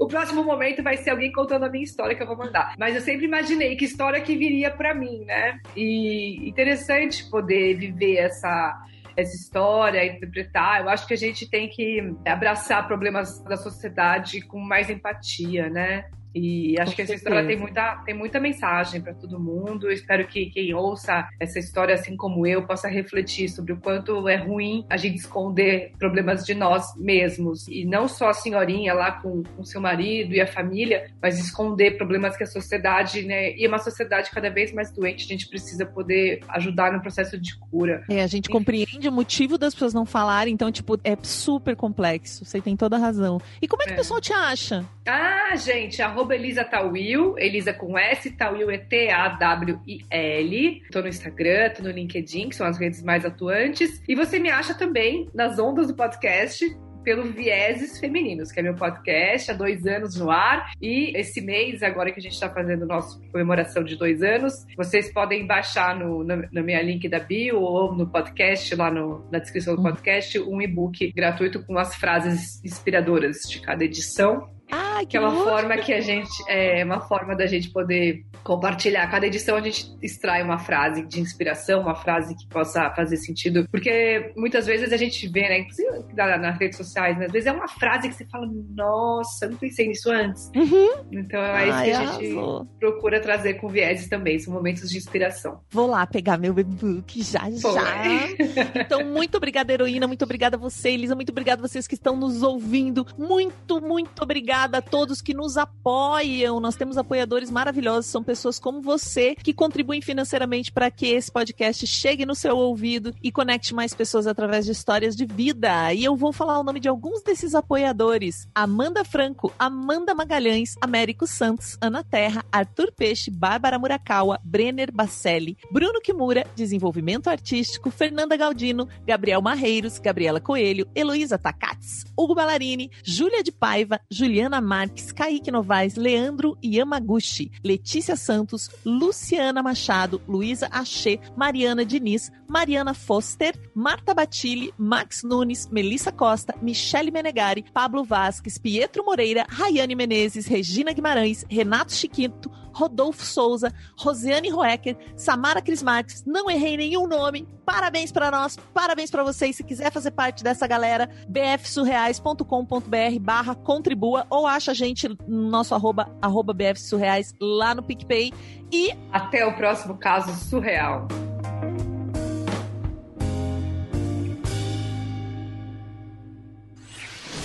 o 0.00 0.06
próximo 0.06 0.42
momento 0.42 0.82
vai 0.82 0.96
ser 0.96 1.10
alguém 1.10 1.30
contando 1.32 1.66
a 1.66 1.68
minha 1.68 1.84
história 1.84 2.16
que 2.16 2.22
eu 2.22 2.26
vou 2.26 2.36
mandar. 2.38 2.74
Mas 2.78 2.94
eu 2.94 3.02
sempre 3.02 3.26
imaginei 3.26 3.76
que 3.76 3.84
história 3.84 4.22
que 4.22 4.36
viria 4.36 4.70
para 4.70 4.94
mim, 4.94 5.22
né? 5.26 5.60
E 5.76 6.48
interessante 6.48 7.28
poder 7.28 7.76
viver 7.76 8.16
essa 8.16 8.74
essa 9.18 9.34
história, 9.34 10.06
interpretar. 10.06 10.80
Eu 10.80 10.88
acho 10.88 11.06
que 11.06 11.12
a 11.12 11.16
gente 11.16 11.50
tem 11.50 11.68
que 11.68 12.00
abraçar 12.24 12.86
problemas 12.86 13.42
da 13.42 13.56
sociedade 13.56 14.40
com 14.42 14.60
mais 14.60 14.88
empatia, 14.88 15.68
né? 15.68 16.08
E 16.38 16.80
acho 16.80 16.92
Com 16.92 16.96
que 16.96 17.02
essa 17.02 17.14
história 17.14 17.46
tem 17.46 17.56
muita, 17.56 17.96
tem 18.04 18.14
muita 18.14 18.38
mensagem 18.40 19.00
para 19.00 19.14
todo 19.14 19.40
mundo. 19.40 19.88
Eu 19.88 19.92
espero 19.92 20.26
que 20.26 20.46
quem 20.46 20.74
ouça 20.74 21.28
essa 21.40 21.58
história, 21.58 21.94
assim 21.94 22.16
como 22.16 22.46
eu, 22.46 22.66
possa 22.66 22.88
refletir 22.88 23.48
sobre 23.48 23.72
o 23.72 23.76
quanto 23.76 24.28
é 24.28 24.36
ruim 24.36 24.86
a 24.88 24.96
gente 24.96 25.16
esconder 25.16 25.92
problemas 25.98 26.44
de 26.44 26.54
nós 26.54 26.94
mesmos. 26.96 27.66
E 27.68 27.84
não 27.84 28.08
só 28.08 28.28
a 28.28 28.34
senhorinha 28.34 28.94
lá 28.94 29.12
com, 29.12 29.42
com 29.42 29.64
seu 29.64 29.80
marido 29.80 30.34
e 30.34 30.40
a 30.40 30.46
família, 30.46 31.10
mas 31.20 31.38
esconder 31.38 31.96
problemas 31.96 32.36
que 32.36 32.44
a 32.44 32.46
sociedade, 32.46 33.22
né? 33.22 33.56
E 33.56 33.66
uma 33.66 33.78
sociedade 33.78 34.30
cada 34.30 34.50
vez 34.50 34.72
mais 34.72 34.92
doente, 34.92 35.24
a 35.24 35.28
gente 35.28 35.48
precisa 35.48 35.84
poder 35.84 36.40
ajudar 36.48 36.92
no 36.92 37.00
processo 37.00 37.38
de 37.38 37.56
cura. 37.58 38.04
É, 38.08 38.22
a 38.22 38.26
gente 38.26 38.46
Enfim. 38.46 38.52
compreende 38.52 39.08
o 39.08 39.12
motivo 39.12 39.58
das 39.58 39.74
pessoas 39.74 39.94
não 39.94 40.06
falarem, 40.06 40.54
então, 40.54 40.70
tipo, 40.70 40.98
é 41.04 41.16
super 41.22 41.76
complexo. 41.76 42.44
Você 42.44 42.60
tem 42.60 42.76
toda 42.76 42.96
a 42.96 42.98
razão. 42.98 43.40
E 43.60 43.68
como 43.68 43.82
é 43.82 43.86
que 43.86 43.92
é. 43.92 43.94
o 43.94 43.96
pessoal 43.96 44.20
te 44.20 44.32
acha? 44.32 44.84
Ah, 45.06 45.56
gente, 45.56 46.02
a 46.02 46.08
arroba 46.28 46.34
Elisa 46.34 46.64
Tawil, 46.64 47.34
Elisa 47.38 47.72
com 47.72 47.98
S, 47.98 48.30
Tawil 48.32 48.70
é 48.70 48.78
T-A-W-I-L. 48.78 50.82
Tô 50.92 51.00
no 51.00 51.08
Instagram, 51.08 51.70
tô 51.70 51.82
no 51.82 51.90
LinkedIn, 51.90 52.50
que 52.50 52.56
são 52.56 52.66
as 52.66 52.78
redes 52.78 53.02
mais 53.02 53.24
atuantes. 53.24 54.02
E 54.06 54.14
você 54.14 54.38
me 54.38 54.50
acha 54.50 54.74
também 54.74 55.30
nas 55.34 55.58
ondas 55.58 55.88
do 55.88 55.94
podcast, 55.94 56.64
pelo 57.02 57.32
Vieses 57.32 57.98
Femininos, 57.98 58.52
que 58.52 58.60
é 58.60 58.62
meu 58.62 58.74
podcast 58.74 59.50
há 59.50 59.54
dois 59.54 59.86
anos 59.86 60.16
no 60.16 60.30
ar. 60.30 60.72
E 60.82 61.16
esse 61.16 61.40
mês, 61.40 61.82
agora 61.82 62.12
que 62.12 62.20
a 62.20 62.22
gente 62.22 62.34
está 62.34 62.50
fazendo 62.50 62.84
nossa 62.84 63.18
comemoração 63.32 63.82
de 63.82 63.96
dois 63.96 64.22
anos, 64.22 64.66
vocês 64.76 65.10
podem 65.10 65.46
baixar 65.46 65.98
no, 65.98 66.22
na, 66.22 66.36
na, 66.52 66.62
minha 66.62 66.82
link 66.82 67.08
da 67.08 67.20
bio 67.20 67.60
ou 67.60 67.94
no 67.94 68.06
podcast, 68.06 68.74
lá 68.74 68.90
no, 68.90 69.26
na 69.32 69.38
descrição 69.38 69.74
do 69.74 69.80
hum. 69.80 69.84
podcast, 69.84 70.38
um 70.40 70.60
e-book 70.60 71.10
gratuito 71.12 71.64
com 71.64 71.78
as 71.78 71.94
frases 71.94 72.62
inspiradoras 72.62 73.38
de 73.48 73.62
cada 73.62 73.82
edição. 73.82 74.57
Que, 74.68 75.06
que 75.06 75.16
é 75.16 75.20
uma 75.20 75.44
forma 75.44 75.76
que 75.78 75.92
a 75.92 76.00
gente 76.00 76.28
é 76.48 76.84
uma 76.84 77.00
forma 77.00 77.34
da 77.34 77.46
gente 77.46 77.70
poder 77.70 78.24
compartilhar. 78.44 79.06
Cada 79.10 79.26
edição 79.26 79.56
a 79.56 79.60
gente 79.60 79.96
extrai 80.02 80.42
uma 80.42 80.58
frase 80.58 81.02
de 81.06 81.20
inspiração, 81.20 81.80
uma 81.80 81.94
frase 81.94 82.34
que 82.36 82.46
possa 82.48 82.90
fazer 82.90 83.16
sentido, 83.16 83.66
porque 83.70 84.32
muitas 84.36 84.66
vezes 84.66 84.92
a 84.92 84.96
gente 84.96 85.26
vê, 85.28 85.42
né, 85.42 85.58
inclusive 85.60 85.88
nas 86.14 86.58
redes 86.58 86.76
sociais, 86.76 87.16
né, 87.18 87.26
às 87.26 87.32
vezes 87.32 87.46
é 87.46 87.52
uma 87.52 87.68
frase 87.68 88.08
que 88.08 88.14
você 88.14 88.26
fala, 88.26 88.46
nossa, 88.74 89.46
eu 89.46 89.50
não 89.50 89.58
pensei 89.58 89.88
nisso 89.88 90.10
antes. 90.10 90.50
Uhum. 90.54 91.04
Então 91.12 91.40
é 91.40 91.68
isso 91.68 91.82
que 91.82 91.90
a 91.90 92.06
gente 92.06 92.68
procura 92.78 93.20
trazer 93.20 93.54
com 93.54 93.68
vieses 93.68 94.08
também, 94.08 94.38
são 94.38 94.52
momentos 94.52 94.88
de 94.88 94.96
inspiração. 94.96 95.60
Vou 95.70 95.86
lá 95.86 96.06
pegar 96.06 96.38
meu 96.38 96.58
e-book 96.58 97.22
já 97.22 97.40
Pô, 97.62 97.72
já. 97.72 98.06
É. 98.06 98.80
então 98.82 99.04
muito 99.04 99.36
obrigada 99.36 99.72
heroína, 99.72 100.06
muito 100.06 100.24
obrigada 100.24 100.56
a 100.56 100.58
você, 100.58 100.90
Elisa, 100.90 101.14
muito 101.14 101.30
obrigada 101.30 101.62
a 101.62 101.66
vocês 101.66 101.86
que 101.86 101.94
estão 101.94 102.16
nos 102.16 102.42
ouvindo, 102.42 103.06
muito 103.16 103.80
muito 103.80 104.22
obrigada 104.22 104.57
obrigada 104.58 104.78
a 104.78 104.82
todos 104.82 105.22
que 105.22 105.32
nos 105.32 105.56
apoiam. 105.56 106.58
Nós 106.58 106.74
temos 106.74 106.98
apoiadores 106.98 107.48
maravilhosos, 107.48 108.10
são 108.10 108.24
pessoas 108.24 108.58
como 108.58 108.80
você 108.80 109.36
que 109.36 109.52
contribuem 109.52 110.00
financeiramente 110.00 110.72
para 110.72 110.90
que 110.90 111.06
esse 111.06 111.30
podcast 111.30 111.86
chegue 111.86 112.26
no 112.26 112.34
seu 112.34 112.56
ouvido 112.56 113.14
e 113.22 113.30
conecte 113.30 113.72
mais 113.72 113.94
pessoas 113.94 114.26
através 114.26 114.64
de 114.64 114.72
histórias 114.72 115.14
de 115.14 115.24
vida. 115.24 115.92
E 115.94 116.02
eu 116.02 116.16
vou 116.16 116.32
falar 116.32 116.58
o 116.58 116.64
nome 116.64 116.80
de 116.80 116.88
alguns 116.88 117.22
desses 117.22 117.54
apoiadores: 117.54 118.48
Amanda 118.52 119.04
Franco, 119.04 119.52
Amanda 119.58 120.12
Magalhães, 120.12 120.74
Américo 120.80 121.26
Santos, 121.26 121.76
Ana 121.80 122.02
Terra, 122.02 122.44
Arthur 122.50 122.90
Peixe, 122.96 123.30
Bárbara 123.30 123.78
Murakawa, 123.78 124.40
Brenner 124.42 124.90
Bacelli, 124.92 125.56
Bruno 125.70 126.00
Kimura, 126.00 126.44
Desenvolvimento 126.56 127.28
Artístico, 127.28 127.90
Fernanda 127.90 128.36
Galdino, 128.36 128.88
Gabriel 129.06 129.40
Marreiros, 129.40 130.00
Gabriela 130.00 130.40
Coelho, 130.40 130.88
Heloísa 130.96 131.38
Takats, 131.38 132.04
Hugo 132.16 132.34
Ballarini, 132.34 132.90
Júlia 133.04 133.42
de 133.42 133.52
Paiva, 133.52 134.00
Juliana 134.10 134.47
Juliana 134.48 134.60
Marques, 134.62 135.12
Kaique 135.12 135.50
Novaes, 135.50 135.96
Leandro 135.96 136.56
Yamaguchi, 136.64 137.50
Letícia 137.62 138.16
Santos, 138.16 138.70
Luciana 138.84 139.62
Machado, 139.62 140.20
Luísa 140.26 140.68
Achê, 140.70 141.20
Mariana 141.36 141.84
Diniz, 141.84 142.32
Mariana 142.48 142.94
Foster, 142.94 143.52
Marta 143.74 144.14
Batilli, 144.14 144.72
Max 144.78 145.22
Nunes, 145.22 145.68
Melissa 145.70 146.10
Costa, 146.10 146.54
Michele 146.62 147.10
Menegari, 147.10 147.66
Pablo 147.72 148.02
Vasques, 148.04 148.56
Pietro 148.56 149.04
Moreira, 149.04 149.46
Rayane 149.50 149.94
Menezes, 149.94 150.46
Regina 150.46 150.92
Guimarães, 150.92 151.44
Renato 151.50 151.92
Chiquito, 151.92 152.50
Rodolfo 152.78 153.24
Souza, 153.24 153.74
Rosiane 153.96 154.48
Roecker, 154.50 154.96
Samara 155.16 155.60
Crismates. 155.60 156.24
Não 156.24 156.48
errei 156.48 156.76
nenhum 156.76 157.08
nome. 157.08 157.48
Parabéns 157.66 158.12
para 158.12 158.30
nós, 158.30 158.56
parabéns 158.72 159.10
para 159.10 159.24
vocês. 159.24 159.56
Se 159.56 159.64
quiser 159.64 159.90
fazer 159.92 160.12
parte 160.12 160.44
dessa 160.44 160.64
galera, 160.66 161.10
bfsurreais.com.br 161.28 163.18
barra 163.20 163.56
contribua 163.56 164.26
ou 164.30 164.46
acha 164.46 164.70
a 164.70 164.74
gente 164.74 165.08
no 165.26 165.50
nosso 165.50 165.74
arroba, 165.74 166.08
arroba 166.22 166.54
bfsurreais 166.54 167.34
lá 167.40 167.74
no 167.74 167.82
PicPay. 167.82 168.32
E 168.72 168.94
até 169.12 169.44
o 169.44 169.56
próximo 169.56 169.98
caso 169.98 170.32
surreal. 170.48 171.08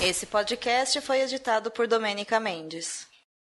Esse 0.02 0.26
podcast 0.26 1.00
foi 1.02 1.22
editado 1.22 1.72
por 1.72 1.88
Domênica 1.88 2.40
Mendes. 2.40 3.13